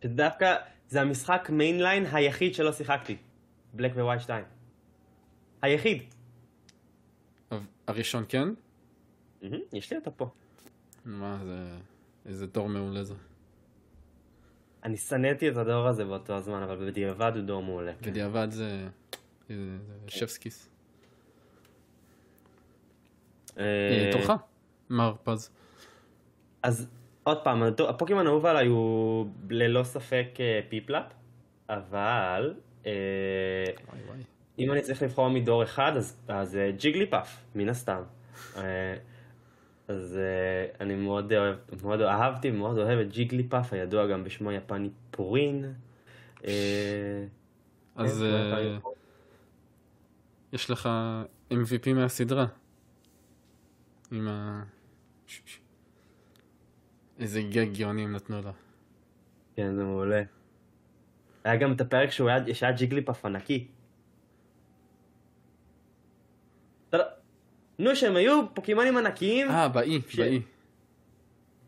שדווקא 0.03 0.55
זה 0.89 1.01
המשחק 1.01 1.49
mainline 1.49 2.05
היחיד 2.11 2.53
שלא 2.53 2.71
שיחקתי. 2.71 3.17
Black 3.73 3.91
White 3.95 4.21
2. 4.21 4.45
היחיד. 5.61 6.03
הראשון 7.87 8.23
כן? 8.29 8.49
יש 9.73 9.91
לי 9.91 9.97
אותו 9.97 10.11
פה. 10.17 10.29
מה 11.05 11.39
זה, 11.43 11.77
איזה 12.25 12.47
דור 12.47 12.69
מעולה 12.69 13.03
זה. 13.03 13.13
אני 14.83 14.97
שנאתי 14.97 15.49
את 15.49 15.57
הדור 15.57 15.87
הזה 15.87 16.05
באותו 16.05 16.33
הזמן, 16.33 16.61
אבל 16.63 16.89
בדיעבד 16.89 17.31
הוא 17.35 17.43
דור 17.43 17.63
מעולה. 17.63 17.91
כן. 18.01 18.09
בדיעבד 18.11 18.47
זה, 18.51 18.87
שפסקיס. 20.07 20.69
אה, 23.57 23.63
אה, 23.63 24.09
תורך, 24.11 24.29
מר 24.89 25.15
פז. 25.23 25.49
אז 26.63 26.87
עוד 27.23 27.43
פעם, 27.43 27.63
הפוקימון 27.89 28.27
האהוב 28.27 28.45
עליי 28.45 28.67
הוא 28.67 29.27
ללא 29.49 29.83
ספק 29.83 30.27
אה, 30.39 30.59
פיפלאפ, 30.69 31.05
אבל. 31.69 32.53
אם 34.59 34.71
אני 34.71 34.81
צריך 34.81 35.01
לבחור 35.01 35.29
מדור 35.29 35.63
אחד, 35.63 35.91
אז, 36.27 36.57
אה, 36.57 36.71
ג'יגליפאף, 36.71 37.43
מן 37.55 37.69
הסתם. 37.69 38.01
אז 39.87 40.17
אה, 40.17 40.65
אני 40.79 40.95
מאוד 40.95 41.33
אוהב, 41.33 41.57
מאוד 41.83 42.01
אהבתי, 42.01 42.51
מאוד 42.51 42.77
אוהב 42.77 42.99
את 42.99 43.11
ג'יגליפאף, 43.11 43.73
הידוע 43.73 44.07
גם 44.07 44.23
בשמו 44.23 44.49
היפני 44.49 44.89
פורין. 45.11 45.73
אה, 46.45 47.25
אז 47.95 48.23
פורין. 48.51 48.79
יש 50.53 50.69
לך 50.69 50.89
MVP 51.53 51.93
מהסדרה. 51.95 52.45
עם 54.11 54.27
ה... 54.27 54.63
איזה 57.19 57.41
גג 57.41 57.73
גאוני 57.77 58.03
הם 58.03 58.15
נתנו 58.15 58.41
לה. 58.41 58.51
כן, 59.55 59.75
זה 59.75 59.83
מעולה. 59.83 60.23
היה 61.43 61.55
גם 61.55 61.73
את 61.73 61.81
הפרק 61.81 62.09
שהוא 62.11 62.29
היה, 62.29 62.55
שהיה 62.55 62.71
ג'יגליפאף 62.71 63.25
ענקי. 63.25 63.67
אתה 66.89 66.97
לא- 66.97 67.03
נו, 67.79 67.95
שהם 67.95 68.15
היו 68.15 68.41
פוקימונים 68.53 68.97
ענקיים. 68.97 69.49
אה, 69.49 69.67
באי, 69.67 70.01
ש- 70.09 70.19
באי. 70.19 70.41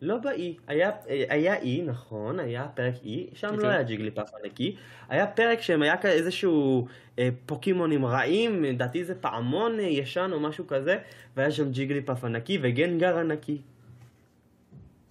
לא 0.01 0.17
באי, 0.17 0.55
היה, 0.67 0.91
היה 1.07 1.55
אי, 1.55 1.81
נכון, 1.81 2.39
היה 2.39 2.67
פרק 2.67 2.93
אי, 3.03 3.27
שם 3.33 3.47
אוקיי. 3.47 3.63
לא 3.63 3.67
היה 3.67 3.83
ג'יגליפאף 3.83 4.31
ענקי, 4.43 4.75
היה 5.09 5.27
פרק 5.27 5.61
שהם 5.61 5.81
היה 5.81 5.95
איזשהו 6.03 6.87
אה, 7.19 7.29
פוקימונים 7.45 8.05
רעים, 8.05 8.63
לדעתי 8.63 9.03
זה 9.05 9.15
פעמון 9.15 9.79
אה, 9.79 9.83
ישן 9.83 10.29
או 10.33 10.39
משהו 10.39 10.67
כזה, 10.67 10.97
והיה 11.35 11.51
שם 11.51 11.71
ג'יגליפאף 11.71 12.23
ענקי 12.23 12.59
וגנגר 12.61 13.17
ענקי. 13.17 13.57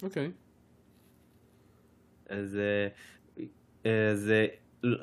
אוקיי. 0.03 0.31
אז, 2.29 2.57
אה, 2.57 2.87
אז 4.11 4.31
אה, 4.31 4.45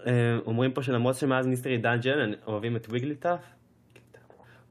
אה, 0.07 0.39
אומרים 0.47 0.73
פה 0.73 0.83
שלמרות 0.83 1.17
שמאז 1.17 1.47
Mystery 1.47 1.79
Dungeon 1.79 2.33
אוהבים 2.47 2.77
את 2.77 2.87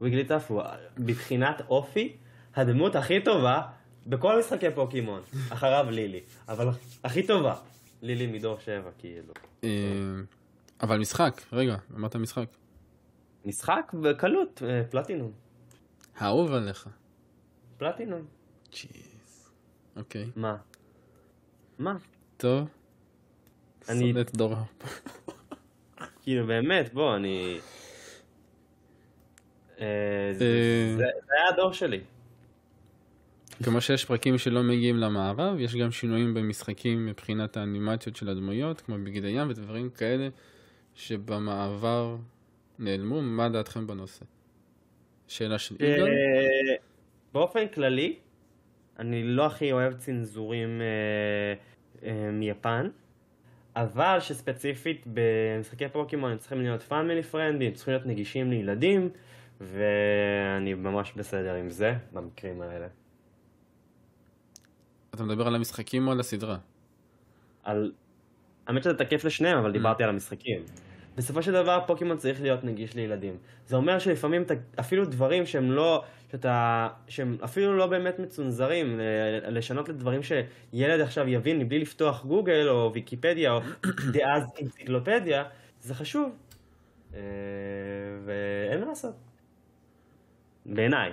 ויגליטאף, 0.00 0.50
ויגליטאף 0.50 0.50
הוא 0.50 0.62
בבחינת 1.06 1.60
אופי 1.68 2.16
הדמות 2.54 2.96
הכי 2.96 3.24
טובה 3.24 3.62
בכל 4.06 4.38
משחקי 4.38 4.66
פוקימון, 4.74 5.22
אחריו 5.50 5.86
לילי, 5.90 6.20
אבל 6.48 6.68
הכי 7.04 7.26
טובה, 7.26 7.54
לילי 8.02 8.26
מדור 8.26 8.58
7 8.60 8.90
כאילו. 8.98 9.32
אה, 9.64 9.68
אבל 10.82 10.98
משחק, 10.98 11.42
רגע, 11.52 11.76
אמרת 11.94 12.16
משחק. 12.16 12.48
משחק 13.44 13.92
בקלות, 14.02 14.62
אה, 14.68 14.82
פלטינום, 14.90 15.32
האהוב 16.16 16.52
עליך. 16.52 16.88
פלטינום, 17.78 18.24
ג'יז. 18.72 19.50
אוקיי. 19.96 20.30
מה? 20.36 20.56
מה? 21.78 21.96
טוב. 22.36 22.68
אני- 23.88 23.98
שונא 24.10 24.20
את 24.20 24.36
דור. 24.36 24.54
כאילו 26.22 26.46
באמת, 26.46 26.94
בוא, 26.94 27.16
אני... 27.16 27.58
אה, 29.80 29.86
זה 30.32 30.44
אה. 30.44 30.96
זה- 30.96 31.04
היה 31.04 31.48
הדור 31.54 31.72
שלי. 31.72 32.00
כמו 33.62 33.80
שיש 33.80 34.04
פרקים 34.04 34.38
שלא 34.38 34.62
מגיעים 34.62 34.96
למערב, 34.96 35.60
יש 35.60 35.76
גם 35.76 35.90
שינויים 35.90 36.34
במשחקים 36.34 37.06
מבחינת 37.06 37.56
האנימציות 37.56 38.16
של 38.16 38.28
הדמויות, 38.28 38.80
כמו 38.80 38.96
בגד 39.04 39.24
הים 39.24 39.48
ודברים 39.50 39.90
כאלה, 39.90 40.28
שבמעבר 40.94 42.16
נעלמו. 42.78 43.22
מה 43.22 43.48
דעתכם 43.48 43.86
בנושא? 43.86 44.24
שאלה 45.28 45.58
של 45.58 45.74
יגאל? 45.74 46.02
אה, 46.06 46.74
באופן 47.32 47.68
כללי, 47.68 48.16
אני 48.98 49.22
לא 49.24 49.46
הכי 49.46 49.72
אוהב 49.72 49.92
צנזורים 49.94 50.80
אה, 50.80 51.54
אה, 52.08 52.30
מיפן, 52.30 52.88
אבל 53.76 54.18
שספציפית 54.20 55.04
במשחקי 55.06 55.88
פוקימון 55.88 56.30
הם 56.32 56.38
צריכים 56.38 56.60
להיות 56.60 56.82
פאמילי 56.82 57.22
פרנדי, 57.22 57.66
הם 57.66 57.72
צריכים 57.72 57.94
להיות 57.94 58.06
נגישים 58.06 58.50
לילדים, 58.50 59.08
ואני 59.60 60.74
ממש 60.74 61.12
בסדר 61.16 61.54
עם 61.54 61.70
זה, 61.70 61.94
במקרים 62.12 62.62
האלה. 62.62 62.86
אתה 65.14 65.24
מדבר 65.24 65.46
על 65.46 65.54
המשחקים 65.54 66.06
או 66.06 66.12
על 66.12 66.20
הסדרה? 66.20 66.56
על... 67.62 67.92
האמת 68.66 68.82
שזה 68.82 68.94
תקף 68.94 69.24
לשניהם, 69.24 69.58
אבל 69.58 69.72
דיברתי 69.72 70.02
על 70.02 70.08
המשחקים. 70.08 70.62
בסופו 71.16 71.42
של 71.42 71.52
דבר 71.52 71.80
פוקימון 71.86 72.16
צריך 72.16 72.42
להיות 72.42 72.64
נגיש 72.64 72.94
לילדים. 72.94 73.36
זה 73.66 73.76
אומר 73.76 73.98
שלפעמים 73.98 74.42
אתה, 74.42 74.54
אפילו 74.80 75.04
דברים 75.04 75.46
שהם 75.46 75.72
לא, 75.72 76.04
שאתה, 76.32 76.88
שהם 77.08 77.36
אפילו 77.44 77.76
לא 77.76 77.86
באמת 77.86 78.18
מצונזרים, 78.18 78.98
ל- 78.98 79.58
לשנות 79.58 79.88
לדברים 79.88 80.20
שילד 80.22 81.00
עכשיו 81.00 81.28
יבין 81.28 81.58
מבלי 81.58 81.78
לפתוח 81.78 82.24
גוגל 82.24 82.68
או 82.68 82.90
ויקיפדיה 82.94 83.52
או 83.52 83.60
דאז 84.12 84.44
אנציקלופדיה, 84.62 85.44
זה 85.80 85.94
חשוב. 85.94 86.36
אה, 87.14 87.20
ואין 88.24 88.80
מה 88.80 88.86
לעשות. 88.86 89.25
בעיניי. 90.66 91.10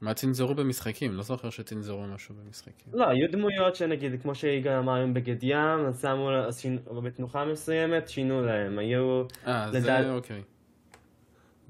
מה 0.00 0.14
צנזרו 0.14 0.54
במשחקים? 0.54 1.12
לא 1.12 1.22
זוכר 1.22 1.50
שצנזרו 1.50 2.06
משהו 2.06 2.34
במשחקים. 2.34 2.92
לא, 2.92 3.08
היו 3.08 3.30
דמויות 3.32 3.76
שנגיד, 3.76 4.22
כמו 4.22 4.34
שיגאל 4.34 4.78
אמר 4.78 4.94
היום 4.94 5.14
בגד 5.14 5.42
ים, 5.42 5.86
אז 5.88 6.00
שמו, 6.02 6.30
אז 6.32 6.60
שינו, 6.60 7.00
בתנוחה 7.02 7.44
מסוימת, 7.44 8.08
שינו 8.08 8.42
להם, 8.42 8.78
היו... 8.78 9.22
אה, 9.46 9.72
זה 9.72 9.78
לדעת- 9.78 10.06
אוקיי. 10.06 10.42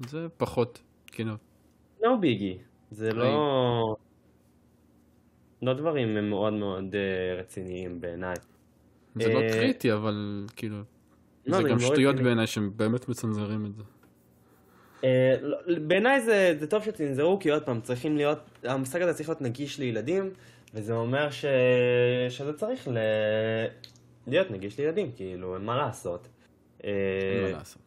זה 0.07 0.27
פחות, 0.37 0.81
כאילו, 1.07 1.33
לא 2.03 2.15
ביגי, 2.21 2.57
זה. 2.91 3.09
לא... 3.11 3.95
לא 5.61 5.73
דברים 5.73 6.29
מאוד 6.29 6.53
מאוד 6.53 6.95
אה, 6.95 7.39
רציניים 7.39 8.01
בעיניי. 8.01 8.35
זה 9.15 9.33
לא 9.33 9.39
אה, 9.39 9.49
קריטי, 9.51 9.93
אבל 9.93 10.45
כאילו, 10.55 10.77
לא, 11.45 11.57
זה 11.57 11.63
זה 11.63 11.69
גם 11.69 11.79
שטויות 11.79 12.13
רציני. 12.13 12.23
בעיניי 12.23 12.47
שהם 12.47 12.71
באמת 12.75 13.09
מצנזרים 13.09 13.65
את 13.65 13.75
זה. 13.75 13.83
אה, 15.05 15.35
בעיניי 15.87 16.21
זה, 16.21 16.55
זה 16.59 16.67
טוב 16.67 16.83
שצנזרו, 16.83 17.39
כי 17.39 17.49
עוד 17.51 17.63
פעם, 17.63 17.81
צריכים 17.81 18.17
להיות, 18.17 18.39
המשחק 18.63 19.01
הזה 19.01 19.13
צריך 19.13 19.29
להיות 19.29 19.41
נגיש 19.41 19.79
לילדים, 19.79 20.33
וזה 20.73 20.93
אומר 20.93 21.29
ש... 21.29 21.45
שזה 22.29 22.53
צריך 22.53 22.87
ל... 22.87 22.97
להיות 24.27 24.51
נגיש 24.51 24.79
לילדים, 24.79 25.11
כאילו, 25.15 25.55
אין 25.55 25.65
מה 25.65 25.77
לעשות. 25.77 26.27
אה, 26.83 26.89
אין 27.35 27.51
מה 27.51 27.57
לעשות. 27.57 27.81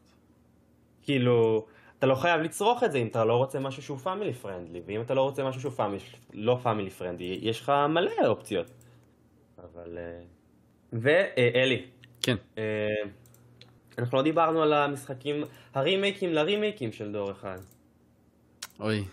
כאילו, 1.02 1.66
אתה 1.98 2.06
לא 2.06 2.14
חייב 2.14 2.40
לצרוך 2.40 2.84
את 2.84 2.92
זה 2.92 2.98
אם 2.98 3.06
אתה 3.06 3.24
לא 3.24 3.36
רוצה 3.36 3.60
משהו 3.60 3.82
שהוא 3.82 3.98
family 3.98 4.32
friendly, 4.32 4.82
ואם 4.86 5.00
אתה 5.00 5.14
לא 5.14 5.22
רוצה 5.22 5.44
משהו 5.44 5.60
שהוא 5.60 5.72
family, 5.72 6.04
לא 6.32 6.58
family 6.62 6.90
friendly, 6.90 7.38
יש 7.42 7.60
לך 7.60 7.72
מלא 7.88 8.26
אופציות. 8.26 8.70
אבל... 9.58 9.98
אה, 9.98 10.20
ואלי, 10.92 11.86
כן, 12.22 12.36
אנחנו 13.98 14.18
לא 14.18 14.22
דיברנו 14.24 14.62
על 14.62 14.72
המשחקים, 14.72 15.44
הרימייקים 15.74 16.32
לרימייקים 16.32 16.92
של 16.92 17.12
דור 17.12 17.30
אחד. 17.30 17.58
אוי, 18.80 19.04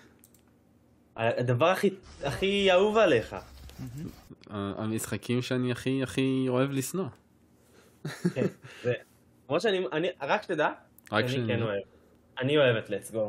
הדבר 1.16 1.66
הכי, 1.66 1.90
הכי 2.24 2.72
אהוב 2.72 2.98
עליך. 2.98 3.36
המשחקים 4.50 5.42
שאני 5.42 5.72
הכי 5.72 6.04
הכי 6.04 6.46
אוהב 6.48 6.72
לשנוא. 6.72 7.06
כן, 8.34 8.46
זה- 8.84 8.94
למרות 9.50 9.62
שאני, 9.62 9.86
אני, 9.92 10.08
רק 10.22 10.44
שתדע, 10.44 10.70
רק 11.12 11.28
שאני. 11.28 11.48
כן 11.48 11.62
אוהב. 11.62 11.82
אני 12.40 12.58
אוהב 12.58 12.76
את 12.76 12.90
let's 12.90 13.14
go. 13.14 13.20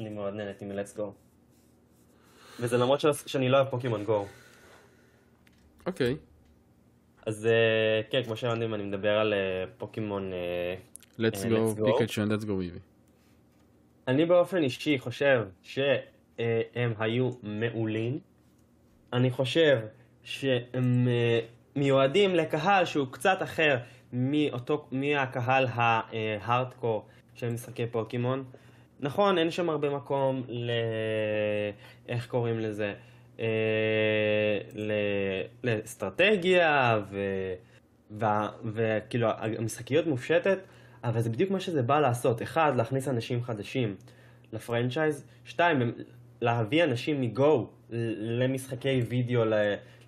אני 0.00 0.08
מאוד 0.08 0.34
נהניתי 0.34 0.64
מ-let's 0.64 0.96
go. 0.98 1.02
וזה 2.60 2.76
למרות 2.78 3.00
שאני 3.26 3.48
לא 3.48 3.56
אוהב 3.56 3.68
פוקימון 3.70 4.04
גו. 4.04 4.26
אוקיי, 5.86 6.16
אז 7.26 7.46
אה, 7.46 8.02
כן, 8.10 8.22
כמו 8.22 8.36
שהבנתם, 8.36 8.74
אני 8.74 8.82
מדבר 8.82 9.18
על 9.18 9.34
אה, 9.34 9.64
פוקימון... 9.78 10.32
אה, 10.32 10.74
let's 11.18 11.36
go 11.36 11.78
and 11.78 12.30
let's 12.30 12.46
go 12.46 12.50
ויבי. 12.50 12.78
אני 14.08 14.26
באופן 14.26 14.62
אישי 14.62 14.98
חושב 14.98 15.46
שהם 15.62 16.92
היו 16.98 17.30
מעולים. 17.42 18.18
אני 19.12 19.30
חושב 19.30 19.78
שהם 20.22 21.08
מיועדים 21.76 22.34
לקהל 22.34 22.84
שהוא 22.84 23.06
קצת 23.10 23.42
אחר 23.42 23.76
מאותו, 24.12 24.86
מהקהל 24.92 25.66
ההארדקור 25.70 27.06
של 27.34 27.50
משחקי 27.50 27.86
פוקימון. 27.86 28.44
נכון, 29.00 29.38
אין 29.38 29.50
שם 29.50 29.70
הרבה 29.70 29.90
מקום 29.90 30.42
ל... 30.48 30.70
איך 32.08 32.26
קוראים 32.26 32.60
לזה? 32.60 32.94
אה. 33.40 33.46
לאסטרטגיה 35.64 37.00
וכאילו 38.64 39.28
המשחקיות 39.38 40.06
מופשטת, 40.06 40.58
אבל 41.04 41.20
זה 41.20 41.30
בדיוק 41.30 41.50
מה 41.50 41.60
שזה 41.60 41.82
בא 41.82 42.00
לעשות. 42.00 42.42
אחד, 42.42 42.72
להכניס 42.76 43.08
אנשים 43.08 43.42
חדשים 43.42 43.94
לפרנצ'ייז, 44.52 45.24
שתיים, 45.44 45.92
להביא 46.40 46.84
אנשים 46.84 47.20
מגו 47.20 47.70
למשחקי 48.18 49.00
וידאו, 49.08 49.42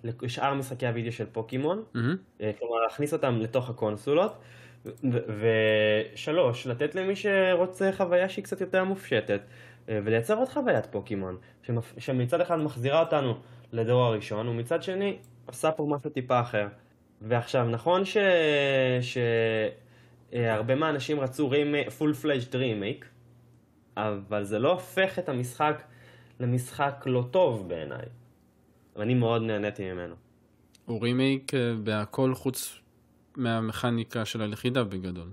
לשאר 0.03 0.53
משחקי 0.53 0.87
הוידאו 0.87 1.11
של 1.11 1.25
פוקימון, 1.31 1.83
מהמם. 1.93 2.15
אה, 2.41 2.51
כלומר 2.59 2.75
להכניס 2.75 3.13
אותם 3.13 3.39
לתוך 3.41 3.69
הקונסולות, 3.69 4.37
ושלוש, 6.13 6.67
לתת 6.67 6.95
למי 6.95 7.15
שרוצה 7.15 7.91
חוויה 7.91 8.29
שהיא 8.29 8.43
קצת 8.43 8.61
יותר 8.61 8.83
מופשטת, 8.83 9.41
ולייצר 9.89 10.37
עוד 10.37 10.49
חוויית 10.49 10.85
פוקימון, 10.85 11.37
שמצד 11.97 12.41
אחד 12.41 12.55
מחזירה 12.55 12.99
אותנו 12.99 13.33
לדור 13.71 14.03
הראשון, 14.03 14.47
ומצד 14.47 14.83
שני 14.83 15.17
עושה 15.45 15.71
פה 15.71 15.85
משהו 15.89 16.09
טיפה 16.09 16.41
אחר. 16.41 16.67
ועכשיו, 17.21 17.69
נכון 17.69 18.05
ש... 18.05 18.17
ש... 19.01 19.17
אה, 20.33 20.75
מהאנשים 20.75 21.19
רצו 21.19 21.51
full 21.99 22.23
fledged 22.23 22.53
remake, 22.53 23.05
אבל 23.97 24.43
זה 24.43 24.59
לא 24.59 24.71
הופך 24.71 25.19
את 25.19 25.29
המשחק 25.29 25.81
למשחק 26.39 27.03
לא 27.05 27.23
טוב 27.31 27.69
בעיניי. 27.69 28.05
ואני 28.95 29.13
מאוד 29.13 29.41
נהניתי 29.41 29.91
ממנו. 29.91 30.15
הוא 30.85 31.01
רימייק 31.01 31.53
אה, 31.53 31.73
בהכל 31.83 32.35
חוץ 32.35 32.79
מהמכניקה 33.35 34.25
של 34.25 34.41
היחידה 34.41 34.83
בגדול. 34.83 35.29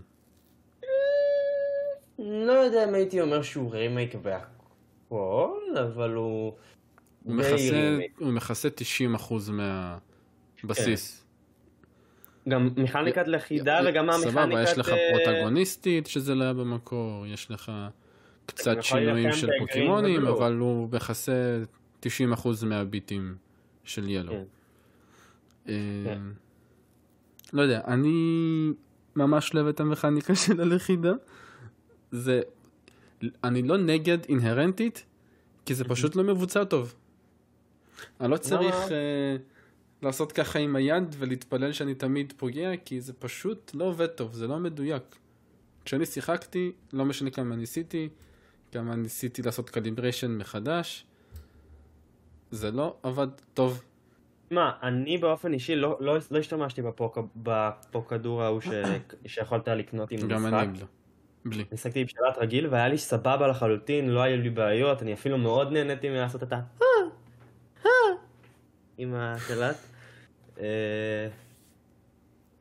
לא 2.18 2.52
יודע 2.52 2.88
אם 2.88 2.94
הייתי 2.94 3.20
אומר 3.20 3.42
שהוא 3.42 3.72
רימייק 3.72 4.14
בהכל, 4.14 5.60
אבל 5.80 6.14
הוא... 6.14 6.52
הוא 7.24 7.34
מכסה, 7.34 7.54
רימייק. 7.72 8.18
הוא 8.18 8.32
מכסה 8.32 8.68
90% 9.18 9.34
מהבסיס. 10.62 11.26
גם 12.48 12.70
מכניקת 12.76 13.28
לכידה 13.28 13.80
וגם 13.88 14.10
המכניקת... 14.10 14.30
סבבה, 14.30 14.62
יש 14.62 14.78
לך 14.78 14.88
אה, 14.88 14.96
פרוטגוניסטית 15.12 16.06
שזה 16.06 16.34
לא 16.34 16.44
היה 16.44 16.52
במקור, 16.52 17.26
יש 17.26 17.50
לך 17.50 17.72
קצת 18.46 18.76
שינויים 18.80 19.32
של 19.32 19.48
פוקימונים, 19.58 20.22
ובלו. 20.22 20.38
אבל 20.38 20.54
הוא 20.54 20.88
מכסה 20.92 21.62
90% 22.02 22.06
מהביטים 22.66 23.34
של 23.84 24.08
ילו. 24.08 24.32
כן. 24.32 24.42
אה, 25.68 25.74
כן. 26.04 26.20
לא 27.52 27.62
יודע, 27.62 27.80
אני 27.86 28.72
ממש 29.16 29.54
לא 29.54 29.60
אוהב 29.60 29.68
את 29.68 29.80
המכניקה 29.80 30.34
של 30.34 30.60
הלכידה. 30.60 31.12
זה, 32.10 32.40
אני 33.44 33.62
לא 33.62 33.76
נגד 33.76 34.18
אינהרנטית, 34.28 35.04
כי 35.64 35.74
זה 35.74 35.84
פשוט 35.84 36.16
לא 36.16 36.24
מבוצע 36.24 36.64
טוב. 36.64 36.94
אני 38.20 38.30
לא 38.30 38.36
צריך 38.36 38.74
אה, 38.74 39.36
לעשות 40.02 40.32
ככה 40.32 40.58
עם 40.58 40.76
היד 40.76 41.16
ולהתפלל 41.18 41.72
שאני 41.72 41.94
תמיד 41.94 42.32
פוגע, 42.36 42.76
כי 42.84 43.00
זה 43.00 43.12
פשוט 43.12 43.70
לא 43.74 43.84
עובד 43.84 44.06
טוב, 44.06 44.32
זה 44.32 44.46
לא 44.46 44.58
מדויק. 44.58 45.16
כשאני 45.84 46.06
שיחקתי, 46.06 46.72
לא 46.92 47.04
משנה 47.04 47.30
כמה 47.30 47.56
ניסיתי, 47.56 48.08
כמה 48.72 48.96
ניסיתי 48.96 49.42
לעשות 49.42 49.70
calibration 49.70 50.38
מחדש, 50.38 51.06
זה 52.50 52.70
לא 52.70 52.96
עבד 53.02 53.28
טוב. 53.54 53.82
מה, 54.50 54.72
אני 54.82 55.18
באופן 55.18 55.52
אישי 55.52 55.76
לא, 55.76 55.96
לא, 56.00 56.16
לא 56.30 56.38
השתמשתי 56.38 56.82
בפוק, 56.82 57.18
בפוקדור 57.36 58.42
ההוא 58.42 58.60
ש, 58.60 58.68
שיכולת 59.26 59.68
לקנות 59.68 60.10
עם 60.10 60.28
גם 60.28 60.46
המשחק. 60.46 60.68
אני 60.68 60.80
לא. 60.80 60.86
בלי. 61.48 61.64
משחקתי 61.72 62.00
עם 62.00 62.08
שלט 62.08 62.38
רגיל 62.38 62.66
והיה 62.66 62.88
לי 62.88 62.98
סבבה 62.98 63.46
לחלוטין, 63.48 64.08
לא 64.08 64.20
היו 64.20 64.36
לי 64.42 64.50
בעיות, 64.50 65.02
אני 65.02 65.12
אפילו 65.12 65.38
מאוד 65.38 65.72
נהניתי 65.72 66.08
מלעשות 66.08 66.42
את 66.42 66.52
ה... 66.52 66.60
"אה, 66.82 66.86
אה", 67.86 67.90
עם 68.98 69.14
השלט. 69.14 69.76
אה, 70.60 71.28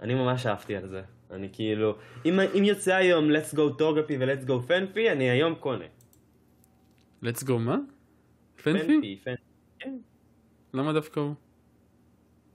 אני 0.01 0.13
ממש 0.13 0.45
אהבתי 0.45 0.75
על 0.75 0.87
זה. 0.87 1.01
אני 1.31 1.49
כאילו, 1.53 1.95
אם, 2.25 2.39
אם 2.39 2.63
יוצא 2.63 2.95
היום 2.95 3.29
let's 3.31 3.55
go 3.55 3.77
טורגפי 3.77 4.17
ו-let's 4.17 4.49
go 4.49 4.67
פנפי, 4.67 5.11
אני 5.11 5.29
היום 5.29 5.55
קונה. 5.55 5.85
let's 7.23 7.43
go 7.47 7.53
מה? 7.59 7.77
פנפי? 8.63 9.19
כן. 9.79 9.97
למה 10.73 10.93
דווקא 10.93 11.19
הוא? 11.19 11.33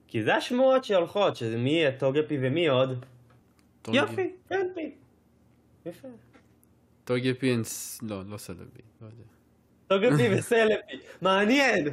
כי 0.08 0.22
זה 0.22 0.34
השמועות 0.34 0.84
שהולכות, 0.84 1.36
שזה 1.36 1.56
מי 1.56 1.70
יהיה 1.70 1.98
טוגפי 1.98 2.38
ומי 2.40 2.68
עוד. 2.68 3.04
יופי, 3.92 4.32
פנפי. 4.48 4.94
יפה. 5.86 6.08
טוגי 7.04 7.34
פיאנס, 7.34 7.98
לא, 8.02 8.22
לא 8.26 8.36
סלבי, 8.36 8.82
לא 9.00 9.06
יודע. 9.06 9.24
טוגפי 9.86 10.34
וסלפי, 10.38 11.00
מעניין. 11.22 11.88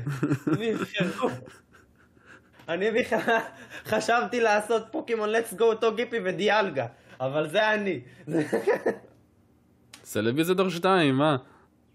אני 2.70 2.92
בכלל 2.92 3.38
חשבתי 3.86 4.40
לעשות 4.40 4.84
פוקימון 4.92 5.30
let's 5.30 5.60
go 5.60 5.76
טוגפי 5.82 6.18
ודיאלגה, 6.26 6.88
אבל 7.20 7.50
זה 7.50 7.74
אני. 7.74 8.02
סלבי 10.04 10.44
זה 10.44 10.54
דור 10.54 10.70
שתיים, 10.70 11.16
מה? 11.16 11.38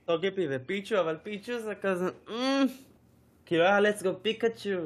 טוגפי 0.05 0.47
ופיצ'ו, 0.51 1.01
אבל 1.01 1.16
פיצ'ו 1.22 1.59
זה 1.59 1.74
כזה... 1.74 2.11
כאילו 3.47 3.64
היה 3.64 3.78
let's 3.80 4.03
go 4.03 4.09
פיקאצ'ו. 4.22 4.78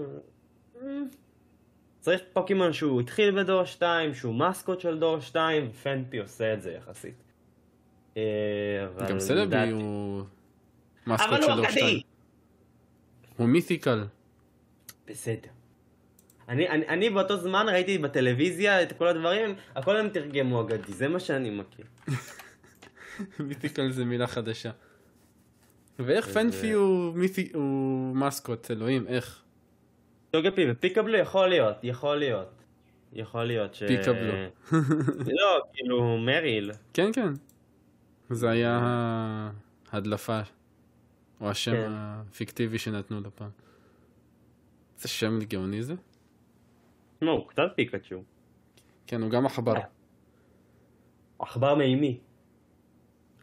צריך 2.07 2.20
פוקימון 2.32 2.72
שהוא 2.72 3.00
התחיל 3.00 3.42
בדור 3.42 3.64
2, 3.64 4.14
שהוא 4.14 4.34
מסקוט 4.34 4.80
של 4.80 4.98
דור 4.98 5.20
2, 5.20 5.72
פנפי 5.72 6.18
עושה 6.18 6.54
את 6.54 6.62
זה 6.62 6.72
יחסית. 6.72 7.14
אה, 8.16 8.22
גם 9.09 9.20
סלבי 9.20 9.70
הוא 9.70 10.22
מסקוט 11.07 11.42
של 11.42 11.46
דור 11.46 11.68
שתיים. 11.70 11.86
אגדי! 11.86 12.02
הוא 13.36 13.48
מית'יקל. 13.48 14.04
בסדר. 15.07 15.48
אני, 16.48 16.68
אני, 16.68 16.88
אני 16.88 17.11
באותו 17.11 17.36
זמן 17.36 17.66
ראיתי 17.68 17.98
בטלוויזיה 17.98 18.82
את 18.82 18.92
כל 18.92 19.09
הדברים, 19.09 19.54
הכל 19.74 19.96
הם 19.96 20.09
תרגמו 20.09 20.61
אגדי, 20.61 20.92
זה 20.92 21.09
מה 21.09 21.20
שאני 21.20 21.50
מכיר. 21.50 21.86
מית'יקל 23.48 23.90
זה 23.90 24.04
מילה 24.04 24.26
חדשה. 24.26 24.70
ואיך 25.98 26.28
פנפי 26.28 26.72
הוא 26.72 27.14
הוא 27.54 28.16
מסקוט, 28.16 28.70
אלוהים, 28.70 29.07
איך? 29.09 29.45
טוגפי 30.30 30.70
ופיקבלו 30.70 31.18
יכול 31.18 31.48
להיות, 31.48 31.76
יכול 31.82 32.16
להיות. 32.16 32.62
יכול 33.12 33.44
להיות 33.44 33.74
ש... 33.74 33.82
פיקבלו. 33.82 34.32
לא, 35.38 35.60
כאילו 35.72 36.18
מריל. 36.18 36.70
כן, 36.92 37.12
כן. 37.12 37.32
זה 38.30 38.50
היה 38.50 38.80
ההדלפה, 39.92 40.40
או 41.40 41.50
השם 41.50 41.72
כן. 41.72 41.90
הפיקטיבי 41.90 42.78
שנתנו 42.78 43.20
לו 43.20 43.30
פעם. 43.34 43.50
איזה 44.96 45.08
שם 45.08 45.38
גאוני 45.38 45.82
זה? 45.82 45.94
לא, 47.22 47.30
הוא 47.30 47.48
קצת 47.48 47.72
פיקאצ'ו. 47.76 48.22
כן, 49.06 49.22
הוא 49.22 49.30
גם 49.30 49.46
עכבר. 49.46 49.74
עכבר 51.38 51.74
מימי. 51.74 52.18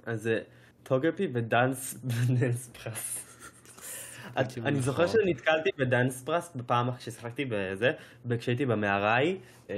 אז 0.05 0.27
אה, 0.27 0.39
טוגפי 0.83 1.27
ודאנס 1.33 1.93
בדאנס 2.03 2.67
פרס. 2.67 3.32
אני 4.37 4.81
זוכר. 4.81 5.07
שנתקלתי 5.07 5.69
בדאנס 5.77 6.21
פרס 6.23 6.51
בפעם 6.55 6.91
כששיחקתי 6.91 7.45
בזה, 7.49 7.91
כשהייתי 8.39 8.65
במערה 8.65 9.13
ההיא, 9.15 9.37
אה, 9.69 9.75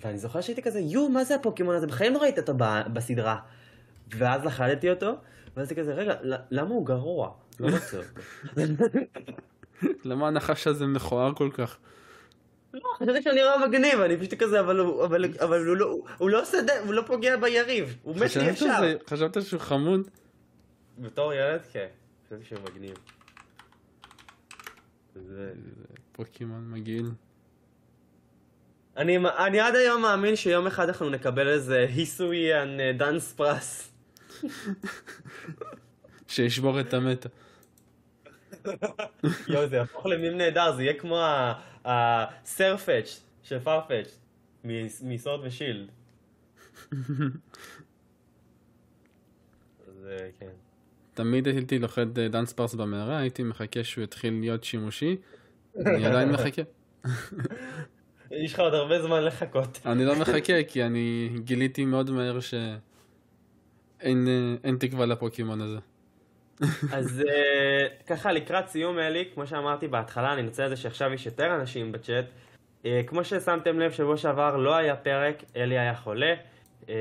ואני 0.00 0.18
זוכר 0.18 0.40
שהייתי 0.40 0.62
כזה, 0.62 0.80
יו, 0.80 1.08
מה 1.08 1.24
זה 1.24 1.34
הפוקימון 1.34 1.74
הזה? 1.76 1.86
בחיים 1.86 2.12
לא 2.14 2.18
ראית 2.18 2.38
אותו 2.38 2.52
בסדרה. 2.92 3.38
ואז 4.18 4.44
לכדתי 4.44 4.90
אותו, 4.90 5.12
ואז 5.56 5.72
כזה, 5.72 5.94
רגע, 5.94 6.14
למה 6.50 6.70
הוא 6.70 6.86
גרוע? 6.86 7.30
לא 7.60 7.68
אותו. 7.68 7.98
למה 10.04 10.28
הנחש 10.28 10.66
הזה 10.66 10.86
מכוער 10.86 11.34
כל 11.34 11.50
כך? 11.52 11.78
לא, 12.74 12.80
חשבתי 12.98 13.22
שהוא 13.22 13.32
נראה 13.34 13.66
מגניב, 13.68 14.00
אני 14.00 14.16
פשוט 14.16 14.34
כזה, 14.34 14.60
אבל 14.60 14.78
הוא- 14.78 15.04
אבל- 15.04 15.24
אבל 15.40 15.66
הוא 15.66 15.76
לא- 15.76 15.98
הוא 16.18 16.30
לא 16.30 16.42
עושה, 16.42 16.62
ד- 16.62 16.70
הוא 16.86 16.94
לא 16.94 17.02
פוגע 17.06 17.36
ביריב, 17.36 17.96
הוא 18.02 18.16
מת 18.16 18.36
לי 18.36 18.44
ישר. 18.50 18.96
חשבת 19.06 19.42
שהוא 19.42 19.60
חמוד? 19.60 20.08
בתור 20.98 21.32
ילד, 21.34 21.60
כן. 21.72 21.86
חשבתי 22.26 22.44
שהוא 22.44 22.58
מגניב. 22.70 22.94
זה... 25.26 25.52
פוקימון 26.12 26.70
מגעיל. 26.70 27.10
אני, 28.96 29.18
אני 29.18 29.60
עד 29.60 29.74
היום 29.74 30.02
מאמין 30.02 30.36
שיום 30.36 30.66
אחד 30.66 30.88
אנחנו 30.88 31.10
נקבל 31.10 31.48
איזה 31.48 31.86
היסוי 31.88 32.52
על 32.52 32.80
אה, 32.80 32.92
דאנס 32.92 33.32
פרס. 33.32 33.92
שישבור 36.28 36.80
את 36.80 36.94
המטה. 36.94 37.28
יואו, 39.48 39.68
זה 39.68 39.76
יהפוך 39.76 40.06
למים 40.06 40.38
נהדר, 40.38 40.76
זה 40.76 40.82
יהיה 40.82 40.94
כמו 40.94 41.20
הסרפאץ' 41.84 43.20
של 43.42 43.58
פארפאץ' 43.58 44.18
מסורד 45.02 45.40
ושילד. 45.44 45.90
זה 50.02 50.30
כן. 50.38 50.67
תמיד 51.18 51.46
הייתי 51.48 51.78
לוחד 51.78 52.18
דאנס 52.18 52.52
פרס 52.52 52.74
במערה, 52.74 53.18
הייתי 53.18 53.42
מחכה 53.42 53.84
שהוא 53.84 54.04
יתחיל 54.04 54.40
להיות 54.40 54.64
שימושי. 54.64 55.16
אני 55.86 56.06
עדיין 56.06 56.28
מחכה. 56.28 56.62
יש 58.30 58.54
לך 58.54 58.60
עוד 58.60 58.74
הרבה 58.74 59.02
זמן 59.02 59.24
לחכות. 59.24 59.78
אני 59.86 60.04
לא 60.04 60.16
מחכה 60.16 60.62
כי 60.68 60.84
אני 60.84 61.30
גיליתי 61.38 61.84
מאוד 61.84 62.10
מהר 62.10 62.38
שאין 62.40 64.28
אה, 64.64 64.76
תקווה 64.78 65.06
לפוקימון 65.06 65.60
הזה. 65.60 65.78
אז 66.92 67.22
אה, 67.28 67.86
ככה 68.06 68.32
לקראת 68.32 68.68
סיום 68.68 68.98
אלי, 68.98 69.24
כמו 69.34 69.46
שאמרתי 69.46 69.88
בהתחלה, 69.88 70.32
אני 70.32 70.42
מנצל 70.42 70.64
את 70.64 70.70
זה 70.70 70.76
שעכשיו 70.76 71.12
יש 71.12 71.26
יותר 71.26 71.54
אנשים 71.54 71.92
בצ'אט. 71.92 72.24
אה, 72.84 73.00
כמו 73.06 73.24
ששמתם 73.24 73.78
לב, 73.78 73.92
שבוע 73.92 74.16
שעבר 74.16 74.56
לא 74.56 74.76
היה 74.76 74.96
פרק, 74.96 75.44
אלי 75.56 75.78
היה 75.78 75.94
חולה, 75.94 76.34
אה, 76.88 76.94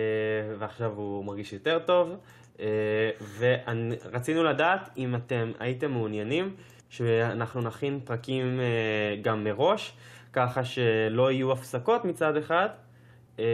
ועכשיו 0.59 0.91
הוא 0.91 1.25
מרגיש 1.25 1.53
יותר 1.53 1.79
טוב. 1.85 2.15
אה, 2.59 3.09
ורצינו 3.37 4.43
לדעת 4.43 4.89
אם 4.97 5.15
אתם 5.15 5.51
הייתם 5.59 5.91
מעוניינים 5.91 6.55
שאנחנו 6.89 7.61
נכין 7.61 7.99
פרקים 8.03 8.59
אה, 8.59 9.15
גם 9.21 9.43
מראש, 9.43 9.97
ככה 10.33 10.63
שלא 10.63 11.31
יהיו 11.31 11.51
הפסקות 11.51 12.05
מצד 12.05 12.37
אחד, 12.37 12.69
אה, 13.39 13.45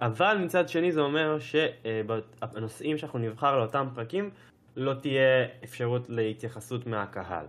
אבל 0.00 0.38
מצד 0.44 0.68
שני 0.68 0.92
זה 0.92 1.00
אומר 1.00 1.38
שהנושאים 1.38 2.98
שאנחנו 2.98 3.18
נבחר 3.18 3.58
לאותם 3.58 3.88
פרקים 3.94 4.30
לא 4.76 4.94
תהיה 4.94 5.46
אפשרות 5.64 6.08
להתייחסות 6.08 6.86
מהקהל. 6.86 7.46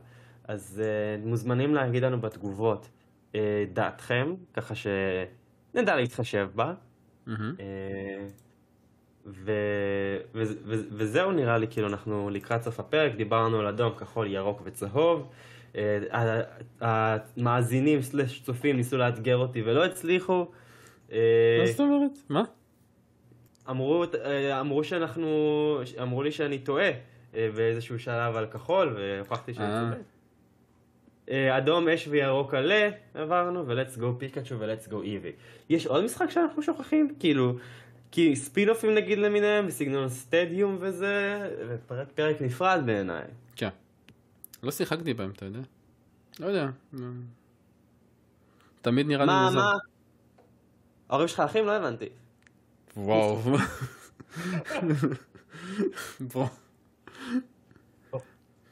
אז 0.47 0.81
מוזמנים 1.25 1.75
להגיד 1.75 2.03
לנו 2.03 2.21
בתגובות 2.21 2.89
דעתכם, 3.73 4.33
ככה 4.53 4.73
שנדע 4.75 5.95
להתחשב 5.95 6.49
בה. 6.55 6.73
מהמם. 7.25 7.55
ו... 9.25 9.51
ו... 10.35 10.43
ו... 10.65 10.75
וזהו 10.91 11.31
נראה 11.31 11.57
לי, 11.57 11.67
כאילו 11.67 11.87
אנחנו 11.87 12.29
לקראת 12.29 12.61
סוף 12.61 12.79
הפרק, 12.79 13.15
דיברנו 13.15 13.59
על 13.59 13.67
אדום, 13.67 13.93
כחול, 13.97 14.27
ירוק 14.27 14.61
וצהוב. 14.63 15.29
אה, 15.75 16.41
המאזינים 16.81 18.01
סלש 18.01 18.41
צופים 18.41 18.75
ניסו 18.75 18.97
לאתגר 18.97 19.37
אותי 19.37 19.61
ולא 19.61 19.85
הצליחו. 19.85 20.47
אה, 21.11 21.57
מה 21.59 21.65
זאת 21.65 21.79
אומרת? 21.79 22.11
מה? 22.29 22.43
אמרו, 23.69 24.03
אה, 24.25 24.59
אמרו 24.59 24.83
שאנחנו, 24.83 25.79
אמרו 26.01 26.23
לי 26.23 26.31
שאני 26.31 26.59
טועה 26.59 26.89
באיזשהו 27.33 27.99
שלב 27.99 28.35
על 28.35 28.45
כחול, 28.45 28.95
והוכחתי 28.97 29.53
שאני. 29.53 29.91
צודק. 29.91 30.03
אדום, 31.57 31.89
אש 31.89 32.07
וירוק 32.07 32.53
עלה, 32.53 32.89
עברנו, 33.13 33.67
ו-let's 33.67 33.99
go 33.99 34.05
פיקאצ'ו 34.17 34.59
ו-let's 34.59 34.91
go 34.91 34.95
איבי. 35.03 35.31
יש 35.69 35.87
עוד 35.87 36.03
משחק 36.03 36.29
שאנחנו 36.29 36.61
שוכחים? 36.61 37.15
כאילו, 37.19 37.53
כי 38.15 38.35
ספינופים 38.35 38.95
נגיד 38.95 39.17
למיניהם, 39.17 39.67
בסגנון 39.67 40.09
סטדיום 40.09 40.77
וזה, 40.79 41.39
ופרק 41.69 42.07
פרק 42.15 42.41
נפרד 42.41 42.81
בעיניי. 42.85 43.23
כן. 43.55 43.69
לא 44.63 44.71
שיחקתי 44.71 45.13
בהם, 45.13 45.29
אתה 45.29 45.45
יודע. 45.45 45.59
לא 46.39 46.47
יודע. 46.47 46.69
תמיד 48.81 49.07
נראה 49.07 49.25
לי 49.25 49.31
מה, 49.31 49.45
מוזר. 49.45 49.59
מה? 49.59 49.77
ההורים 51.09 51.27
שלך 51.27 51.39
אחים? 51.39 51.65
לא 51.65 51.71
הבנתי. 51.71 52.09
וואו. 52.97 53.39
בוא. 56.33 56.47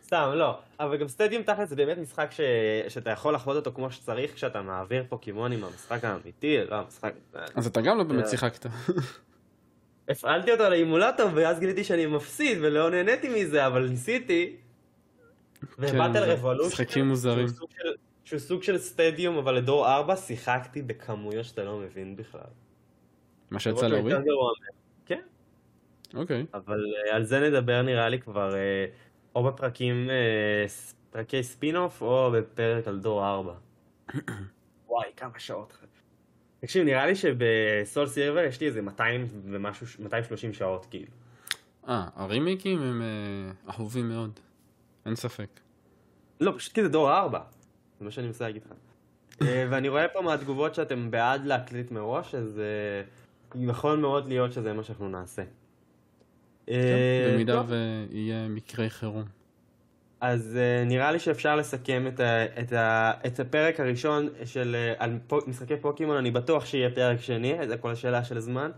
סתם, 0.04 0.32
לא. 0.36 0.60
אבל 0.80 0.98
גם 0.98 1.08
סטדיום 1.08 1.44
תכל'ס 1.44 1.70
זה 1.70 1.76
באמת 1.76 1.98
משחק 1.98 2.32
ש... 2.32 2.42
שאתה 2.90 3.10
יכול 3.10 3.34
לחוות 3.34 3.56
אותו 3.56 3.76
כמו 3.76 3.92
שצריך 3.92 4.36
כשאתה 4.36 4.62
מעביר 4.62 5.04
פוקימונים 5.10 5.62
מהמשחק 5.62 6.04
האמיתי, 6.04 6.58
לא 6.70 6.76
המשחק... 6.76 7.14
אז 7.56 7.68
אתה 7.68 7.82
גם 7.82 7.98
לא 7.98 8.04
באמת. 8.04 8.28
שיחקת. 8.28 8.66
הפעלתי 10.10 10.52
אותו 10.52 10.70
לאימולטור 10.70 11.30
ואז 11.36 11.60
גיליתי 11.60 11.84
שאני 11.84 12.06
מפסיד 12.06 12.58
ולא 12.62 12.90
נהניתי 12.90 13.30
מזה, 13.30 13.68
אבל 13.68 13.90
ניסיתי. 13.90 14.56
ובאטל 15.80 15.98
כן, 16.14 16.14
זה 16.14 16.34
רבולושן. 16.34 16.76
שהוא 18.24 18.40
סוג 18.40 18.64
של- 18.64 18.78
סטדיום 18.78 19.38
אבל 19.38 19.56
לדור 19.56 19.88
4, 19.94 20.16
שיחקתי 20.16 20.82
בכמויות 20.82 21.46
שאתה 21.46 21.64
לא 21.64 21.78
מבין 21.80 22.16
בכלל. 22.16 22.42
מה 23.52 23.60
שיצא 23.60 23.88
להוריד? 23.88 24.16
כן. 25.06 25.22
אוקיי. 26.14 26.46
אבל 26.54 26.86
אה, 27.10 27.16
על 27.16 27.24
זה 27.24 27.40
נדבר 27.40 27.82
נראה 27.82 28.10
לי 28.10 28.20
כבר 28.20 28.56
אה, 28.56 28.86
או 29.36 29.44
בפרקים, 29.44 30.10
אה, 30.10 30.66
פרקי 31.12 31.44
ספינוף 31.44 32.02
או 32.02 32.32
בפרק 32.34 32.88
על 32.88 33.00
דור 33.00 33.28
4. 33.28 33.54
וואי, 34.88 35.08
כמה 35.18 35.40
שעות. 35.40 35.78
תקשיב, 36.62 36.86
נראה 36.86 37.06
לי 37.06 37.16
שבסול 37.16 38.08
סירבר 38.08 38.40
יש 38.40 38.62
לי 38.62 38.68
איזה 38.68 38.82
200 38.82 39.28
ומשהו, 39.52 39.88
230 40.00 40.54
שעות 40.54 40.86
כאילו. 40.90 41.12
אה, 41.88 42.08
הרימייקים 42.16 42.82
הם 42.82 43.02
אה, 43.02 43.74
אהובים 43.74 44.10
מאוד. 44.10 44.40
אין 45.06 45.16
ספק. 45.16 45.60
לא, 46.40 46.54
פשוט 46.58 46.74
כי 46.74 46.84
זה 46.84 46.90
דור 46.90 47.12
4. 47.12 47.40
זה 48.00 48.06
מה 48.06 48.12
שאני 48.12 48.28
מנסה 48.28 48.46
להגיד 48.46 48.62
לך. 48.66 48.72
אה, 49.42 49.68
ואני 49.70 49.90
רואה 49.90 50.08
פה 50.08 50.22
מהתגובות 50.22 50.76
שאתם 50.76 51.12
בעד 51.12 51.46
להקליט 51.46 51.92
מראש, 51.92 52.36
אז 52.36 52.60
אה, 52.60 53.62
יכול 53.68 53.98
מאוד 53.98 54.28
להיות 54.28 54.54
שזה 54.54 54.74
מה 54.74 54.84
שאנחנו 54.84 55.10
נעשה. 55.10 55.42
אה, 55.42 57.28
כן, 57.28 57.34
במידה 57.34 57.54
טוב. 57.54 57.72
ויהיה 57.72 58.48
מקרי 58.48 58.90
חירום. 58.90 59.26
אז 60.22 60.58
uh, 60.58 60.90
נראה 60.90 61.12
לי 61.12 61.20
שאפשר 61.20 61.56
לסכם 61.56 62.08
את, 62.08 62.20
ה, 62.20 62.46
את, 62.60 62.74
ה, 62.74 63.12
את 63.26 63.40
הפרק 63.40 63.80
הראשון 63.80 64.30
של, 64.46 64.76
uh, 64.76 65.04
על 65.04 65.20
פו, 65.28 65.40
משחקי 65.48 65.78
פוקימון, 65.78 66.18
אני 66.18 66.32
בטוח 66.32 66.66
שיהיה 66.66 66.90
פרק 66.96 67.22
שני, 67.22 67.68
זה 67.68 67.78
כל 67.78 67.92
השאלה 67.92 68.24
של 68.24 68.38
הזמן. 68.38 68.72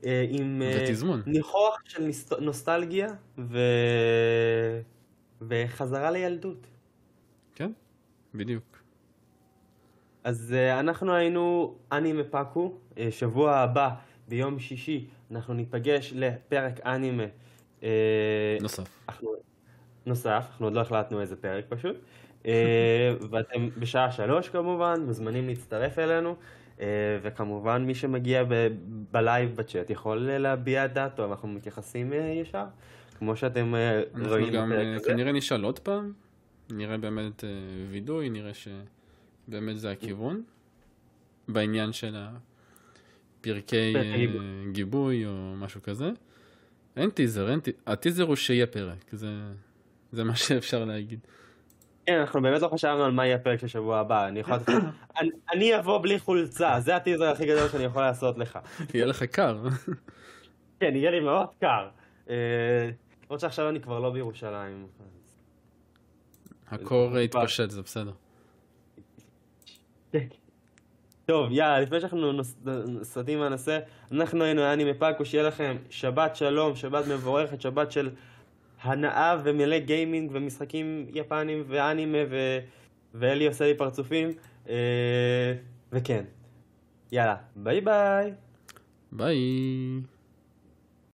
Uh, 0.00 0.06
עם 0.28 0.62
uh. 0.62 1.14
ניחוח 1.26 1.76
של 1.84 2.10
נוסטלגיה 2.40 3.08
ו... 3.38 3.58
וחזרה 5.42 6.10
לילדות. 6.10 6.66
כן, 7.54 7.72
בדיוק. 8.34 8.82
אז 10.24 10.54
uh, 10.54 10.80
אנחנו 10.80 11.14
היינו 11.14 11.74
אנימה 11.92 12.24
פאקו, 12.24 12.72
uh, 12.94 12.98
שבוע 13.10 13.56
הבא, 13.56 13.90
ביום 14.28 14.58
שישי, 14.58 15.06
אנחנו 15.30 15.54
ניפגש 15.54 16.12
לפרק 16.16 16.80
אנימה. 16.86 17.24
Uh, 17.80 17.84
נוסף. 18.60 18.88
אנחנו... 19.08 19.34
נוסף, 20.06 20.44
אנחנו 20.50 20.66
עוד 20.66 20.74
לא 20.74 20.80
החלטנו 20.80 21.20
איזה 21.20 21.36
פרק 21.36 21.64
פשוט. 21.68 21.96
אה, 22.46 23.14
ואתם 23.30 23.68
בשעה 23.78 24.12
שלוש 24.12 24.48
כמובן, 24.48 25.00
מוזמנים 25.06 25.48
להצטרף 25.48 25.98
אלינו. 25.98 26.36
אה, 26.80 26.86
וכמובן 27.22 27.84
מי 27.84 27.94
שמגיע 27.94 28.44
ב- 28.44 28.68
ב 29.10 29.19
live 29.19 29.56
בצ'אט 29.56 29.90
יכול 29.90 30.18
להביע 30.18 30.84
את 30.84 30.92
דעתו, 30.92 31.30
אנחנו 31.30 31.48
מתייחסים 31.48 32.12
אה, 32.12 32.18
ישר. 32.18 32.64
כמו 33.18 33.36
שאתם 33.36 33.74
אה, 33.74 34.02
אנחנו 34.14 34.28
רואים 34.28 34.52
גם 34.52 34.72
אה. 34.72 34.96
כנראה 35.06 35.32
נשאל 35.32 35.62
עוד 35.62 35.78
פעם, 35.78 36.12
נראה 36.70 36.98
באמת 36.98 37.44
וידוי, 37.90 38.30
נראה 38.30 38.52
שבאמת 38.54 39.78
זה 39.78 39.90
הכיוון. 39.90 40.42
בעניין 41.48 41.92
של 41.92 42.16
הפרקי 42.16 43.92
פרקי 43.92 44.16
גיבוי. 44.16 44.72
גיבוי 44.72 45.26
או 45.26 45.54
משהו 45.56 45.82
כזה. 45.82 46.10
אין 46.96 47.10
טיזר, 47.10 47.50
אין 47.50 47.60
טיזר, 47.60 47.78
הטיזר 47.86 48.22
הוא 48.22 48.36
שיהיה 48.36 48.66
פרק, 48.66 49.04
זה, 49.12 49.28
זה 50.14 50.24
מה 50.24 50.36
שאפשר 50.36 50.84
להגיד. 50.84 51.20
כן, 52.06 52.18
אנחנו 52.20 52.42
באמת 52.42 52.62
לא 52.62 52.68
חשבנו 52.68 53.04
על 53.04 53.12
מה 53.12 53.26
יהיה 53.26 53.36
הפרק 53.36 53.60
של 53.60 53.66
שבוע 53.66 53.98
הבא. 53.98 54.28
אני 54.28 54.40
יכול. 54.40 54.56
אני- 55.20 55.30
אני 55.52 55.78
אבוא 55.78 56.02
בלי 56.02 56.18
חולצה, 56.18 56.80
זה 56.80 56.96
הטיזר 56.96 57.24
הכי 57.24 57.46
גדול 57.46 57.68
שאני 57.68 57.84
יכול 57.84 58.02
לעשות 58.02 58.38
לך. 58.38 58.58
יהיה 58.94 59.06
לך 59.06 59.22
קר. 59.22 59.58
כן, 60.80 60.96
יהיה 60.96 61.10
לי 61.10 61.20
מאוד 61.20 61.48
קר. 61.60 61.88
אה, 62.30 62.34
למרות 63.24 63.40
שעכשיו 63.40 63.68
אני 63.68 63.80
כבר 63.80 64.00
לא 64.00 64.10
בירושלים. 64.10 64.86
הקור 66.70 67.16
התפשט, 67.16 67.70
זה 67.70 67.82
בסדר. 67.82 68.12
טוב, 71.26 71.52
יאללה, 71.52 71.80
לפני 71.80 72.00
שאנחנו 72.00 72.40
סוטים 73.02 73.38
מהנושא, 73.38 73.78
אנחנו 74.12 74.44
היינו 74.44 74.72
אני 74.72 74.90
מפאקו, 74.90 75.24
שיהיה 75.24 75.44
לכם 75.44 75.76
שבת 75.90 76.36
שלום, 76.36 76.76
שבת 76.76 77.04
מבורכת, 77.06 77.60
שבת 77.60 77.92
של 77.92 78.10
הנאה 78.84 79.36
ומלא 79.44 79.78
gaming 79.78 80.30
ומשחקים 80.32 81.06
יפנים 81.14 81.64
ואנימה 81.66 82.18
ו... 82.30 82.58
ואלי 83.14 83.46
עושה 83.46 83.66
לי 83.66 83.74
פרצופים, 83.76 84.28
אה, 84.68 85.54
וכן. 85.92 86.24
יאללה, 87.12 87.36
ביי 87.56 87.80
ביי. 87.80 88.32
ביי. 89.12 89.36